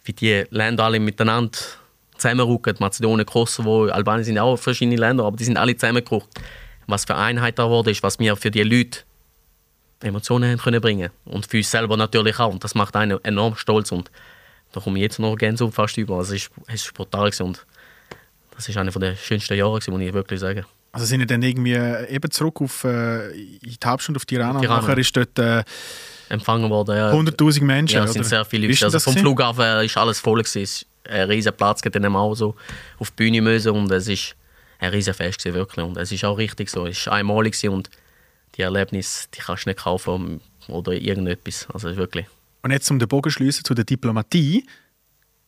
Wie 0.04 0.12
die 0.12 0.44
Länder 0.50 0.84
alle 0.84 1.00
miteinander 1.00 1.58
zusammenrücken, 2.18 2.76
Mazedonien, 2.80 3.24
Kosovo, 3.26 3.86
Albanien 3.86 4.24
sind 4.24 4.38
auch 4.38 4.56
verschiedene 4.56 4.96
Länder, 4.96 5.24
aber 5.24 5.36
die 5.38 5.44
sind 5.44 5.56
alle 5.56 5.74
zusammengerückt. 5.74 6.38
Was 6.86 7.06
für 7.06 7.16
Einheit 7.16 7.58
da 7.58 7.64
geworden 7.64 7.88
ist, 7.88 8.02
was 8.02 8.18
wir 8.18 8.36
für 8.36 8.50
die 8.50 8.62
Leute 8.62 9.00
Emotionen 10.00 10.50
haben 10.50 10.58
können 10.58 10.80
bringen 10.80 11.10
Und 11.24 11.46
für 11.46 11.58
uns 11.58 11.70
selber 11.70 11.96
natürlich 11.96 12.38
auch. 12.38 12.52
Und 12.52 12.62
das 12.62 12.74
macht 12.74 12.94
einen 12.96 13.22
enorm 13.24 13.56
stolz. 13.56 13.92
Und 13.92 14.10
da 14.72 14.80
komme 14.80 14.98
ich 14.98 15.02
jetzt 15.02 15.18
noch 15.18 15.36
Gänsehaut 15.36 15.74
fast 15.74 15.96
über. 15.96 16.16
Also 16.18 16.34
es 16.34 16.50
ist 16.72 16.94
brutal 16.94 17.30
und 17.40 17.66
das 18.54 18.68
ist 18.68 18.76
einer 18.76 18.90
der 18.90 19.14
schönsten 19.14 19.56
Jahre, 19.56 19.80
muss 19.88 20.00
ich 20.00 20.12
wirklich 20.12 20.40
sagen. 20.40 20.64
Also 20.90 21.06
sind 21.06 21.20
ihr 21.20 21.26
dann 21.26 21.42
irgendwie 21.42 21.74
eben 21.74 22.30
zurück 22.30 22.60
auf, 22.60 22.82
äh, 22.84 23.30
in 23.30 23.60
die 23.62 23.78
Hauptstadt 23.84 24.16
auf 24.16 24.24
Tirana 24.24 24.60
Tirana. 24.60 24.80
nachher 24.80 24.98
ist 24.98 25.16
dort 25.16 25.38
äh, 25.38 25.62
Empfangen 26.28 26.68
worden. 26.68 26.96
Ja. 26.96 27.12
100'000 27.12 27.62
Menschen, 27.62 27.96
Ja, 27.96 28.04
es 28.04 28.12
sind 28.12 28.24
sehr 28.24 28.44
viele 28.44 28.68
Leute. 28.68 28.84
Also 28.84 28.98
vom 28.98 29.14
gewesen? 29.14 29.24
Flughafen 29.24 29.84
ist 29.84 29.96
alles 29.96 30.20
voll. 30.20 30.42
Gewesen. 30.42 30.86
Ein 31.08 31.28
riesen 31.28 31.52
Platz, 31.54 31.80
geht 31.80 31.94
dann 31.94 32.14
auch 32.14 32.34
so 32.34 32.54
auf 32.98 33.10
die 33.10 33.16
Bühne 33.16 33.40
müssen 33.40 33.70
und 33.72 33.90
es 33.90 34.08
ist 34.08 34.34
ein 34.78 34.90
riesen 34.90 35.14
Fest 35.14 35.38
gewesen, 35.38 35.54
wirklich. 35.54 35.84
Und 35.84 35.96
es 35.96 36.12
ist 36.12 36.24
auch 36.24 36.36
richtig 36.36 36.68
so. 36.68 36.86
Es 36.86 36.98
ist 36.98 37.08
einmalig 37.08 37.56
und 37.68 37.88
die 38.58 38.62
Erlebnisse, 38.62 39.28
die 39.34 39.38
kannst 39.40 39.64
du 39.66 39.70
nicht 39.70 39.80
kaufen 39.80 40.40
oder 40.68 40.92
irgendetwas. 40.92 41.66
Also 41.72 41.88
es 41.88 41.92
ist 41.92 41.98
wirklich. 41.98 42.26
Und 42.62 42.72
jetzt 42.72 42.90
um 42.90 42.98
den 42.98 43.08
Bogen 43.08 43.30
zu 43.30 43.36
schliessen 43.38 43.64
zu 43.64 43.72
der 43.74 43.84
Diplomatie, 43.84 44.66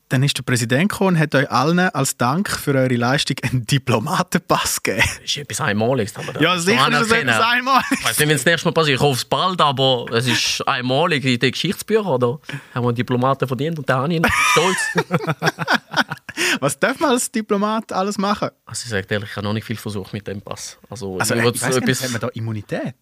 dann 0.08 0.24
ist 0.24 0.36
der 0.36 0.42
Präsident 0.42 0.90
gekommen 0.90 1.14
und 1.14 1.18
hat 1.20 1.34
euch 1.36 1.48
allen 1.52 1.78
als 1.78 2.16
Dank 2.16 2.50
für 2.50 2.74
eure 2.74 2.96
Leistung 2.96 3.36
einen 3.44 3.64
Diplomatenpass 3.64 4.82
gegeben. 4.82 5.04
Das 5.06 5.24
ist 5.24 5.36
etwas 5.36 5.60
Einmaliges. 5.60 6.16
Aber 6.16 6.40
Ja, 6.40 6.54
das 6.56 6.64
sicher 6.64 6.78
muss 6.78 6.90
man 6.90 7.02
ist 7.02 7.12
anerkennen. 7.12 7.28
etwas 7.28 7.46
einmal. 7.46 7.82
Ich 7.92 8.04
weiß 8.04 8.18
nicht, 8.18 8.18
wenn 8.20 8.30
es 8.30 8.42
das 8.42 8.46
nächste 8.46 8.68
Mal 8.68 8.72
passiert. 8.72 8.96
Ich 8.96 9.00
hoffe 9.02 9.18
es 9.18 9.24
bald, 9.24 9.60
aber 9.60 10.06
es 10.12 10.26
ist 10.26 10.66
einmalig 10.66 11.24
in 11.24 11.38
den 11.38 11.52
Geschichtsbüchern. 11.52 12.18
Da 12.18 12.38
haben 12.74 12.84
wir 12.86 12.92
Diplomaten 12.92 13.46
verdient 13.46 13.78
und 13.78 13.88
da 13.88 13.98
habe 13.98 14.08
ich 14.12 14.16
ihn 14.16 14.26
stolz. 14.52 14.76
Was 16.60 16.78
darf 16.78 16.98
man 17.00 17.10
als 17.10 17.30
Diplomat 17.30 17.92
alles 17.92 18.18
machen? 18.18 18.50
Also 18.66 18.82
ich 18.84 18.90
sage 18.90 19.06
ehrlich, 19.10 19.30
ich 19.30 19.36
habe 19.36 19.46
noch 19.46 19.52
nicht 19.52 19.64
viel 19.64 19.76
versucht 19.76 20.12
mit 20.12 20.26
dem 20.26 20.40
Pass. 20.42 20.78
Also, 20.88 21.18
Also, 21.18 21.34
ich 21.34 21.40
ich 21.40 21.44
würd's 21.46 21.62
weiss 21.62 21.76
etwas- 21.76 22.02
hat 22.04 22.10
man 22.12 22.20
da 22.20 22.28
Immunität? 22.28 22.94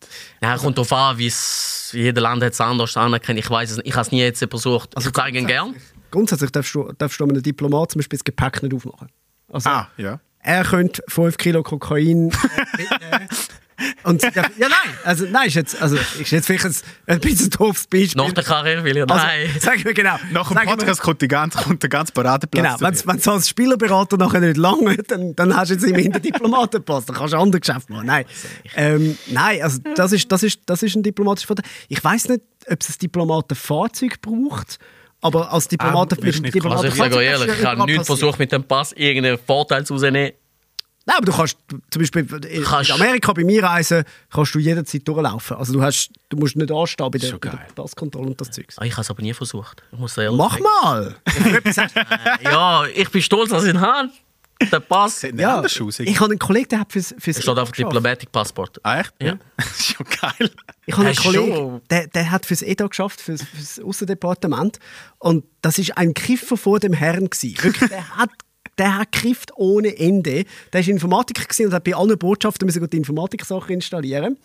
Ja, 0.42 0.56
kommt 0.56 0.76
darauf 0.78 0.92
an, 0.92 1.18
wie 1.18 1.26
es 1.26 1.90
jeder 1.92 2.20
Land 2.20 2.42
hat 2.42 2.52
es 2.52 2.60
anders 2.60 2.96
anerkennen. 2.96 3.38
Ich 3.38 3.48
weiß 3.50 3.70
es 3.70 3.76
nicht. 3.78 3.86
Ich 3.86 3.94
habe 3.94 4.02
es 4.02 4.12
nie 4.12 4.20
jetzt 4.20 4.44
versucht. 4.48 4.96
Also, 4.96 5.08
ich 5.08 5.14
zeige 5.14 5.38
ihn 5.38 5.46
gern. 5.46 5.74
Grundsätzlich 6.10 6.50
darfst 6.52 6.74
du, 6.74 6.92
darfst 6.98 7.20
du 7.20 7.24
einem 7.24 7.42
Diplomat 7.42 7.92
zum 7.92 7.98
Beispiel 8.00 8.18
das 8.18 8.24
Gepäck 8.24 8.62
nicht 8.62 8.74
aufmachen. 8.74 9.08
Also, 9.52 9.68
Ah, 9.70 9.88
ja. 9.96 10.20
er 10.40 10.64
könnte 10.64 11.02
5 11.08 11.36
Kilo 11.36 11.62
Kokain 11.62 12.30
äh, 12.30 12.32
mitnehmen. 12.76 13.28
Und 14.02 14.22
ja, 14.22 14.30
nein, 14.58 14.70
also, 15.04 15.24
nein, 15.30 15.46
ist 15.46 15.54
jetzt, 15.54 15.80
also, 15.80 15.96
ist 15.96 16.30
jetzt 16.30 16.46
vielleicht 16.46 16.64
ein, 16.64 16.74
ein 17.06 17.20
bisschen 17.20 17.50
doofes 17.50 17.86
Beispiel. 17.86 18.22
Nach 18.22 18.32
der 18.32 18.42
Karriere 18.42 18.82
will 18.82 18.96
ich 18.96 19.02
also, 19.02 19.14
nein. 19.14 19.48
Sagen 19.60 19.84
wir 19.84 19.94
genau. 19.94 20.16
Nach 20.32 20.52
dem 20.52 20.68
Podcast 20.68 21.00
kommt, 21.00 21.22
die 21.22 21.28
ganze, 21.28 21.58
kommt 21.58 21.82
der 21.82 21.90
ganze 21.90 22.12
Paradeplatz. 22.12 22.78
Genau, 22.78 23.04
wenn 23.06 23.16
es 23.16 23.28
als 23.28 23.48
Spielerberater 23.48 24.16
nachher 24.16 24.40
nicht 24.40 24.56
lange, 24.56 24.96
dann, 24.96 25.36
dann 25.36 25.56
hast 25.56 25.70
du 25.70 25.74
jetzt 25.74 25.84
immerhin 25.84 26.12
den 26.12 26.22
Diplomatenpass, 26.22 27.06
dann 27.06 27.16
kannst 27.16 27.34
du 27.34 27.38
andere 27.38 27.60
Geschäfte 27.60 27.92
machen. 27.92 28.06
Nein, 28.06 28.24
ähm, 28.74 29.16
nein 29.28 29.62
also 29.62 29.78
das 29.94 30.12
ist, 30.12 30.30
das, 30.32 30.42
ist, 30.42 30.60
das 30.66 30.82
ist 30.82 30.96
ein 30.96 31.02
diplomatischer 31.02 31.46
Vorteil. 31.46 31.70
Ich 31.88 32.02
weiß 32.02 32.28
nicht, 32.30 32.42
ob 32.68 32.80
es 32.80 32.90
ein 32.90 32.98
Diplomatenfahrzeug 33.00 34.20
braucht 34.20 34.78
Aber 35.20 35.52
als 35.52 35.68
Diplomat... 35.68 36.12
Ah, 36.12 36.22
wirst 36.22 36.42
nicht 36.42 36.54
Diplomat 36.54 36.78
Also 36.78 36.88
ich 36.88 36.94
sage 36.94 37.22
ehrlich, 37.22 37.48
ich 37.48 37.64
habe 37.64 37.74
überall 37.74 37.86
nicht 37.86 37.98
passieren. 37.98 38.04
versucht, 38.04 38.38
mit 38.38 38.52
dem 38.52 38.64
Pass 38.64 38.92
irgendeinen 38.92 39.38
Vorteil 39.38 39.86
zu 39.86 39.94
rausnehmen. 39.94 40.32
Nein, 41.08 41.16
aber 41.16 41.26
du 41.26 41.32
kannst 41.32 41.56
zum 41.90 42.00
Beispiel 42.02 42.26
in 42.48 42.62
Kannst- 42.62 42.90
in 42.90 42.96
Amerika 42.96 43.32
bei 43.32 43.42
mir 43.42 43.64
reisen, 43.64 44.04
kannst 44.30 44.54
du 44.54 44.58
jederzeit 44.58 45.08
durchlaufen. 45.08 45.56
Also 45.56 45.72
du, 45.72 45.82
hast, 45.82 46.10
du 46.28 46.36
musst 46.36 46.54
nicht 46.54 46.70
anstehen 46.70 47.10
bei 47.10 47.18
der, 47.18 47.32
bei 47.32 47.48
der. 47.48 47.58
Passkontrolle 47.74 48.28
und 48.28 48.40
das 48.40 48.50
Zeugs. 48.50 48.78
Ah, 48.78 48.84
Ich 48.84 48.92
habe 48.92 49.00
es 49.02 49.10
aber 49.10 49.22
nie 49.22 49.32
versucht. 49.34 49.82
Ich 49.90 49.98
muss 49.98 50.16
ehrlich 50.18 50.36
Mach 50.38 50.52
sagen. 50.52 50.64
mal! 50.82 51.16
Hast- 51.64 51.94
Ja, 52.44 52.84
ich 52.86 53.08
bin 53.10 53.22
stolz, 53.22 53.50
dass 53.50 53.64
ich 53.64 53.70
ihn 53.70 53.80
habe. 53.80 54.10
Der 54.72 54.80
Pass. 54.80 55.20
Sieht 55.20 55.38
ja, 55.38 55.56
anders 55.58 55.80
aus. 55.80 56.00
ich 56.00 56.16
habe 56.20 56.30
einen 56.32 56.38
Kollegen, 56.40 56.68
der 56.70 56.80
hat 56.80 56.90
fürs, 56.92 57.14
fürs 57.18 57.36
Es 57.36 57.42
steht 57.44 57.56
auf 57.56 57.70
geschafft. 57.70 57.90
Diplomatic 57.92 58.32
Passport. 58.32 58.80
Ah, 58.82 59.00
echt? 59.00 59.14
Ja. 59.22 59.38
Das 59.56 59.70
ist 59.80 59.86
schon 59.86 60.04
geil. 60.20 60.50
Ich 60.84 60.96
habe 60.96 61.06
einen 61.06 61.16
Kollegen, 61.16 61.80
der, 61.90 62.08
der 62.08 62.30
hat 62.32 62.44
fürs 62.44 62.62
EDA 62.62 62.88
geschafft, 62.88 63.20
fürs, 63.20 63.42
fürs 63.42 63.78
Aussendepartement. 63.78 64.80
Und 65.18 65.44
das 65.62 65.78
ist 65.78 65.96
ein 65.96 66.12
Kiffer 66.12 66.56
vor 66.56 66.80
dem 66.80 66.92
Herrn. 66.92 67.30
Gewesen. 67.30 67.62
Wirklich, 67.62 67.88
der 67.88 68.08
hat, 68.16 68.30
der 68.78 68.98
hat 68.98 69.12
gekifft 69.12 69.52
ohne 69.56 69.98
Ende. 69.98 70.44
Der 70.72 70.80
war 70.80 70.88
Informatiker 70.88 71.44
gewesen 71.44 71.66
und 71.66 71.72
hat 71.72 71.84
bei 71.84 71.94
allen 71.94 72.18
Botschaften 72.18 72.66
müssen 72.66 72.88
die 72.88 72.96
Informatiksachen 72.96 73.74
installieren. 73.74 74.38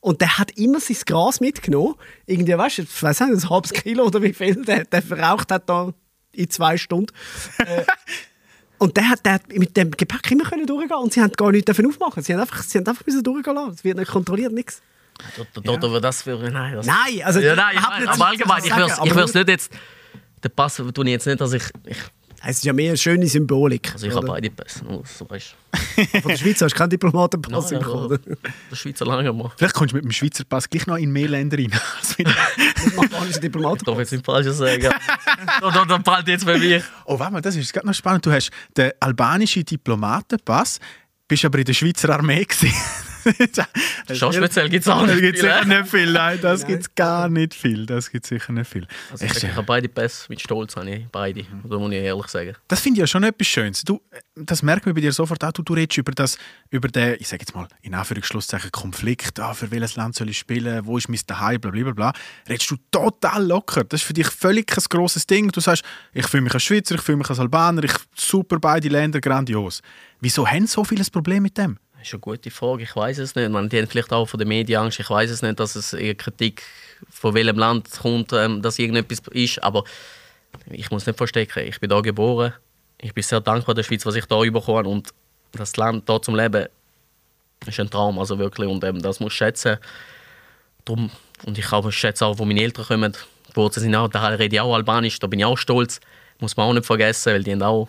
Und 0.00 0.20
der 0.20 0.38
hat 0.38 0.52
immer 0.52 0.80
sein 0.80 0.96
Gras 1.06 1.40
mitgenommen. 1.40 1.94
Irgendwie, 2.26 2.56
weißt 2.56 2.78
du, 2.78 2.82
ich 2.82 3.02
weiß 3.02 3.20
nicht, 3.20 3.44
ein 3.44 3.50
halbes 3.50 3.72
Kilo 3.72 4.04
oder 4.04 4.22
wie 4.22 4.32
viel 4.32 4.64
der, 4.64 4.84
der 4.84 5.02
verraucht 5.02 5.50
hat 5.50 5.68
da 5.68 5.92
in 6.32 6.50
zwei 6.50 6.76
Stunden. 6.76 7.12
Äh, 7.58 7.84
und 8.78 8.96
der 8.96 9.08
hat, 9.08 9.26
der 9.26 9.34
hat 9.34 9.48
mit 9.48 9.76
dem 9.76 9.90
Gepäck 9.90 10.30
immer 10.30 10.44
können 10.44 10.66
durchgehen 10.66 10.96
und 10.98 11.12
sie 11.12 11.20
haben 11.20 11.32
gar 11.32 11.50
nichts 11.50 11.70
aufmachen. 11.70 12.22
Sie 12.22 12.32
haben 12.32 12.40
einfach, 12.40 12.62
sie 12.62 12.78
haben 12.78 12.86
einfach 12.86 13.04
müssen 13.04 13.24
durchgehen 13.24 13.54
lassen. 13.54 13.74
Es 13.74 13.84
wird 13.84 13.98
nicht 13.98 14.10
kontrolliert, 14.10 14.52
nichts. 14.52 14.80
Dort 15.54 15.82
ja. 15.82 16.00
das 16.00 16.22
für. 16.22 16.38
Nein, 16.38 16.74
das, 16.74 16.86
Nein, 16.86 17.22
also 17.24 17.40
ja, 17.40 17.56
nein, 17.56 17.76
ich 17.76 17.82
weiß, 17.82 17.98
nicht 17.98 18.08
aber 18.08 18.26
allgemein, 18.26 18.62
ich 18.64 19.14
würde 19.14 19.24
es 19.24 19.34
nicht 19.34 19.48
jetzt. 19.48 19.72
Den 20.44 20.52
Pass 20.52 20.76
tue 20.76 21.04
ich 21.04 21.10
jetzt 21.10 21.26
nicht, 21.26 21.40
dass 21.40 21.52
ich. 21.52 21.64
ich 21.86 21.98
Es 22.44 22.58
ist 22.58 22.64
ja 22.64 22.72
mehr 22.72 22.90
eine 22.90 22.96
schöne 22.96 23.26
Symbolik. 23.26 23.92
also 23.92 24.06
ich 24.06 24.14
habe 24.14 24.26
beide 24.26 24.48
Pässe. 24.50 24.84
nur 24.84 25.02
so 25.04 25.28
weißt 25.28 25.54
Von 26.22 26.30
der 26.30 26.36
Schweiz 26.38 26.60
hast 26.62 26.72
du 26.72 26.78
keinen 26.78 26.90
Diplomatenpass 26.90 27.70
Nein, 27.72 27.80
bekommen. 27.80 28.02
also, 28.02 28.14
oder? 28.14 28.36
Der 28.70 28.76
Schweizer 28.76 29.04
lange 29.06 29.32
mal. 29.32 29.50
Vielleicht 29.56 29.74
kommst 29.74 29.92
du 29.92 29.96
mit 29.96 30.04
dem 30.04 30.12
Schweizer 30.12 30.44
Pass 30.44 30.70
gleich 30.70 30.86
noch 30.86 30.96
in 30.96 31.10
mehr 31.10 31.28
Länder 31.28 31.58
rein. 31.58 31.72
als 31.98 32.16
mit- 32.16 32.28
Das 32.28 32.94
macht 32.94 33.10
man 33.12 33.22
einen 33.22 33.40
Diplomaten. 33.40 33.78
Ich 33.80 33.84
darf 33.86 33.98
jetzt 33.98 34.12
nicht 34.12 34.24
falsch 34.24 34.46
sagen. 34.48 34.88
Oder 35.62 35.84
dann 35.86 36.02
prallt 36.02 36.28
jetzt 36.28 36.46
bei 36.46 36.58
mir. 36.58 36.82
oh, 37.06 37.18
warte 37.18 37.32
mal, 37.32 37.40
das 37.40 37.56
ist 37.56 37.72
gerade 37.72 37.86
noch 37.86 37.94
spannend. 37.94 38.24
Du 38.24 38.30
hast 38.30 38.50
den 38.76 38.92
albanischen 39.00 39.64
Diplomatenpass, 39.64 40.78
bist 41.26 41.44
aber 41.44 41.58
in 41.58 41.64
der 41.64 41.74
Schweizer 41.74 42.10
Armee 42.10 42.44
gewesen. 42.44 42.72
Schon 44.14 44.32
speziell 44.32 44.68
gibt 44.68 44.84
es 44.84 44.88
auch 44.90 45.06
Das 45.06 45.14
nicht. 45.16 45.20
gibt 45.22 45.38
viel, 45.38 45.48
sicher 45.50 45.64
nicht 45.64 45.88
viel. 45.88 46.12
Nein, 46.12 46.38
das 46.40 46.66
gibt 46.66 46.82
es 46.82 46.94
gar 46.94 47.28
nicht 47.28 47.54
viel. 47.54 47.86
Das 47.86 48.10
gibt 48.10 48.26
sicher 48.26 48.52
nicht 48.52 48.70
viel. 48.70 48.86
Also 49.10 49.24
ich, 49.24 49.42
ich 49.42 49.54
habe 49.54 49.62
beide 49.64 49.88
Pässe 49.88 50.26
mit 50.28 50.40
Stolz, 50.40 50.76
habe 50.76 50.90
ich 50.90 51.06
beide. 51.10 51.44
Da 51.64 51.78
muss 51.78 51.90
ich 51.92 51.98
ehrlich 51.98 52.26
sagen. 52.28 52.54
Das 52.68 52.80
finde 52.80 52.98
ich 52.98 53.00
ja 53.00 53.06
schon 53.06 53.24
etwas 53.24 53.46
Schönes. 53.46 53.82
Du, 53.82 54.00
das 54.34 54.62
merkt 54.62 54.86
man 54.86 54.94
bei 54.94 55.00
dir 55.00 55.12
sofort 55.12 55.42
auch. 55.44 55.52
Du, 55.52 55.62
du 55.62 55.74
redest 55.74 55.98
über, 55.98 56.12
das, 56.12 56.38
über 56.70 56.88
den, 56.88 57.16
ich 57.18 57.28
sage 57.28 57.42
jetzt 57.42 57.54
mal, 57.54 57.68
in 57.82 57.94
Anführungsschlusszeichen 57.94 58.70
Konflikt. 58.72 59.38
Ah, 59.40 59.54
für 59.54 59.70
welches 59.70 59.96
Land 59.96 60.14
soll 60.14 60.30
ich 60.30 60.38
spielen? 60.38 60.86
Wo 60.86 60.98
ist 60.98 61.08
mein 61.08 61.20
Daheim? 61.26 61.60
Bla, 61.60 61.70
bla, 61.70 61.82
bla, 61.84 61.92
bla. 61.92 62.12
Redest 62.48 62.70
du 62.70 62.76
total 62.90 63.46
locker. 63.46 63.84
Das 63.84 64.00
ist 64.00 64.06
für 64.06 64.14
dich 64.14 64.28
völlig 64.28 64.66
kein 64.66 64.84
grosses 64.88 65.26
Ding. 65.26 65.50
Du 65.50 65.60
sagst, 65.60 65.82
ich 66.12 66.26
fühle 66.26 66.42
mich 66.42 66.54
als 66.54 66.62
Schweizer, 66.62 66.94
ich 66.94 67.02
fühle 67.02 67.18
mich 67.18 67.28
als 67.30 67.38
Albaner, 67.40 67.84
ich 67.84 67.92
super 68.14 68.58
beide 68.58 68.88
Länder, 68.88 69.20
grandios. 69.20 69.80
Wieso 70.20 70.46
haben 70.46 70.66
so 70.66 70.84
viele 70.84 71.02
ein 71.02 71.10
Problem 71.12 71.42
mit 71.42 71.56
dem? 71.58 71.78
Das 71.98 72.06
ist 72.06 72.14
eine 72.14 72.20
gute 72.20 72.50
Frage, 72.52 72.84
ich 72.84 72.94
weiß 72.94 73.18
es 73.18 73.34
nicht. 73.34 73.50
Man, 73.50 73.68
die 73.68 73.78
haben 73.78 73.88
vielleicht 73.88 74.12
auch 74.12 74.26
von 74.26 74.38
den 74.38 74.46
Medien 74.46 74.82
Angst. 74.82 75.00
Ich 75.00 75.10
weiß 75.10 75.30
es 75.30 75.42
nicht, 75.42 75.58
dass 75.58 75.74
es 75.74 75.96
Kritik 76.16 76.62
von 77.10 77.34
welchem 77.34 77.58
Land 77.58 77.90
kommt, 77.90 78.32
ähm, 78.32 78.62
dass 78.62 78.78
irgendetwas 78.78 79.20
ist. 79.32 79.62
Aber 79.64 79.82
ich 80.70 80.92
muss 80.92 81.06
nicht 81.06 81.16
verstecken. 81.16 81.66
Ich 81.66 81.80
bin 81.80 81.90
da 81.90 82.00
geboren. 82.00 82.52
Ich 83.00 83.12
bin 83.12 83.24
sehr 83.24 83.40
dankbar 83.40 83.74
der 83.74 83.82
Schweiz, 83.82 84.06
was 84.06 84.14
ich 84.14 84.26
da 84.26 84.38
bekommen 84.38 84.78
habe. 84.78 84.88
Und 84.88 85.12
das 85.50 85.76
Land 85.76 86.08
da 86.08 86.22
zum 86.22 86.36
Leben 86.36 86.66
ist 87.66 87.80
ein 87.80 87.90
Traum, 87.90 88.16
also 88.20 88.38
wirklich. 88.38 88.68
Und 88.68 88.84
ähm, 88.84 89.02
das 89.02 89.18
muss 89.18 89.32
ich 89.32 89.38
schätzen. 89.38 89.78
Drum, 90.84 91.10
und 91.46 91.58
ich 91.58 91.66
schätze 91.90 92.26
auch, 92.26 92.38
wo 92.38 92.44
meine 92.44 92.62
Eltern 92.62 92.86
kommen. 92.86 93.16
Die 93.50 93.56
Wurzeln 93.56 93.82
sind 93.82 93.96
auch, 93.96 94.08
da 94.08 94.28
rede 94.28 94.54
ich 94.54 94.60
auch 94.60 94.72
Albanisch, 94.72 95.18
da 95.18 95.26
bin 95.26 95.40
ich 95.40 95.44
auch 95.44 95.58
stolz. 95.58 96.00
Muss 96.38 96.56
man 96.56 96.68
auch 96.68 96.72
nicht 96.74 96.86
vergessen, 96.86 97.32
weil 97.32 97.42
die 97.42 97.52
haben 97.52 97.62
auch 97.62 97.88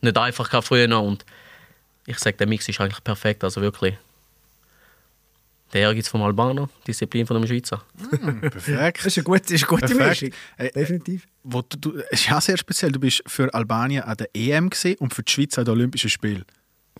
nicht 0.00 0.16
einfach 0.16 0.64
früher. 0.64 0.98
Und 0.98 1.26
ich 2.06 2.18
sage, 2.18 2.36
der 2.36 2.46
Mix 2.46 2.68
ist 2.68 2.80
eigentlich 2.80 3.02
perfekt, 3.02 3.44
also 3.44 3.60
wirklich. 3.60 3.96
Der 5.72 5.82
Ehrgeiz 5.82 6.08
vom 6.08 6.22
Albaner, 6.22 6.68
Disziplin 6.86 7.26
von 7.26 7.40
dem 7.40 7.46
Schweizer. 7.46 7.82
Perfekt. 8.40 8.98
Das 8.98 9.06
ist 9.06 9.18
eine 9.18 9.24
gute, 9.24 9.42
das 9.42 9.50
ist 9.50 9.68
eine 9.68 9.80
gute. 9.80 9.94
Mischung. 9.96 10.30
Äh, 10.56 10.70
Definitiv. 10.70 11.26
Wo 11.42 11.62
du, 11.62 11.76
du, 11.76 11.98
es 12.10 12.20
ist 12.20 12.28
ja 12.28 12.40
sehr 12.40 12.56
speziell. 12.56 12.92
Du 12.92 13.00
bist 13.00 13.24
für 13.26 13.52
Albanien 13.52 14.04
an 14.04 14.16
der 14.16 14.28
EM 14.32 14.70
gesehen 14.70 14.96
und 14.98 15.12
für 15.12 15.24
die 15.24 15.32
Schweiz 15.32 15.58
an 15.58 15.64
den 15.64 15.72
Olympischen 15.72 16.08
Spielen. 16.08 16.44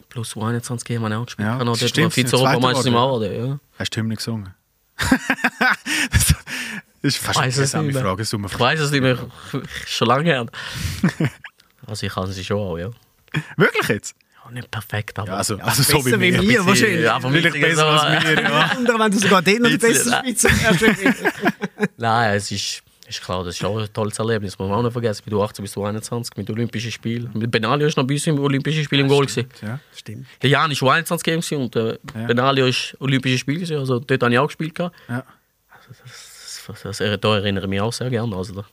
Plus 0.09 0.35
U21 0.35 0.97
haben 0.97 1.09
wir 1.09 1.19
auch 1.19 1.27
gespielt. 1.27 1.47
Ja, 1.47 1.63
dort, 1.63 1.79
stimmt, 1.79 2.13
Vize-Europameister 2.13 2.83
Zweiter 2.83 2.99
auch. 2.99 3.23
Ja. 3.23 3.61
Hast 3.79 3.91
du 3.91 3.95
die 3.95 4.01
Hymne 4.01 4.17
gesungen? 4.17 4.55
das 4.99 6.35
ist 7.03 7.19
fast 7.19 7.39
eine 7.39 7.49
nicht 7.49 7.95
mehr. 7.95 8.03
Frage. 8.03 8.23
das 8.23 8.33
Ich 8.33 8.61
weiß 8.61 8.81
es 8.81 8.91
nicht 8.91 9.03
mehr, 9.03 9.19
schon 9.87 10.09
lange 10.09 10.25
her. 10.25 10.47
Also 11.87 12.05
ich 12.05 12.13
kann 12.13 12.27
sie 12.27 12.45
schon 12.45 12.59
auch, 12.59 12.79
ja. 12.79 12.91
Wirklich 13.57 13.87
jetzt? 13.89 14.17
Ja 14.49 14.51
nicht 14.53 14.71
perfekt, 14.71 15.19
aber... 15.19 15.29
Ja, 15.29 15.37
also, 15.37 15.57
also 15.59 15.83
so 15.83 16.03
besser 16.03 16.21
wie 16.21 16.33
wie 16.35 16.39
mir. 16.39 16.43
mir, 16.43 16.67
wahrscheinlich. 16.67 17.03
Ja, 17.05 17.19
mir 17.19 17.31
Vielleicht 17.31 17.61
besser 17.61 17.87
als 17.87 18.25
mir, 18.25 18.43
ja. 18.43 18.71
Wunder, 18.77 18.99
wenn 18.99 19.11
du 19.13 19.19
sogar 19.19 19.43
den 19.43 19.63
noch 19.63 19.71
beste 19.79 20.11
Schweizer. 20.11 20.49
Nein, 21.97 22.37
es 22.37 22.51
ist, 22.51 22.83
ist 23.09 23.23
klar, 23.23 23.45
das 23.45 23.55
ist 23.57 23.65
auch 23.65 23.79
ein 23.79 23.93
tolles 23.93 24.19
Erlebnis. 24.19 24.59
Muss 24.59 24.69
man 24.69 24.79
auch 24.79 24.83
nicht 24.83 24.93
vergessen. 24.93 25.23
Mit 25.27 25.35
U18 25.35 25.61
bis 25.63 25.77
U21, 25.77 26.31
mit 26.37 26.51
Olympischen 26.51 26.91
Spielen. 26.91 27.31
Mit 27.35 27.51
Benalio 27.51 27.87
ist 27.87 27.97
noch 27.97 28.05
bei 28.07 28.15
uns 28.15 28.27
im 28.27 28.39
Olympischen 28.39 28.85
Spiel 28.85 29.01
im 29.01 29.09
Goal. 29.09 29.27
Gewesen. 29.27 29.49
Ja. 29.63 29.79
Stimmt. 29.95 30.27
Der 30.43 30.51
Jan 30.51 30.71
war 30.71 30.97
U21 30.97 31.23
Game 31.23 31.41
gewesen 31.41 31.59
und 31.63 31.75
der 31.75 31.99
Ja. 32.15 32.27
Benalio 32.27 32.67
ist 32.67 32.97
Olympische 33.01 33.39
Spiele. 33.39 33.59
gewesen. 33.61 33.79
Also 33.79 33.99
dort 34.01 34.23
habe 34.23 34.33
ich 34.33 34.39
auch 34.39 34.47
gespielt. 34.47 34.79
Ja. 34.79 34.91
Das, 35.09 35.25
das, 36.83 36.99
das, 36.99 37.21
da 37.21 37.37
erinnere 37.37 37.65
ich 37.65 37.71
mich 37.71 37.81
auch 37.81 37.93
sehr 37.93 38.11
gerne. 38.11 38.35
Also, 38.37 38.55
da- 38.55 38.67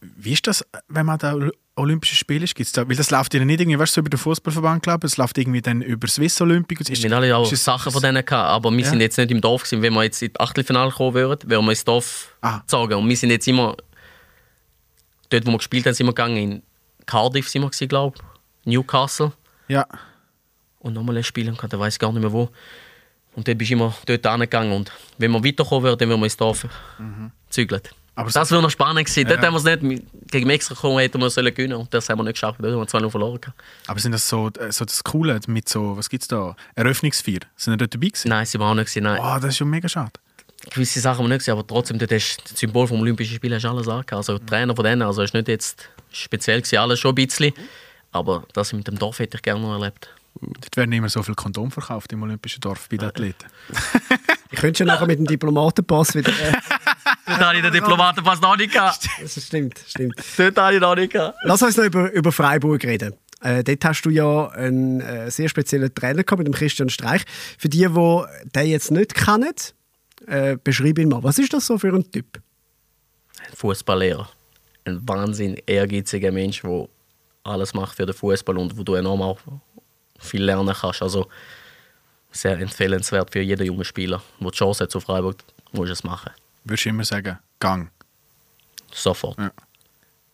Wie 0.00 0.32
ist 0.32 0.46
das, 0.46 0.64
wenn 0.88 1.06
man 1.06 1.18
da 1.18 1.34
Olympische 1.76 2.14
Spiele 2.16 2.44
ist? 2.44 2.54
Gibt's 2.54 2.72
da, 2.72 2.88
weil 2.88 2.96
das 2.96 3.10
läuft 3.10 3.34
ja 3.34 3.44
nicht 3.44 3.60
irgendwie, 3.60 3.78
weißt 3.78 3.92
du, 3.92 3.94
so 3.96 4.00
über 4.00 4.10
den 4.10 4.18
Fußballverband, 4.18 4.82
glaube 4.82 5.06
ich, 5.06 5.12
es 5.12 5.16
läuft 5.18 5.36
irgendwie 5.36 5.60
dann 5.60 5.82
über 5.82 6.08
Swiss 6.08 6.40
Olympic. 6.40 6.80
Ist, 6.80 7.02
Wir 7.02 7.10
haben 7.10 7.22
alle 7.22 7.36
auch 7.36 7.46
Sachen 7.54 7.92
von 7.92 8.00
denen 8.02 8.24
gehabt, 8.24 8.48
aber 8.48 8.70
wir 8.72 8.80
Ja. 8.80 8.90
sind 8.90 9.00
jetzt 9.00 9.18
nicht 9.18 9.30
im 9.30 9.40
Dorf 9.42 9.62
gewesen. 9.64 9.82
Wenn 9.82 9.92
wir 9.94 10.02
jetzt 10.04 10.22
in 10.22 10.32
die 10.32 10.40
Achtelfinale 10.40 10.90
kommen 10.90 11.14
würden, 11.14 11.48
wären 11.50 11.64
wir 11.64 11.70
ins 11.72 11.84
Dorf 11.84 12.34
Ah. 12.40 12.58
gezogen. 12.60 12.94
Und 12.94 13.08
wir 13.08 13.16
sind 13.16 13.30
jetzt 13.30 13.46
immer, 13.46 13.76
dort 15.30 15.46
wo 15.46 15.50
wir 15.52 15.58
gespielt 15.58 15.84
haben, 15.86 15.94
sind 15.94 16.06
wir 16.06 16.12
gegangen. 16.14 16.36
In 16.36 16.62
Cardiff 17.04 17.48
sind 17.48 17.62
wir 17.62 17.68
gewesen, 17.68 17.88
glaube 17.88 18.16
ich. 18.18 18.66
Newcastle. 18.72 19.32
Ja. 19.68 19.86
Und 20.80 20.94
nochmal 20.94 21.18
ein 21.18 21.24
Spiel 21.24 21.52
da 21.52 21.78
weiß 21.78 21.94
ich 21.94 21.98
gar 22.00 22.10
nicht 22.12 22.22
mehr 22.22 22.32
wo. 22.32 22.48
Und 23.34 23.46
dort 23.46 23.58
bist 23.58 23.70
du 23.70 23.74
immer 23.74 23.94
dort 24.06 24.26
angegangen. 24.26 24.72
Und 24.72 24.90
wenn 25.18 25.30
wir 25.30 25.44
weiterkommen 25.44 25.82
würden, 25.84 25.98
dann 25.98 26.08
würden 26.08 26.20
wir 26.20 26.24
ins 26.26 26.36
Dorf 26.38 26.66
zügeln. 27.50 27.82
Aber 28.16 28.30
das 28.30 28.50
wäre 28.50 28.62
noch 28.62 28.70
spannend 28.70 29.06
gewesen. 29.06 29.28
Dort 29.28 29.40
Ja. 29.42 29.46
haben 29.46 29.54
wir 29.62 29.72
es 29.72 29.80
nicht, 29.82 30.02
gegen 30.32 30.46
Mexiko 30.46 30.74
kommen, 30.74 30.98
hätten 30.98 31.20
wir 31.20 31.30
sollen 31.30 31.54
gewinnen 31.54 31.74
Und 31.76 31.92
das 31.94 32.08
haben 32.08 32.18
wir 32.18 32.24
nicht 32.24 32.32
geschafft. 32.34 32.58
Dort 32.60 32.72
haben 32.72 32.80
wir 32.80 32.86
2-0 32.88 33.10
verloren. 33.10 33.40
Aber 33.86 34.00
sind 34.00 34.12
das 34.12 34.26
so, 34.28 34.48
äh, 34.58 34.72
so 34.72 34.84
das 34.86 35.04
Coole 35.04 35.38
mit 35.46 35.68
so, 35.68 35.96
was 35.96 36.08
gibt's 36.08 36.26
da? 36.26 36.56
Eröffnungsfeier. 36.74 37.40
Sind 37.56 37.74
ihr 37.74 37.76
dort 37.76 37.94
dabei 37.94 38.08
gewesen? 38.08 38.28
Nein, 38.30 38.46
sie 38.46 38.58
waren 38.58 38.70
auch 38.70 38.74
nicht. 38.74 38.86
Gewesen, 38.86 39.04
nein. 39.04 39.20
Oh, 39.22 39.34
das 39.38 39.50
ist 39.50 39.58
schon 39.58 39.68
mega 39.70 39.88
schade. 39.88 40.12
gewisse 40.70 40.98
Sachen 40.98 41.18
haben 41.18 41.24
wir 41.26 41.28
nicht 41.28 41.40
gesehen, 41.40 41.52
aber 41.52 41.66
trotzdem, 41.66 41.98
dort 41.98 42.10
hast 42.10 42.38
du 42.38 42.42
das 42.50 42.58
Symbol 42.58 42.86
vom 42.88 43.00
Olympischen 43.02 43.36
Spiel 43.36 43.54
hast 43.54 43.64
alles 43.66 43.86
angehabt. 43.86 44.12
Also 44.14 44.38
der 44.38 44.46
Trainer 44.46 44.74
von 44.74 44.84
denen, 44.84 45.02
also 45.02 45.22
ist 45.22 45.34
nicht 45.34 45.46
jetzt 45.48 45.88
speziell 46.10 46.60
gewesen, 46.62 46.78
alles 46.78 46.98
schon 46.98 47.12
ein 47.12 47.14
bisschen. 47.26 47.52
Aber 48.12 48.44
das 48.54 48.72
mit 48.72 48.88
dem 48.88 48.98
Dorf 48.98 49.18
hätte 49.18 49.36
ich 49.36 49.42
gerne 49.42 49.60
noch 49.60 49.74
erlebt. 49.78 50.08
Dort 50.40 50.76
werden 50.76 50.92
immer 50.92 51.08
so 51.10 51.22
viel 51.22 51.34
Kondom 51.34 51.70
verkauft 51.70 52.12
im 52.12 52.22
Olympischen 52.22 52.60
Dorf 52.62 52.88
bei 52.88 52.96
den 52.96 53.08
Athleten. 53.08 53.46
Ich 54.50 54.58
könnte 54.60 54.78
schon 54.78 54.86
nachher 54.86 55.06
mit 55.06 55.18
dem 55.18 55.26
Diplomatenpass 55.26 56.14
wieder. 56.14 56.30
Äh, 56.30 56.52
Dort 57.26 57.40
habe 57.40 57.56
ich 57.56 57.62
den 57.62 57.72
Diplomatenpass 57.72 58.40
noch 58.40 58.56
nicht 58.56 58.72
gehabt. 58.72 59.08
das 59.20 59.44
stimmt, 59.44 59.80
stimmt. 59.86 60.14
Dort 60.36 60.56
habe 60.56 60.74
ich 60.74 60.80
noch 60.80 60.94
nicht 60.94 61.12
gehabt. 61.12 61.36
Lass 61.42 61.62
uns 61.62 61.76
noch 61.76 61.84
über, 61.84 62.10
über 62.12 62.30
Freiburg 62.30 62.84
reden. 62.84 63.14
Äh, 63.40 63.64
dort 63.64 63.84
hast 63.84 64.02
du 64.02 64.10
ja 64.10 64.48
einen 64.48 65.00
äh, 65.00 65.30
sehr 65.30 65.48
speziellen 65.48 65.92
Trainer 65.94 66.22
gehabt 66.22 66.38
mit 66.38 66.46
dem 66.46 66.54
Christian 66.54 66.88
Streich. 66.88 67.22
Für 67.58 67.68
die, 67.68 67.86
die 67.86 68.22
den 68.54 68.66
jetzt 68.66 68.90
nicht 68.90 69.14
kennen, 69.14 69.52
äh, 70.26 70.56
beschreib 70.62 70.98
ihn 70.98 71.08
mal. 71.08 71.22
Was 71.22 71.38
ist 71.38 71.52
das 71.52 71.66
so 71.66 71.78
für 71.78 71.92
ein 71.92 72.10
Typ? 72.10 72.40
Ein 73.38 73.56
Fußballlehrer. 73.56 74.28
Ein 74.84 75.06
wahnsinnig 75.06 75.64
ehrgeiziger 75.66 76.30
Mensch, 76.30 76.62
der 76.62 76.88
alles 77.42 77.74
macht 77.74 77.96
für 77.96 78.06
den 78.06 78.14
Fußball 78.14 78.56
und 78.56 78.76
wo 78.78 78.82
du 78.82 78.94
enorm 78.94 79.22
auch 79.22 79.38
viel 80.18 80.44
lernen 80.44 80.74
kannst. 80.78 81.02
Also 81.02 81.28
sehr 82.30 82.58
empfehlenswert 82.58 83.30
für 83.30 83.40
jeden 83.40 83.66
jungen 83.66 83.84
Spieler, 83.84 84.22
der 84.40 84.50
die 84.50 84.56
Chance 84.56 84.84
hat 84.84 84.90
zu 84.90 85.00
Freiburg, 85.00 85.36
muss 85.72 85.90
es 85.90 86.04
machen. 86.04 86.30
Würdest 86.66 86.84
du 86.84 86.88
immer 86.90 87.04
sagen, 87.04 87.38
Gang. 87.60 87.90
Sofort. 88.92 89.38
Ja. 89.38 89.50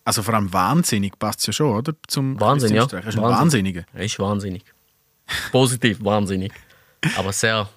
Also 0.04 0.22
vor 0.22 0.34
allem 0.34 0.52
wahnsinnig 0.52 1.16
passt 1.18 1.40
es 1.40 1.46
ja 1.46 1.52
schon, 1.52 1.76
oder? 1.76 1.94
Zum 2.08 2.40
Wahnsinn, 2.40 2.74
ja. 2.74 2.82
Er 2.90 2.98
ist 3.06 3.16
ein 3.16 3.22
Wahnsinn. 3.22 3.22
Wahnsinniger. 3.22 3.84
Er 3.94 4.04
ist 4.04 4.18
wahnsinnig. 4.18 4.64
Positiv 5.52 6.02
wahnsinnig. 6.04 6.52
Aber 7.16 7.32
sehr. 7.32 7.68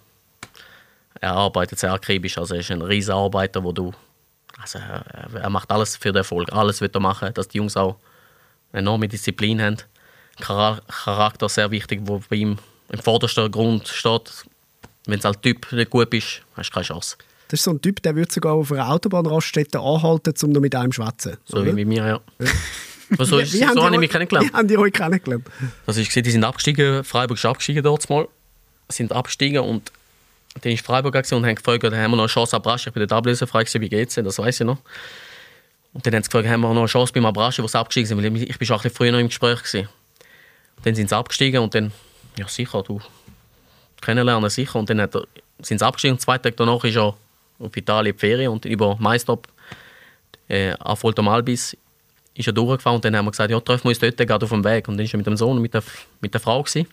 Er 1.21 1.33
arbeitet 1.33 1.79
sehr 1.79 1.93
akribisch. 1.93 2.37
Also 2.37 2.55
er 2.55 2.61
ist 2.61 2.71
ein 2.71 2.81
riesen 2.81 3.13
Arbeiter, 3.13 3.63
wo 3.63 3.71
du 3.71 3.93
Also 4.61 4.79
er, 4.79 5.05
er 5.35 5.49
macht 5.49 5.69
alles 5.71 5.95
für 5.97 6.09
den 6.11 6.17
Erfolg. 6.17 6.51
Alles 6.51 6.81
wird 6.81 6.95
er 6.95 7.01
machen, 7.01 7.33
dass 7.33 7.47
die 7.47 7.57
Jungs 7.57 7.77
auch 7.77 7.97
enorme 8.73 9.07
Disziplin 9.07 9.61
haben. 9.61 9.77
Chara- 10.41 10.81
Charakter 10.87 11.47
sehr 11.47 11.69
wichtig, 11.71 12.01
wo 12.03 12.21
bei 12.29 12.37
ihm 12.37 12.57
im 12.89 12.99
vordersten 12.99 13.51
Grund 13.51 13.87
steht. 13.87 14.45
Wenn 15.05 15.19
es 15.19 15.25
als 15.25 15.39
Typ 15.41 15.71
nicht 15.71 15.91
gut 15.91 16.09
bist, 16.09 16.41
hast 16.57 16.69
du 16.69 16.73
keine 16.73 16.85
Chance. 16.85 17.17
Das 17.47 17.59
ist 17.59 17.63
so 17.63 17.71
ein 17.71 17.81
Typ, 17.81 18.01
der 18.01 18.15
würde 18.15 18.31
sogar 18.31 18.53
auf 18.53 18.71
einer 18.71 18.89
Autobahnraststätte 18.89 19.79
anhalten, 19.79 20.33
um 20.43 20.49
noch 20.51 20.61
mit 20.61 20.75
einem 20.75 20.91
zu 20.91 21.03
schwätzen. 21.03 21.37
So 21.45 21.57
oder? 21.57 21.67
wie 21.67 21.83
bei 21.83 21.85
mir, 21.85 22.07
ja. 22.07 22.19
Aber 23.13 23.25
so 23.25 23.37
ist, 23.37 23.53
Wie 23.53 23.59
so 23.59 23.67
haben 23.67 23.75
die 23.75 23.81
habe 23.81 23.95
ich 23.95 23.99
mich 23.99 24.09
kennengelernt. 24.09 24.51
Wie 24.51 24.57
haben 24.57 24.67
die 24.67 24.77
euch 24.77 24.93
kennengelernt? 24.93 25.47
Das 25.85 25.97
ist, 25.97 26.15
die 26.15 26.31
sind 26.31 26.43
abgestiegen, 26.43 27.03
Freiburg 27.03 27.37
ist 27.37 27.45
abgestiegen 27.45 27.83
dort 27.83 28.09
mal, 28.09 28.27
sind 28.89 29.11
abgestiegen 29.11 29.59
und 29.59 29.91
dann 30.61 30.71
ist 30.71 30.85
Freiburg 30.85 31.13
gewesen 31.13 31.35
und 31.35 31.45
haben 31.45 31.55
gefragt, 31.55 31.83
haben 31.83 31.91
wir 31.91 32.07
noch 32.07 32.19
eine 32.19 32.27
Chance 32.27 32.55
Abrasche, 32.55 32.89
ich 32.89 32.93
bin 32.93 33.07
der 33.07 33.17
ablösefrei 33.17 33.63
gewesen 33.63 33.81
bei 33.81 33.87
GC, 33.87 34.23
das 34.23 34.39
weiß 34.39 34.61
ich 34.61 34.65
noch. 34.65 34.79
Und 35.93 36.05
dann 36.05 36.15
haben 36.15 36.23
sie 36.23 36.29
gefragt, 36.29 36.47
haben 36.47 36.61
wir 36.61 36.73
noch 36.73 36.81
eine 36.81 36.87
Chance 36.87 37.13
beim 37.13 37.25
Abrasche, 37.25 37.61
wo 37.61 37.67
sie 37.67 37.77
abgestiegen 37.77 38.07
sind, 38.07 38.17
weil 38.17 38.43
ich 38.43 38.57
bin 38.57 38.65
schon 38.65 38.77
ein 38.77 38.83
bisschen 38.83 38.95
früher 38.95 39.11
noch 39.11 39.19
im 39.19 39.27
Gespräch 39.27 39.59
gewesen. 39.59 39.87
Und 40.77 40.85
dann 40.85 40.95
sind 40.95 41.09
sie 41.09 41.15
abgestiegen 41.15 41.61
und 41.61 41.75
dann, 41.75 41.91
ja 42.37 42.47
sicher, 42.47 42.83
du 42.83 42.99
kennenlernen 44.01 44.49
sicher. 44.49 44.79
Und 44.79 44.89
dann 44.89 45.01
hat 45.01 45.15
er, 45.15 45.25
sind 45.61 45.79
sie 45.79 45.85
abgestiegen 45.85 46.15
und 46.15 46.19
zwei 46.19 46.37
Tage 46.37 46.55
danach 46.55 46.83
ist 46.83 46.95
er 46.95 47.15
auf 47.59 47.75
Italien 47.75 48.15
die 48.15 48.19
Ferien 48.19 48.51
und 48.51 48.65
über 48.65 48.97
MyStop 48.99 49.47
äh, 50.47 50.73
auf 50.79 51.03
Volta 51.03 51.21
Malbis 51.21 51.75
ist 52.35 52.47
er 52.47 52.53
durchgefahren 52.53 52.95
und 52.95 53.05
dann 53.05 53.15
haben 53.15 53.25
wir 53.25 53.31
gesagt, 53.31 53.49
ja, 53.49 53.59
treffen 53.59 53.85
wir 53.85 53.89
uns 53.89 53.99
dort 53.99 54.17
gerade 54.17 54.43
auf 54.43 54.49
dem 54.49 54.63
Weg. 54.63 54.87
Und 54.87 54.97
dann 54.97 55.05
ist 55.05 55.13
er 55.13 55.17
mit 55.17 55.25
dem 55.25 55.37
Sohn 55.37 55.55
und 55.55 55.61
mit 55.61 55.73
der, 55.73 55.83
mit 56.19 56.33
der 56.33 56.41
Frau 56.41 56.61
gewesen. 56.61 56.87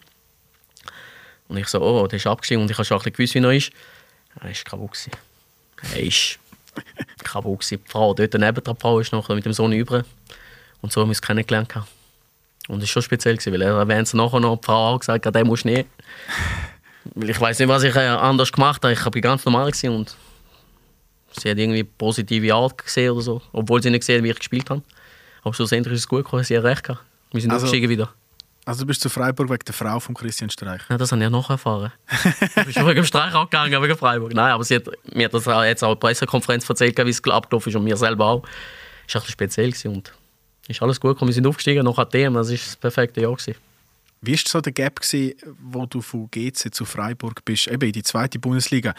Und 1.48 1.56
ich 1.56 1.66
so, 1.66 1.82
oh, 1.82 2.06
der 2.06 2.16
ist 2.16 2.26
abgestiegen 2.26 2.62
und 2.62 2.70
ich 2.70 2.78
habe 2.78 2.84
schon 2.84 3.00
ein 3.00 3.12
gewusst, 3.12 3.34
wie 3.34 3.40
er 3.40 3.52
ist. 3.52 3.72
Er 4.40 4.50
ist 4.50 4.64
kaputt 4.64 4.92
gewesen. 4.92 5.10
Er 5.94 6.02
ist 6.02 6.38
kaputt 7.24 7.60
gewesen. 7.60 7.82
Die 7.84 7.90
Frau 7.90 8.14
dort 8.14 8.34
neben 8.34 8.64
der 8.64 8.76
Frau 8.76 9.00
ist 9.00 9.12
noch 9.12 9.28
mit 9.28 9.44
dem 9.44 9.52
Sohn 9.52 9.72
über. 9.72 10.04
Und 10.80 10.92
so 10.92 11.00
haben 11.00 11.08
wir 11.08 11.10
uns 11.10 11.20
kennengelernt. 11.20 11.74
Und 12.68 12.80
das 12.80 12.82
war 12.82 12.86
schon 12.86 13.02
speziell, 13.02 13.36
gewesen, 13.36 13.52
weil 13.52 13.62
er 13.62 13.76
erwähnt 13.76 14.06
es 14.06 14.14
nachher 14.14 14.38
noch, 14.38 14.56
die 14.60 14.64
Frau 14.64 14.94
auch 14.94 14.98
gesagt, 15.00 15.24
den 15.34 15.46
musst 15.46 15.64
du 15.64 15.68
nicht. 15.68 15.88
Weil 17.14 17.30
ich 17.30 17.40
weiß 17.40 17.58
nicht, 17.58 17.68
was 17.68 17.82
ich 17.82 17.94
äh, 17.96 18.06
anders 18.06 18.52
gemacht 18.52 18.82
habe. 18.84 18.92
Ich 18.92 19.04
war 19.04 19.10
ganz 19.12 19.44
normal 19.44 19.72
und 19.84 20.16
sie 21.38 21.50
hat 21.50 21.58
irgendwie 21.58 21.84
positive 21.84 22.54
Art 22.54 22.84
gesehen 22.84 23.12
oder 23.12 23.22
so, 23.22 23.42
obwohl 23.52 23.82
sie 23.82 23.90
nicht 23.90 24.00
gesehen 24.00 24.18
hat, 24.18 24.24
wie 24.24 24.30
ich 24.30 24.38
gespielt 24.38 24.70
habe. 24.70 24.82
Aber 25.42 25.54
schlussendlich 25.54 25.94
ist 25.94 26.00
es 26.00 26.08
gut 26.08 26.24
gekommen, 26.24 26.44
sie 26.44 26.56
hat 26.56 26.64
recht 26.64 26.84
gehabt. 26.84 27.02
Wir 27.32 27.40
sind 27.40 27.50
Also- 27.50 27.66
aufgestiegen 27.66 27.88
wieder. 27.90 28.12
Also 28.64 28.82
du 28.82 28.86
bist 28.86 29.00
zu 29.00 29.08
Freiburg 29.08 29.50
wegen 29.50 29.64
der 29.66 29.74
Frau 29.74 29.98
von 29.98 30.14
Christian 30.14 30.48
Streich. 30.48 30.82
Ja, 30.88 30.96
das 30.96 31.10
habe 31.10 31.20
ich 31.20 31.24
ja 31.24 31.30
noch 31.30 31.50
erfahren. 31.50 31.90
ich 32.40 32.54
bin 32.64 32.72
schon 32.72 32.86
wegen 32.86 32.94
dem 32.94 33.04
Streich 33.04 33.34
auch 33.34 33.50
gegangen, 33.50 33.82
wegen 33.82 33.96
Freiburg. 33.96 34.32
Nein, 34.34 34.52
aber 34.52 34.62
sie 34.62 34.76
hat 34.76 34.84
mir 35.12 35.24
hat 35.24 35.34
das 35.34 35.48
auch, 35.48 35.64
jetzt 35.64 35.82
auch 35.82 35.88
in 35.88 35.94
der 35.98 36.00
Pressekonferenz 36.06 36.68
erzählt, 36.68 36.96
wie 36.96 37.10
es 37.10 37.24
abgelaufen 37.24 37.70
ist 37.70 37.74
und 37.76 37.82
mir 37.82 37.96
selber 37.96 38.24
auch. 38.26 38.42
Es 39.08 39.16
war 39.16 39.22
ein 39.22 39.28
speziell 39.28 39.72
gewesen 39.72 39.96
und 39.96 40.12
ist 40.68 40.80
alles 40.80 41.00
gut 41.00 41.14
gekommen. 41.14 41.30
Wir 41.30 41.34
sind 41.34 41.46
aufgestiegen 41.48 41.84
nach 41.84 41.98
ATM, 41.98 42.34
das 42.34 42.50
war 42.50 42.54
das 42.56 42.76
perfekte 42.76 43.20
Jahr. 43.22 43.34
Gewesen. 43.34 43.56
Wie 44.20 44.32
war 44.32 44.40
so 44.46 44.60
der 44.60 44.72
Gap, 44.72 45.00
gewesen, 45.00 45.34
wo 45.60 45.84
du 45.86 46.00
von 46.00 46.30
GC 46.30 46.72
zu 46.72 46.84
Freiburg 46.84 47.44
bist, 47.44 47.66
eben 47.66 47.82
in 47.84 47.92
die 47.92 48.04
zweite 48.04 48.38
Bundesliga? 48.38 48.94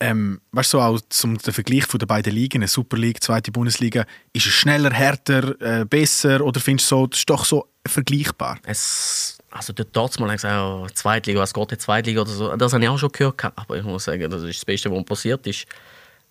Ähm, 0.00 0.40
weißt 0.52 0.72
du, 0.72 0.78
so 0.78 0.82
auch 0.82 1.00
zum 1.08 1.38
den 1.38 1.52
Vergleich 1.52 1.86
von 1.86 1.98
den 1.98 2.08
beiden 2.08 2.32
Ligen, 2.32 2.58
eine 2.58 2.68
Super 2.68 2.96
League, 2.96 3.22
zweite 3.22 3.52
Bundesliga, 3.52 4.04
ist 4.32 4.46
es 4.46 4.52
schneller, 4.52 4.92
härter, 4.92 5.60
äh, 5.60 5.84
besser 5.84 6.40
oder 6.40 6.60
findest 6.60 6.90
du 6.90 6.96
so, 6.96 7.06
das 7.06 7.20
ist 7.20 7.30
doch 7.30 7.44
so 7.44 7.68
vergleichbar? 7.86 8.58
Es, 8.64 9.38
also 9.50 9.72
dort 9.72 10.18
mal 10.18 10.32
gesagt, 10.32 10.52
ja, 10.52 10.86
Zweitliga, 10.94 11.40
was 11.40 11.54
geht 11.54 11.72
in 11.72 11.78
Zweitliga 11.78 12.22
oder 12.22 12.30
so. 12.30 12.56
Das 12.56 12.72
habe 12.72 12.82
ich 12.82 12.88
auch 12.88 12.98
schon 12.98 13.12
gehört. 13.12 13.44
Aber 13.56 13.76
ich 13.76 13.84
muss 13.84 14.04
sagen, 14.04 14.28
das 14.28 14.42
ist 14.42 14.58
das 14.58 14.64
Beste, 14.64 14.90
was 14.90 15.04
passiert 15.04 15.46
ist. 15.46 15.66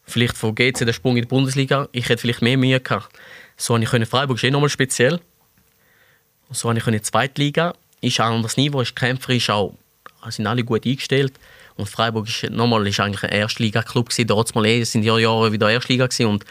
Vielleicht 0.05 0.36
von 0.36 0.53
GC 0.53 0.86
der 0.86 0.93
Sprung 0.93 1.16
in 1.16 1.24
die 1.24 1.28
Bundesliga. 1.30 1.88
Ich 1.93 2.09
hätte 2.09 2.22
vielleicht 2.22 2.41
mehr 2.41 2.57
Mühe 2.57 2.80
gehabt. 2.80 3.09
So 3.55 3.76
habe 3.76 3.84
ich 3.84 3.89
können, 3.89 4.05
Freiburg 4.05 4.38
ist 4.38 4.43
eh 4.43 4.51
nochmal 4.51 4.70
speziell. 4.70 5.22
So 6.51 6.68
habe 6.68 6.78
ich 6.78 6.84
können, 6.84 7.01
Zweitliga. 7.01 7.74
Ist 8.01 8.20
ein 8.20 8.34
anderes 8.34 8.57
Niveau, 8.57 8.82
ist 8.82 8.95
kämpferisch 8.95 9.49
auch, 9.49 9.74
sind 10.28 10.45
alle 10.45 10.66
gut 10.66 10.86
eingestellt. 10.86 11.34
Und 11.76 11.90
Freiburg 11.90 12.28
ist 12.28 12.52
nochmal 12.52 12.88
ist 12.88 13.00
eigentlich 13.00 13.24
ein 13.24 13.32
Erstliga-Club 13.32 14.10
gewesen. 14.10 14.28
Dort 14.28 14.54
mal 14.56 14.66
eh, 14.66 14.82
es 14.82 14.92
sind 14.92 15.04
ja 15.04 15.18
Jahre 15.18 15.52
wieder 15.52 15.70
Erstliga 15.70 16.06
gewesen. 16.06 16.28
Und 16.28 16.46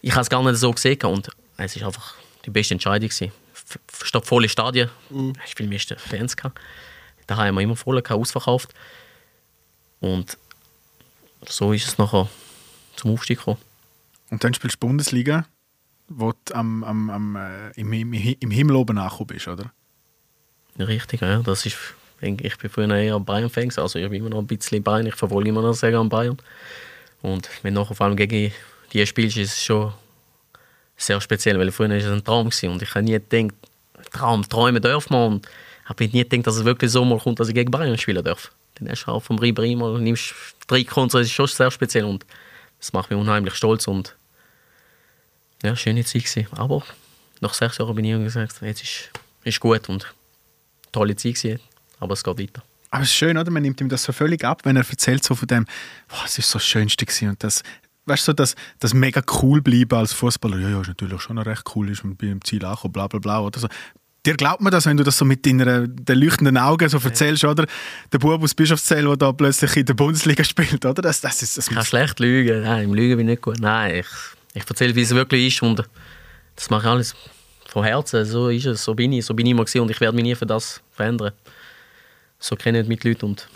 ich 0.00 0.12
habe 0.12 0.22
es 0.22 0.30
gar 0.30 0.42
nicht 0.42 0.56
so 0.56 0.72
gesehen. 0.72 1.00
Und 1.02 1.28
es 1.56 1.76
ist 1.76 1.82
einfach 1.82 2.14
die 2.44 2.50
beste 2.50 2.74
Entscheidung 2.74 3.08
gewesen. 3.08 3.32
Statt 4.02 4.26
volle 4.26 4.48
Stadien. 4.48 4.90
Mhm. 5.10 5.34
Ich 5.46 5.54
viel 5.54 5.68
mehr 5.68 5.80
Fans 5.96 6.36
gehabt. 6.36 6.58
Da 7.26 7.36
haben 7.36 7.54
wir 7.54 7.62
immer 7.62 7.76
voll 7.76 8.02
gehabt, 8.02 8.20
ausverkauft. 8.20 8.74
Und 10.00 10.36
so 11.48 11.72
ist 11.72 11.86
es 11.86 11.98
nachher 11.98 12.28
zum 12.96 13.12
Aufstieg 13.12 13.38
gekommen. 13.38 13.58
Und 14.30 14.42
dann 14.44 14.52
spielst 14.54 14.76
du 14.76 14.86
Bundesliga, 14.86 15.46
wo 16.08 16.32
du 16.32 16.54
am, 16.54 16.84
am, 16.84 17.10
am, 17.10 17.36
äh, 17.36 17.70
im, 17.76 17.92
im, 17.92 18.12
im 18.12 18.50
Himmel 18.50 18.76
oben 18.76 18.98
angekommen 18.98 19.28
bist, 19.28 19.48
oder? 19.48 19.72
Richtig, 20.78 21.20
ja. 21.20 21.38
Das 21.38 21.64
ist, 21.66 21.76
ich 22.24 22.58
bin 22.58 22.70
früher 22.70 22.94
eher 22.94 23.20
Bayern-Fan, 23.20 23.70
also 23.76 23.98
ich 23.98 24.08
bin 24.08 24.20
immer 24.20 24.30
noch 24.30 24.38
ein 24.38 24.46
bisschen 24.46 24.82
Bayern, 24.82 25.06
ich 25.06 25.14
verfolge 25.14 25.48
immer 25.48 25.62
noch 25.62 25.74
sehr 25.74 25.90
gerne 25.90 26.08
Bayern. 26.08 26.36
Und 27.22 27.48
wenn 27.62 27.74
du 27.74 27.80
nachher 27.80 27.94
vor 27.94 28.06
allem 28.06 28.16
gegen 28.16 28.52
die 28.92 29.06
spielst, 29.06 29.36
ist 29.36 29.52
es 29.52 29.64
schon 29.64 29.92
sehr 30.96 31.20
speziell, 31.20 31.58
weil 31.58 31.70
früher 31.72 31.88
war 31.88 31.96
es 31.96 32.06
ein 32.06 32.24
Traum 32.24 32.50
gewesen. 32.50 32.70
und 32.70 32.82
ich 32.82 32.94
habe 32.94 33.04
nie 33.04 33.12
gedacht, 33.12 33.54
Traum, 34.12 34.48
träumen 34.48 34.82
darf 34.82 35.10
man 35.10 35.34
und 35.34 35.48
habe 35.86 36.04
nie 36.04 36.24
gedacht, 36.24 36.46
dass 36.46 36.56
es 36.56 36.64
wirklich 36.64 36.90
so 36.90 37.04
mal 37.04 37.18
kommt, 37.18 37.40
dass 37.40 37.48
ich 37.48 37.54
gegen 37.54 37.70
Bayern 37.70 37.98
spielen 37.98 38.24
darf. 38.24 38.52
Dann 38.76 38.88
hast 38.88 39.04
du 39.04 39.10
auch 39.10 39.20
vom 39.20 39.38
Ribéry 39.38 39.76
mal, 39.76 39.98
nimmst 40.00 40.34
drei 40.66 40.84
Konter, 40.84 41.18
das 41.18 41.28
ist 41.28 41.34
schon 41.34 41.46
sehr 41.46 41.70
speziell 41.70 42.04
und 42.04 42.24
das 42.78 42.92
macht 42.92 43.10
mich 43.10 43.18
unheimlich 43.18 43.54
stolz 43.54 43.86
und 43.86 44.16
ja, 45.62 45.74
schöne 45.76 46.04
Zeit 46.04 46.24
gewesen. 46.24 46.48
Aber 46.52 46.82
nach 47.40 47.54
sechs 47.54 47.78
Jahren 47.78 47.94
bin 47.94 48.04
ich 48.04 48.24
gesagt, 48.24 48.60
jetzt 48.62 48.82
ist, 48.82 49.10
ist 49.44 49.60
gut 49.60 49.88
und 49.88 50.12
tolle 50.92 51.16
Zeit 51.16 51.34
gewesen, 51.34 51.60
aber 52.04 52.14
es 52.14 52.22
geht 52.22 52.38
weiter. 52.38 52.62
Aber 52.90 53.02
es 53.02 53.08
ist 53.08 53.16
schön, 53.16 53.36
oder? 53.36 53.50
Man 53.50 53.62
nimmt 53.62 53.80
ihm 53.80 53.88
das 53.88 54.04
so 54.04 54.12
völlig 54.12 54.44
ab, 54.44 54.60
wenn 54.64 54.76
er 54.76 54.88
erzählt 54.88 55.24
so 55.24 55.34
von 55.34 55.48
dem, 55.48 55.66
oh, 56.12 56.22
es 56.24 56.38
ist 56.38 56.48
so 56.48 56.58
das 56.58 56.66
Schönste 56.66 57.04
gewesen 57.04 57.30
und 57.30 57.42
das, 57.42 57.62
weißt 58.06 58.22
du, 58.22 58.30
so 58.30 58.32
das, 58.32 58.54
das 58.78 58.94
mega 58.94 59.20
cool 59.42 59.60
bleiben 59.60 59.98
als 59.98 60.12
Fußballer. 60.12 60.58
Ja, 60.58 60.68
ja, 60.68 60.80
ist 60.80 60.88
natürlich 60.88 61.20
schon 61.20 61.38
recht 61.38 61.64
cool, 61.74 61.90
ist 61.90 62.04
man 62.04 62.16
bei 62.16 62.28
dem 62.28 62.44
Ziel 62.44 62.64
angekommen, 62.64 62.92
bla 62.92 63.08
bla 63.08 63.18
bla. 63.18 63.40
Oder 63.40 63.58
so. 63.58 63.68
Dir 64.24 64.36
glaubt 64.36 64.62
man 64.62 64.70
das, 64.70 64.86
wenn 64.86 64.96
du 64.96 65.02
das 65.02 65.18
so 65.18 65.24
mit 65.24 65.44
deiner, 65.44 65.86
den 65.86 66.18
leuchtenden 66.18 66.56
Augen 66.56 66.88
so 66.88 66.98
erzählst, 66.98 67.44
oder? 67.44 67.66
Der 68.12 68.18
Bub 68.18 68.42
aus 68.42 68.54
Bischofszell, 68.54 69.04
der 69.04 69.16
da 69.16 69.32
plötzlich 69.32 69.76
in 69.76 69.86
der 69.86 69.94
Bundesliga 69.94 70.44
spielt, 70.44 70.86
oder? 70.86 71.02
Das, 71.02 71.20
das 71.20 71.42
ist, 71.42 71.58
das 71.58 71.68
Ich 71.68 71.74
kann 71.74 71.84
schlecht 71.84 72.20
lügen. 72.20 72.62
Nein, 72.62 72.84
im 72.84 72.94
Lügen 72.94 73.16
bin 73.16 73.28
ich 73.28 73.32
nicht 73.32 73.42
gut. 73.42 73.58
Nein, 73.60 73.96
ich, 73.96 74.06
ich 74.54 74.68
erzähle, 74.68 74.94
wie 74.94 75.02
es 75.02 75.10
wirklich 75.10 75.54
ist 75.54 75.62
und 75.62 75.82
das 76.56 76.70
mache 76.70 76.86
ich 76.86 76.90
alles 76.90 77.16
von 77.68 77.84
Herzen. 77.84 78.24
So 78.24 78.48
ist 78.48 78.66
es, 78.66 78.84
so 78.84 78.94
bin 78.94 79.12
ich, 79.12 79.26
so 79.26 79.34
bin 79.34 79.46
ich 79.46 79.50
immer 79.50 79.64
gewesen 79.64 79.80
und 79.80 79.90
ich 79.90 80.00
werde 80.00 80.14
mich 80.14 80.24
nie 80.24 80.34
für 80.36 80.46
das 80.46 80.80
verändern. 80.92 81.32
So 82.44 82.56
kenne 82.56 82.80
ich 82.82 82.86
mit 82.88 83.02
Leuten 83.04 83.24
und 83.24 83.48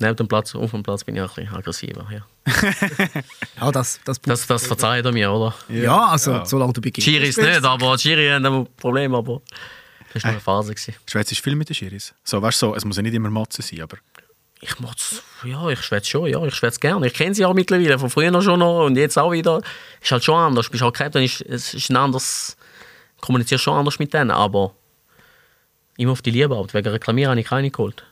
neben 0.00 0.16
dem 0.16 0.26
Platz, 0.26 0.52
auf 0.56 0.72
dem 0.72 0.82
Platz 0.82 1.04
bin 1.04 1.14
ich 1.14 1.22
auch 1.22 1.36
ein 1.38 1.44
bisschen 1.44 1.56
aggressiver. 1.56 2.06
Ja. 2.10 2.26
Ja, 3.60 3.70
das, 3.70 4.00
das, 4.04 4.20
Das, 4.20 4.46
das 4.46 4.66
verzeiht 4.66 5.04
er 5.04 5.12
mir, 5.12 5.30
oder? 5.30 5.54
ja 5.68 6.06
also 6.06 6.32
Ja. 6.32 6.44
solange 6.44 6.72
du 6.72 6.80
beginnst. 6.80 7.08
Schiri 7.08 7.28
ist 7.28 7.38
nicht, 7.38 7.64
aber 7.64 7.96
die 7.96 8.02
Schiri 8.02 8.28
haben 8.28 8.44
ein 8.46 8.66
Problem, 8.76 9.14
aber 9.14 9.40
das 10.12 10.24
war 10.24 10.30
eine 10.32 10.40
Phase. 10.40 10.74
Gewesen. 10.74 10.94
Schweiz 11.08 11.30
ist 11.30 11.40
viel 11.44 11.54
mit 11.54 11.68
den 11.68 11.74
Schiris. 11.74 12.12
So, 12.24 12.40
weißt 12.42 12.60
du, 12.62 12.66
so, 12.68 12.74
es 12.74 12.84
muss 12.84 12.96
ja 12.96 13.02
nicht 13.02 13.14
immer 13.14 13.30
Motzen 13.30 13.62
sein, 13.62 13.82
aber 13.82 13.98
Ich 14.60 14.78
mach's, 14.80 15.22
ja, 15.44 15.68
ich 15.68 15.80
schwätze 15.82 16.10
schon, 16.10 16.26
ja, 16.28 16.42
ich 16.44 16.54
schwätze 16.56 16.80
gerne. 16.80 17.06
Ich 17.06 17.14
kenne 17.14 17.34
sie 17.36 17.44
auch 17.44 17.54
mittlerweile, 17.54 17.98
von 18.00 18.10
früher 18.10 18.30
noch 18.32 18.42
schon 18.42 18.58
noch 18.58 18.84
und 18.86 18.96
jetzt 18.96 19.16
auch 19.16 19.30
wieder. 19.30 19.60
Ist 20.00 20.10
halt 20.10 20.24
schon 20.24 20.34
anders. 20.36 20.66
Du 20.66 20.72
bist 20.72 20.82
halt 20.82 20.94
Captain, 20.94 21.22
ist, 21.22 21.40
es 21.42 21.74
ist 21.74 21.90
ein 21.90 21.96
anderes, 21.96 22.56
kommunizierst 23.20 23.62
schon 23.64 23.74
anders 23.76 23.98
mit 24.00 24.12
denen, 24.12 24.30
aber 24.32 24.74
immer 25.98 26.12
auf 26.12 26.22
die 26.22 26.30
Liebe 26.30 26.56
ab. 26.56 26.72
Wegen 26.72 26.88
Reklamieren 26.88 27.30
habe 27.30 27.40
ich 27.40 27.46
keine 27.46 27.70
geholt. 27.70 28.04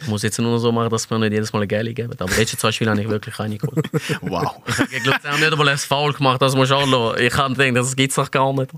Ich 0.00 0.06
muss 0.06 0.22
jetzt 0.22 0.38
nur 0.38 0.52
noch 0.52 0.58
so 0.58 0.70
machen, 0.70 0.88
dass 0.90 1.10
wir 1.10 1.18
nicht 1.18 1.32
jedes 1.32 1.52
Mal 1.52 1.58
eine 1.58 1.66
Geile 1.66 1.92
geben. 1.92 2.14
Aber 2.18 2.30
die 2.30 2.36
letzten 2.38 2.58
zwei 2.58 2.70
Spiele 2.70 2.92
habe 2.92 3.02
ich 3.02 3.08
wirklich 3.08 3.34
keine 3.34 3.58
geholt. 3.58 3.90
wow. 4.22 4.62
Ich 4.66 4.78
habe 4.78 4.88
gegen 4.88 5.04
Luzern 5.04 5.40
nicht 5.40 5.52
einmal 5.52 5.68
ein 5.68 5.78
Foul 5.78 6.12
gemacht, 6.12 6.40
das 6.40 6.54
muss 6.54 6.68
schon 6.68 6.88
lassen. 6.88 7.20
Ich 7.20 7.36
habe 7.36 7.54
gedacht, 7.54 7.76
das 7.76 7.96
gibt 7.96 8.10
es 8.10 8.16
doch 8.16 8.30
gar 8.30 8.52
nicht. 8.52 8.70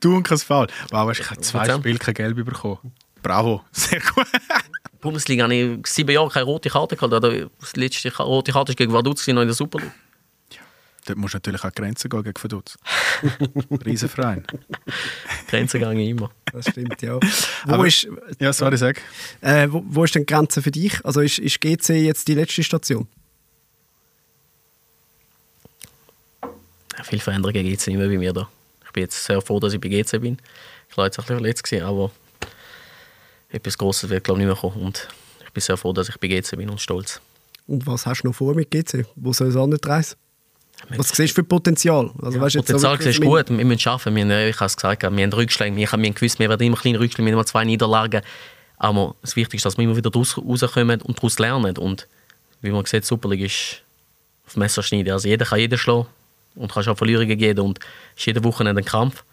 du 0.00 0.16
und 0.16 0.22
kein 0.22 0.38
Foul. 0.38 0.68
Wow, 0.90 1.12
du, 1.12 1.20
ich 1.20 1.28
habe 1.28 1.40
zwei 1.40 1.62
Luzern. 1.64 1.80
Spiele 1.80 1.98
kein 1.98 2.14
Gelb 2.14 2.44
bekommen. 2.44 2.92
Bravo, 3.22 3.64
sehr 3.72 4.00
gut. 4.00 4.26
Bundesliga 5.00 5.44
habe 5.44 5.54
ich 5.54 5.86
sieben 5.88 6.12
Jahre 6.12 6.30
keine 6.30 6.46
rote 6.46 6.70
Karte 6.70 6.96
gehabt. 6.96 7.24
Die 7.24 7.80
letzte 7.80 8.16
rote 8.16 8.52
Karte 8.52 8.70
war 8.70 8.76
gegen 8.76 8.92
Vaduz 8.92 9.26
in 9.26 9.36
der 9.36 9.52
Super 9.52 9.80
League. 9.80 9.92
Dort 11.06 11.18
musst 11.18 11.34
du 11.34 11.36
natürlich 11.38 11.60
die 11.62 11.68
Grenzen 11.74 12.08
gehen 12.10 12.22
gegen 12.22 12.38
Verdutz. 12.38 12.76
Riesenverein. 13.86 14.44
Grenzen 15.48 15.80
gehe 15.80 15.94
ich 16.02 16.10
immer. 16.10 16.30
Das 16.52 16.66
stimmt, 16.68 17.00
ja. 17.00 17.14
Wo, 17.64 17.74
Aber- 17.74 17.86
ist, 17.86 18.06
Ja, 18.38 18.52
sorry, 18.52 18.76
sag. 18.76 19.00
äh, 19.40 19.68
wo, 19.70 19.82
wo 19.86 20.04
ist 20.04 20.14
denn 20.14 20.22
die 20.26 20.32
Grenze 20.34 20.60
für 20.62 20.70
dich? 20.70 21.04
Also 21.04 21.20
ist, 21.20 21.38
ist 21.38 21.60
GC 21.60 21.90
jetzt 22.04 22.26
die 22.28 22.34
letzte 22.34 22.62
Station? 22.62 23.06
Ja, 26.42 27.04
viele 27.04 27.20
Veränderungen 27.22 27.64
gibt 27.64 27.80
es 27.80 27.86
nicht 27.86 27.96
mehr 27.96 28.08
bei 28.08 28.18
mir 28.18 28.32
da. 28.32 28.48
Ich 28.84 28.92
bin 28.92 29.02
jetzt 29.02 29.24
sehr 29.24 29.40
froh, 29.40 29.60
dass 29.60 29.72
ich 29.74 29.80
bei 29.80 29.88
GC 29.88 30.20
bin. 30.20 30.38
Ich 30.88 30.96
war 30.96 31.04
jetzt 31.06 31.18
ein 31.18 31.22
bisschen 31.22 31.36
verletzt, 31.38 31.64
gewesen, 31.64 31.84
aber 31.84 32.10
etwas 33.50 33.76
Grosses 33.78 34.08
wird 34.10 34.24
glaube 34.24 34.40
ich 34.40 34.46
nicht 34.46 34.54
mehr 34.62 34.70
kommen. 34.70 34.84
Und 34.84 35.08
ich 35.44 35.50
bin 35.52 35.60
sehr 35.60 35.76
froh, 35.76 35.92
dass 35.92 36.08
ich 36.08 36.18
bei 36.18 36.28
GC 36.28 36.56
bin 36.56 36.70
und 36.70 36.80
stolz. 36.80 37.20
Und 37.66 37.86
was 37.86 38.06
hast 38.06 38.22
du 38.22 38.28
noch 38.28 38.34
vor 38.34 38.54
mit 38.54 38.70
GC? 38.70 39.04
Wo 39.16 39.32
soll 39.32 39.48
es 39.48 39.56
auch 39.56 39.66
nicht 39.66 39.86
reisen? 39.86 40.16
Was 40.88 41.08
siehst 41.08 41.32
du 41.32 41.42
für 41.42 41.44
Potenzial? 41.44 42.10
Also, 42.22 42.40
weißt, 42.40 42.54
so 42.54 42.60
Potenzial 42.60 42.92
wirklich 42.92 43.18
ist 43.18 43.22
gut, 43.22 43.48
wir 43.48 43.64
müssen 43.64 43.78
schaffen. 43.80 44.14
Wir 44.14 44.22
haben, 44.22 44.30
äh, 44.30 44.50
ich 44.50 44.56
habe 44.56 44.66
es 44.66 44.76
gesagt, 44.76 45.02
wir 45.02 45.08
haben 45.08 45.32
Rückschläge, 45.32 45.74
wir 45.74 45.90
haben, 45.90 46.14
gewusst, 46.14 46.38
wir 46.38 46.48
werden 46.48 46.66
immer 46.66 46.76
kleine 46.76 47.00
Rückschläge, 47.00 47.26
wir 47.26 47.32
haben 47.32 47.38
immer 47.38 47.46
zwei 47.46 47.64
Niederlagen. 47.64 48.22
Aber 48.78 49.16
das 49.22 49.34
Wichtigste 49.36 49.56
ist, 49.56 49.64
dass 49.64 49.78
wir 49.78 49.84
immer 49.84 49.96
wieder 49.96 50.12
raus, 50.12 50.36
rauskommen 50.36 51.00
und 51.00 51.18
daraus 51.18 51.38
lernen. 51.38 51.76
Und 51.78 52.06
wie 52.60 52.70
man 52.70 52.84
sieht, 52.84 53.02
die 53.02 53.06
Super 53.06 53.30
League 53.30 53.46
ist 53.46 53.82
auf 54.46 54.56
Messerschneide. 54.56 55.12
Also 55.12 55.28
jeder 55.28 55.46
kann 55.46 55.58
jeden 55.58 55.78
schlagen 55.78 56.06
und 56.54 56.72
kannst 56.72 56.88
auch 56.88 56.96
Verlierungen 56.96 57.36
geben 57.36 57.60
und 57.60 57.78
es 58.14 58.20
ist 58.20 58.26
jede 58.26 58.44
Woche 58.44 58.64
ein 58.64 58.84
Kampf. 58.84 59.24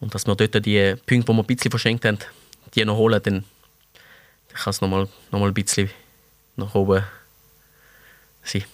Und 0.00 0.14
dass 0.14 0.26
wir 0.26 0.36
dort 0.36 0.64
die 0.64 0.94
Punkte, 1.06 1.32
die 1.32 1.36
wir 1.36 1.42
ein 1.42 1.46
bisschen 1.46 1.70
verschenkt 1.70 2.04
haben, 2.04 2.18
die 2.74 2.84
noch 2.84 2.96
holen, 2.96 3.20
dann 3.22 3.44
dann 4.48 4.64
kann 4.64 4.70
es 4.70 4.80
nochmal 4.80 5.08
noch 5.30 5.40
mal 5.40 5.48
ein 5.48 5.54
bisschen 5.54 5.90
nach 6.56 6.74
oben 6.74 7.04
sein. 8.42 8.64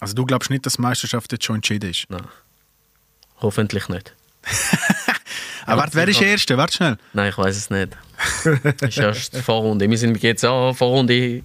Also 0.00 0.14
du 0.14 0.24
glaubst 0.24 0.50
nicht, 0.50 0.66
dass 0.66 0.74
die 0.74 0.82
Meisterschaft 0.82 1.30
jetzt 1.32 1.44
schon 1.44 1.56
entschieden 1.56 1.90
ist? 1.90 2.06
Nein. 2.08 2.24
Hoffentlich 3.40 3.88
nicht. 3.88 4.14
Aber 5.66 5.82
warte, 5.82 5.94
wer 5.94 6.08
ist 6.08 6.20
der 6.20 6.28
Erste? 6.28 6.56
Warte 6.56 6.74
schnell. 6.74 6.98
Nein, 7.12 7.28
ich 7.28 7.38
weiß 7.38 7.56
es 7.56 7.70
nicht. 7.70 7.96
Ist 8.82 8.98
erst 8.98 9.34
die 9.34 9.42
Vorrunde. 9.42 9.88
Wir 9.88 9.98
sind 9.98 10.22
jetzt 10.22 10.44
auch 10.44 10.74
Vorrunde 10.74 11.42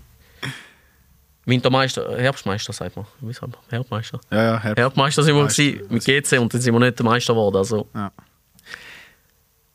Wintermeister, 1.46 2.18
Herbstmeister, 2.18 2.74
sagt 2.74 2.96
man. 2.96 3.06
Wie 3.22 3.32
sagt 3.32 3.52
man? 3.52 3.62
Herbstmeister. 3.70 4.20
Ja, 4.32 4.44
ja, 4.44 4.60
Herr. 4.60 4.76
Herbstmeister 4.76 5.24
sind 5.24 5.36
wir 5.36 5.44
mit 5.90 6.04
GC 6.04 6.40
und 6.40 6.54
dann 6.54 6.62
sind 6.62 6.74
wir 6.74 6.80
nicht 6.80 6.98
der 6.98 7.06
Meister 7.06 7.34
geworden. 7.34 7.58
Also, 7.58 7.88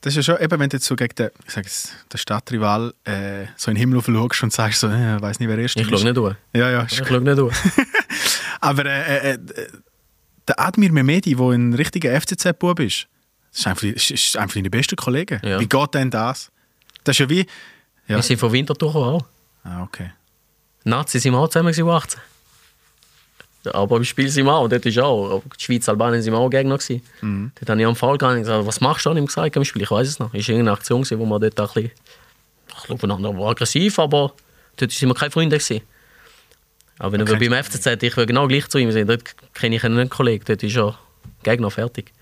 Das 0.03 0.17
ist 0.17 0.27
ja 0.27 0.35
schon, 0.35 0.43
eben, 0.43 0.59
wenn 0.59 0.71
du 0.71 0.77
jetzt 0.77 0.87
so 0.87 0.97
gegen 0.97 1.15
den, 1.15 1.31
ich 1.47 1.53
sag 1.53 1.65
jetzt, 1.65 1.93
den 2.11 2.19
Stadtrival 2.19 2.95
äh, 3.05 3.47
so 3.57 3.71
in 3.71 3.75
den 3.75 3.81
Himmel 3.81 4.03
schaust 4.03 4.43
und 4.43 4.53
sagst 4.53 4.81
so, 4.81 4.89
äh, 4.89 5.17
ich 5.17 5.23
weiß 5.23 5.39
nicht, 5.41 5.49
wer 5.49 5.59
erst 5.59 5.77
ich 5.77 5.87
schaue 5.87 6.03
nicht 6.03 6.17
durch. 6.17 6.37
Ja, 6.55 6.71
ja. 6.71 6.87
Ich 6.91 6.97
schaue 6.97 7.21
nicht 7.21 7.39
durch. 7.39 7.55
Aber 8.61 8.87
äh, 8.87 9.33
äh, 9.33 9.35
äh, 9.35 9.39
der 10.49 10.59
Admir 10.59 10.91
Mehmedi, 10.91 11.35
der 11.35 11.47
ein 11.49 11.75
richtiger 11.75 12.19
FCZ-Bub 12.19 12.81
ist, 12.81 13.09
das 13.51 13.61
ist 13.61 13.67
einfach, 13.67 13.83
ist, 13.83 14.11
ist 14.11 14.37
einfach 14.37 14.55
deine 14.55 14.71
beste 14.71 14.97
Kollege. 14.97 15.41
Ja. 15.45 15.61
Wie 15.61 15.69
geht 15.69 15.95
denn 15.95 16.11
das? 16.11 16.51
Das 17.05 17.15
ist 17.15 17.21
ja 17.21 17.29
wie... 17.29 17.47
Ja. 18.07 18.17
Wir 18.17 18.23
sind 18.23 18.41
von 18.41 18.53
Winterthur 18.53 18.95
auch. 18.95 19.25
Ah, 19.65 19.83
okay. 19.83 20.13
Nazis 20.85 21.23
sind 21.23 21.33
wir 21.33 21.39
auch 21.39 21.49
zusammen 21.49 21.73
gewesen, 21.73 21.89
18. 21.89 22.21
Aber 23.73 23.97
im 23.99 24.05
Spiel 24.05 24.29
sind 24.31 24.47
wir 24.47 24.55
auch, 24.55 24.69
dort 24.69 24.87
ist 24.87 24.99
auch. 24.99 25.43
Die 25.59 25.63
Schweiz, 25.65 25.89
Albanien 25.89 26.23
sind 26.23 26.33
wir 26.33 26.39
auch 26.39 26.49
Gegner 26.49 26.79
gewesen. 26.79 27.03
Mhm. 27.21 27.53
Dort 27.59 27.69
habe 27.71 27.81
ich 27.81 27.87
am 27.87 27.95
Fall 27.97 28.13
gegangen 28.13 28.37
und 28.39 28.43
gesagt, 28.43 28.67
was 28.67 28.81
machst 28.81 29.05
du? 29.07 29.11
Und 29.11 29.19
ich 29.19 29.27
gesagt 29.27 29.55
im 29.57 29.65
Spiel, 29.65 29.83
ich 29.83 29.91
weiß 29.91 30.09
es 30.09 30.19
noch. 30.19 30.29
Es 30.33 30.49
war 30.49 30.55
irgendeine 30.55 30.73
Aktion, 30.73 31.05
wo 31.11 31.27
wir 31.27 31.39
dort 31.41 31.61
ein 31.61 31.67
bisschen, 31.67 31.91
ich 32.69 32.75
glaube, 32.85 32.95
aufeinander 32.95 33.37
war 33.39 33.51
aggressiv, 33.51 33.99
aber 33.99 34.33
dort 34.77 34.91
sind 34.93 35.09
wir 35.09 35.15
keine 35.15 35.31
Freunde 35.31 35.59
gewesen. 35.59 35.83
Aber 36.99 37.13
wenn 37.13 37.23
Okay. 37.23 37.39
wir 37.41 37.51
beim 37.51 37.65
FCZ, 37.65 38.03
ich 38.03 38.17
will 38.17 38.27
genau 38.27 38.47
gleich 38.47 38.69
zu 38.69 38.79
ihm 38.79 38.93
sein, 38.93 39.07
dort 39.07 39.23
kenne 39.55 39.77
ich 39.77 39.85
einen 39.85 40.09
Kollegen, 40.09 40.45
dort 40.47 40.63
ist 40.63 40.77
er 40.77 40.99
Gegner 41.43 41.71
fertig. 41.71 42.13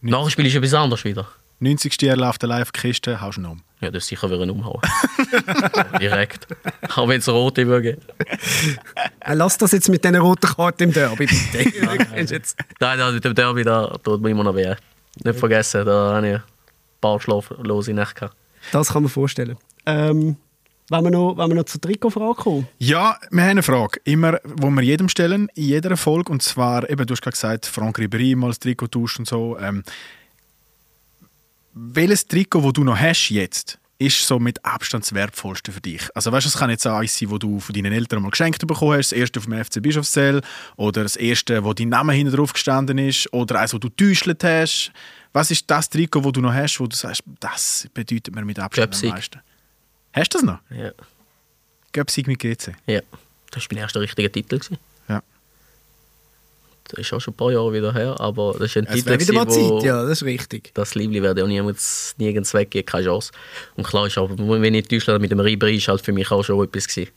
Nach 0.00 0.22
dem 0.22 0.30
Spiel 0.30 0.46
ist 0.46 0.54
etwas 0.56 0.74
anderes 0.74 1.04
wieder. 1.04 1.28
90. 1.60 2.00
Jahr 2.02 2.16
läuft 2.16 2.42
der 2.42 2.48
Live-Kiste, 2.48 3.20
haust 3.20 3.38
du 3.38 3.42
ihn 3.42 3.46
um. 3.46 3.62
Ja, 3.80 3.90
das 3.92 4.06
sicher 4.08 4.28
wieder 4.30 4.42
umhauen. 4.52 4.80
Direkt. 6.00 6.46
Auch 6.96 7.08
wenn 7.08 7.18
es 7.18 7.28
rote 7.28 7.66
würde. 7.66 7.98
Äh, 9.20 9.34
Lass 9.34 9.58
das 9.58 9.72
jetzt 9.72 9.88
mit 9.88 10.04
diesen 10.04 10.16
roten 10.16 10.46
Karten 10.46 10.84
im 10.84 10.92
Derby, 10.92 11.26
bitte. 11.26 11.72
Nein, 12.80 12.98
nein, 12.98 13.14
mit 13.14 13.24
dem 13.24 13.34
Derby, 13.34 13.62
da 13.64 13.96
tut 14.02 14.20
mir 14.20 14.30
immer 14.30 14.44
noch 14.44 14.54
weh. 14.54 14.74
Nicht 15.22 15.38
vergessen, 15.38 15.84
da 15.84 16.14
habe 16.16 16.28
ich 16.28 16.34
ein 16.36 16.42
paar 17.00 17.20
schlaflose 17.20 17.92
Nächte 17.92 18.14
gehabt. 18.14 18.36
das 18.72 18.92
kann 18.92 19.02
man 19.02 19.10
vorstellen. 19.10 19.56
Ähm, 19.86 20.36
wenn 20.88 21.04
wir 21.04 21.10
noch, 21.10 21.36
wenn 21.38 21.48
wir 21.48 21.54
noch 21.54 21.64
zur 21.64 21.80
Trikotfrage 21.80 22.34
kommen. 22.34 22.68
Ja, 22.78 23.16
wir 23.30 23.42
haben 23.42 23.50
eine 23.50 23.62
Frage, 23.62 24.00
immer, 24.04 24.38
wo 24.44 24.68
wir 24.70 24.82
jedem 24.82 25.08
stellen, 25.08 25.48
in 25.54 25.64
jeder 25.64 25.96
Folge, 25.96 26.32
und 26.32 26.42
zwar, 26.42 26.88
eben, 26.90 27.06
du 27.06 27.12
hast 27.12 27.22
gerade 27.22 27.34
gesagt, 27.34 27.66
Franck 27.66 27.98
Ribéry 27.98 28.36
mal 28.36 28.48
das 28.48 28.58
Trikot 28.58 28.88
tauscht 28.88 29.18
und 29.18 29.28
so. 29.28 29.58
Ähm, 29.58 29.82
welches 31.74 32.26
Trikot, 32.26 32.60
das 32.62 32.72
du 32.74 32.84
noch 32.84 32.98
hast 32.98 33.30
jetzt, 33.30 33.78
ist 34.02 34.26
so 34.26 34.38
mit 34.38 34.64
Abstand 34.64 35.04
das 35.04 35.12
wertvollste 35.14 35.72
für 35.72 35.80
dich? 35.80 36.02
Also 36.14 36.32
weißt 36.32 36.46
du, 36.46 36.48
es 36.48 36.56
kann 36.56 36.70
jetzt 36.70 36.86
auch 36.86 36.98
eins 36.98 37.16
sein, 37.18 37.30
das 37.30 37.38
du 37.38 37.60
von 37.60 37.74
deinen 37.74 37.92
Eltern 37.92 38.22
mal 38.22 38.30
geschenkt 38.30 38.66
bekommen 38.66 38.98
hast, 38.98 39.12
das 39.12 39.18
erste 39.18 39.38
auf 39.40 39.46
dem 39.46 39.64
FC 39.64 39.82
Bischofszell, 39.82 40.42
oder 40.76 41.02
das 41.02 41.16
erste, 41.16 41.64
wo 41.64 41.72
dein 41.72 41.88
Name 41.88 42.12
hinten 42.12 42.34
drauf 42.34 42.52
gestanden 42.52 42.98
ist, 42.98 43.32
oder 43.32 43.60
eins, 43.60 43.70
das 43.70 43.80
du 43.80 43.88
getäuscht 43.88 44.28
hast. 44.42 44.92
Was 45.32 45.50
ist 45.50 45.70
das 45.70 45.88
Trikot, 45.88 46.20
das 46.20 46.32
du 46.32 46.40
noch 46.40 46.52
hast, 46.52 46.78
wo 46.80 46.86
du 46.86 46.96
sagst, 46.96 47.22
das 47.40 47.88
bedeutet 47.94 48.34
mir 48.34 48.44
mit 48.44 48.58
Abstand 48.58 48.90
Göpsig. 48.90 49.10
am 49.10 49.16
meisten? 49.16 49.40
Hast 50.12 50.34
du 50.34 50.38
das 50.38 50.46
noch? 50.46 50.58
Ja. 50.70 50.92
Göpsig 51.92 52.26
mit 52.26 52.38
GC? 52.38 52.74
ja. 52.86 53.00
Das 53.50 53.64
war 53.64 53.68
mein 53.72 53.82
erster 53.82 54.00
richtiger 54.00 54.32
Titel. 54.32 54.58
Gewesen. 54.58 54.78
Das 56.88 56.98
ist 56.98 57.12
auch 57.12 57.20
schon 57.20 57.34
ein 57.34 57.36
paar 57.36 57.52
Jahre 57.52 57.72
wieder 57.72 57.92
her, 57.94 58.20
aber 58.20 58.52
das 58.58 58.70
ist 58.70 58.76
ein 58.76 58.86
Es 58.86 59.04
Titel, 59.04 59.18
wieder 59.18 59.32
mal 59.32 59.44
gewesen, 59.44 59.68
wo 59.70 59.78
Zeit, 59.78 59.86
ja, 59.86 60.02
das 60.02 60.22
ist 60.22 60.24
richtig. 60.24 60.72
das 60.74 60.94
Liebling 60.94 61.22
werde 61.22 61.40
ich 61.40 61.44
auch 61.44 61.48
niemals, 61.48 62.14
nirgends 62.18 62.52
weggehen, 62.54 62.84
keine 62.84 63.04
Chance. 63.04 63.32
Und 63.76 63.86
klar 63.86 64.06
ist 64.06 64.18
aber, 64.18 64.36
wenn 64.36 64.74
ich 64.74 64.88
Deutschland 64.88 65.20
mit 65.20 65.30
dem 65.30 65.40
Ribéry 65.40 65.76
ist 65.76 65.88
halt 65.88 66.00
für 66.00 66.12
mich 66.12 66.30
auch 66.30 66.42
schon 66.42 66.62
etwas 66.64 66.88
gewesen. 66.88 67.10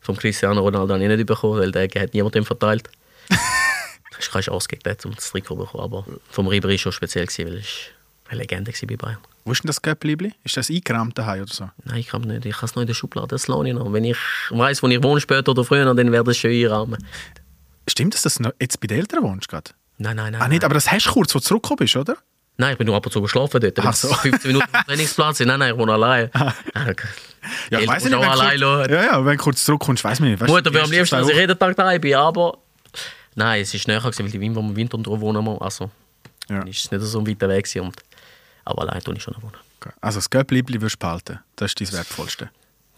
Vom 0.00 0.16
Cristiano 0.16 0.60
Ronaldo 0.60 0.94
habe 0.94 1.02
ich 1.02 1.08
nicht 1.16 1.26
bekommen, 1.26 1.60
weil 1.60 1.70
der 1.70 1.88
hat 2.02 2.14
niemandem 2.14 2.44
verteilt. 2.44 2.88
Ist 4.18 4.30
keine 4.30 4.42
Chance 4.42 4.68
gegen 4.68 4.82
den, 4.82 4.96
um 5.04 5.14
das 5.16 5.30
Trikot 5.30 5.54
zu 5.54 5.60
bekommen, 5.62 5.82
aber 5.82 6.04
vom 6.30 6.46
Ribéry 6.46 6.78
schon 6.78 6.92
speziell 6.92 7.26
gewesen, 7.26 7.46
weil 7.46 7.58
ist 7.58 7.90
eine 8.28 8.40
Legende 8.40 8.70
gewesen 8.70 8.86
bei 8.86 8.96
Bayern. 8.96 9.18
Wo 9.44 9.52
ist 9.52 9.64
denn 9.64 9.66
das 9.66 9.82
Göpplibli? 9.82 10.32
Ist 10.44 10.56
das 10.56 10.70
eingerahmt 10.70 11.18
daheim 11.18 11.42
oder 11.42 11.52
so? 11.52 11.68
Nein, 11.84 11.98
ich 11.98 12.08
kann 12.08 12.22
nicht. 12.22 12.46
Ich 12.46 12.56
habe 12.56 12.66
es 12.66 12.74
noch 12.76 12.82
in 12.82 12.86
der 12.86 12.94
Schublade. 12.94 13.28
Das 13.28 13.48
lohne 13.48 13.70
ich 13.70 13.74
noch. 13.74 13.92
Wenn 13.92 14.04
ich 14.04 14.16
weiss, 14.50 14.82
wo 14.82 14.88
ich 14.88 15.02
wohne 15.02 15.20
später 15.20 15.50
oder 15.50 15.64
früher, 15.64 15.92
dann 15.92 16.12
werde 16.12 16.30
ich 16.30 16.36
es 16.36 16.40
schön 16.40 16.64
einrahmen. 16.64 17.04
Stimmt 17.88 18.14
es, 18.14 18.22
dass 18.22 18.36
du 18.36 18.52
jetzt 18.60 18.80
bei 18.80 18.86
den 18.86 18.98
Eltern 18.98 19.22
wohnst? 19.22 19.48
Grad? 19.48 19.74
Nein, 19.98 20.16
nein, 20.16 20.32
nein. 20.32 20.42
Ah, 20.42 20.48
nicht, 20.48 20.64
aber 20.64 20.74
das 20.74 20.90
hast 20.90 21.06
du 21.06 21.12
kurz, 21.12 21.34
wo 21.34 21.38
du 21.38 21.44
zurückgekommen 21.44 21.78
bist, 21.78 21.96
oder? 21.96 22.16
nein, 22.58 22.72
ich 22.72 22.78
bin 22.78 22.86
nur 22.86 22.94
ab 22.96 23.04
und 23.06 23.10
zu 23.12 23.20
geschlafen 23.20 23.60
dort. 23.60 23.78
Ach 23.80 23.92
so. 23.94 24.12
15 24.14 24.52
Minuten 24.52 24.72
Trainingsplatz. 24.86 25.40
Nein, 25.40 25.58
nein, 25.58 25.72
ich 25.74 25.78
wohne 25.78 25.92
allein. 25.94 26.30
Ja, 26.34 26.54
Ja, 27.70 27.80
ich 27.80 27.88
weiss 27.88 28.04
nicht, 28.04 28.14
auch 28.14 28.20
wenn 28.20 28.28
allein 28.28 28.60
kurz, 28.60 28.88
ja, 28.90 29.02
ja, 29.04 29.24
wenn 29.24 29.36
du 29.36 29.42
kurz 29.42 29.64
zurückkommst, 29.64 30.04
weiss 30.04 30.20
man 30.20 30.30
nicht. 30.30 30.40
Weißt 30.40 30.48
Mutter 30.50 30.70
die 30.70 30.74
will 30.74 30.82
am 30.82 30.90
liebsten, 30.90 31.16
dass 31.16 31.28
ich 31.28 31.36
jeden 31.36 31.58
Tag 31.58 31.74
daheim 31.76 32.00
bin, 32.00 32.14
aber 32.14 32.58
nein, 33.34 33.62
es 33.62 33.74
ist 33.74 33.88
näher 33.88 34.00
gewesen, 34.00 34.24
weil 34.24 34.30
die 34.30 34.40
Wien, 34.40 34.54
wo 34.54 34.62
wir 34.62 34.76
Winter 34.76 34.96
drüber 34.98 35.20
wohnen, 35.22 35.46
also 35.60 35.90
Ja. 36.48 36.58
dann 36.60 36.68
ist 36.68 36.84
es 36.84 36.90
nicht 36.90 37.00
so 37.02 37.18
ein 37.18 37.26
weiter 37.26 37.48
Weg 37.48 37.64
gewesen. 37.64 37.86
Und, 37.86 37.96
aber 38.64 38.82
allein 38.82 39.00
tue 39.02 39.16
ich 39.16 39.22
schon 39.22 39.34
wohnen. 39.40 39.54
Wochen. 39.54 39.92
Also 40.00 40.18
das 40.18 40.30
Göpplibli 40.30 40.80
wirst 40.80 40.94
du 40.96 40.98
behalten. 41.00 41.40
Das 41.56 41.72
ist 41.72 41.80
dein 41.80 41.92
Wertvollste. 41.92 42.50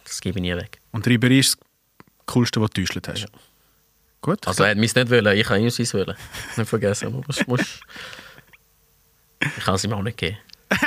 Das 0.05 0.21
gebe 0.21 0.39
ich 0.39 0.43
nie 0.43 0.55
weg. 0.55 0.79
Und 0.93 1.07
Ribéry 1.07 1.39
ist 1.41 1.55
das 1.57 1.67
Coolste, 2.27 2.61
was 2.61 2.71
du 2.71 2.83
getäuscht 2.83 3.09
hast. 3.09 3.27
Gut. 4.25 4.49
Also 4.49 4.65
er 4.65 4.71
hat 4.71 4.79
mich 4.79 4.95
nicht 4.95 5.11
wollen, 5.11 5.37
ich 5.37 5.47
habe 5.51 5.61
ihm 5.61 5.69
sein 5.69 5.87
wollen. 5.93 6.17
Nicht 6.57 6.67
vergessen. 6.71 7.23
musst, 7.27 7.47
musst, 7.47 7.81
ich 9.59 9.65
kann 9.65 9.75
es 9.75 9.85
ihm 9.85 9.93
auch 9.93 10.01
nicht 10.03 10.17
geben. 10.17 10.39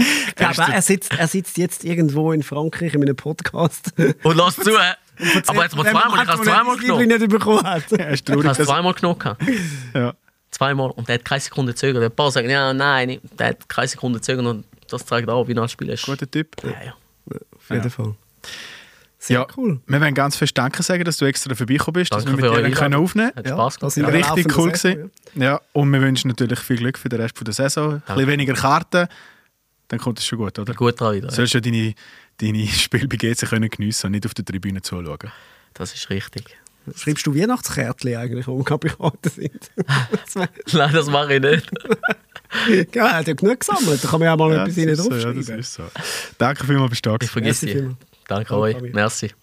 Ich 0.00 0.34
glaube, 0.36 0.72
er, 0.72 0.80
sitzt, 0.80 1.12
er 1.12 1.26
sitzt 1.26 1.58
jetzt 1.58 1.84
irgendwo 1.84 2.30
in 2.30 2.44
Frankreich 2.44 2.94
in 2.94 3.02
einem 3.02 3.16
Podcast. 3.16 3.92
Und 4.22 4.36
lass 4.36 4.54
zu! 4.54 4.70
äh. 4.70 4.94
Aber 5.48 5.64
jetzt 5.64 5.74
mal 5.74 5.82
zweimal, 5.82 6.22
ich 6.22 6.28
habe 6.28 6.32
es 6.40 6.48
zweimal 6.48 6.76
genommen. 6.76 7.08
nicht 7.08 7.28
bekommen 7.28 7.64
hat. 7.64 7.90
Ja, 7.90 8.06
ist 8.06 8.14
Ich 8.14 8.24
traurig, 8.24 8.46
habe 8.46 8.62
es 8.62 8.68
zweimal 8.68 8.94
genommen. 8.94 9.36
ja. 9.94 10.14
Zweimal. 10.52 10.92
Und 10.92 11.08
der 11.08 11.16
hat 11.16 11.24
keine 11.24 11.40
Sekunde 11.40 11.74
zögert. 11.74 12.04
Ein 12.04 12.12
paar 12.14 12.30
sagen, 12.30 12.48
ja, 12.48 12.72
nein, 12.72 13.20
der 13.36 13.48
hat 13.48 13.68
keine 13.68 13.88
Sekunde 13.88 14.20
zögert. 14.20 14.46
Und 14.46 14.64
das 14.88 15.04
zeigt 15.04 15.28
auch, 15.28 15.48
wie 15.48 15.52
er 15.54 15.62
als 15.62 15.72
Spieler 15.72 15.94
ist. 15.94 16.06
Guter 16.06 16.30
Typ. 16.30 16.54
Ja, 16.62 16.70
ja. 16.70 16.94
Auf 17.56 17.70
jeden 17.70 17.90
Fall. 17.90 18.14
Sehr 19.28 19.40
Ja, 19.40 19.46
cool. 19.56 19.80
Wir 19.86 20.00
wollen 20.00 20.14
ganz 20.14 20.36
fest 20.36 20.56
Danke 20.58 20.82
sagen, 20.82 21.04
dass 21.04 21.16
du 21.18 21.24
extra 21.26 21.54
vorbeigekommen 21.54 22.00
bist, 22.00 22.12
dass 22.12 22.24
Danke 22.24 22.42
wir 22.42 22.50
für 22.50 22.62
mit 22.62 22.72
dir 22.72 22.76
können 22.76 22.94
aufnehmen 22.94 23.32
Hat 23.36 23.46
Ja, 23.46 23.52
Spaß 23.52 23.78
das 23.78 23.78
gemacht. 23.78 23.94
sind 23.94 24.04
können. 24.06 24.18
wir 24.24 24.36
Richtig 24.36 24.58
cool 24.58 24.72
gewesen. 24.72 25.10
Ja, 25.34 25.60
und 25.72 25.92
wir 25.92 26.00
wünschen 26.00 26.28
natürlich 26.28 26.58
viel 26.60 26.78
Glück 26.78 26.98
für 26.98 27.08
den 27.08 27.20
Rest 27.20 27.34
der 27.46 27.52
Saison. 27.54 27.94
Ein 27.94 28.00
bisschen 28.06 28.26
weniger 28.26 28.54
Karten, 28.54 29.06
dann 29.88 29.98
kommt 30.00 30.18
es 30.18 30.26
schon 30.26 30.38
gut, 30.38 30.58
oder? 30.58 30.74
Gut 30.74 31.00
dran 31.00 31.14
wieder. 31.16 31.28
Du 31.28 31.34
sollst 31.34 31.54
ja 31.54 31.60
deine, 31.60 31.94
deine 32.38 32.66
Spiele 32.68 33.06
bei 33.08 33.16
GC 33.16 33.46
können 33.48 33.68
geniessen 33.70 34.06
und 34.06 34.12
nicht 34.12 34.26
auf 34.26 34.34
der 34.34 34.44
Tribüne 34.44 34.82
zuschauen. 34.82 35.18
Das 35.74 35.94
ist 35.94 36.10
richtig. 36.10 36.44
Schreibst 36.96 37.26
du 37.26 37.34
Weihnachtskärtchen 37.34 38.16
eigentlich, 38.16 38.46
wo 38.46 38.62
Kandidaten 38.62 39.28
sind? 39.28 39.70
Das 40.24 40.34
wär- 40.36 40.48
Nein, 40.72 40.92
das 40.94 41.06
mache 41.10 41.34
ich 41.34 41.42
nicht. 41.42 41.70
ja, 42.94 43.06
er 43.08 43.16
hat 43.18 43.26
ja 43.28 43.34
genug 43.34 43.60
gesammelt. 43.60 44.02
Da 44.02 44.08
kann 44.08 44.20
man 44.20 44.26
ja 44.26 44.36
mal 44.36 44.54
Ja, 44.54 44.62
etwas 44.64 44.78
rein 44.78 44.88
ist 44.88 44.98
so, 44.98 45.04
ja, 45.04 45.10
draufschreiben. 45.10 45.46
das 45.46 45.48
ist 45.58 45.74
so. 45.74 45.82
Danke 46.38 46.64
vielmals, 46.66 46.88
bist 46.90 47.04
du 47.04 47.10
da 47.10 47.16
Ich 47.20 47.30
vergesse 47.30 47.66
Merci 47.66 47.94
die. 48.28 48.46
vielmals. 48.46 48.48
Danke 48.48 48.48
Danke, 48.48 48.62
euch. 48.62 48.74
Fabi. 48.74 48.90
Merci. 48.92 49.34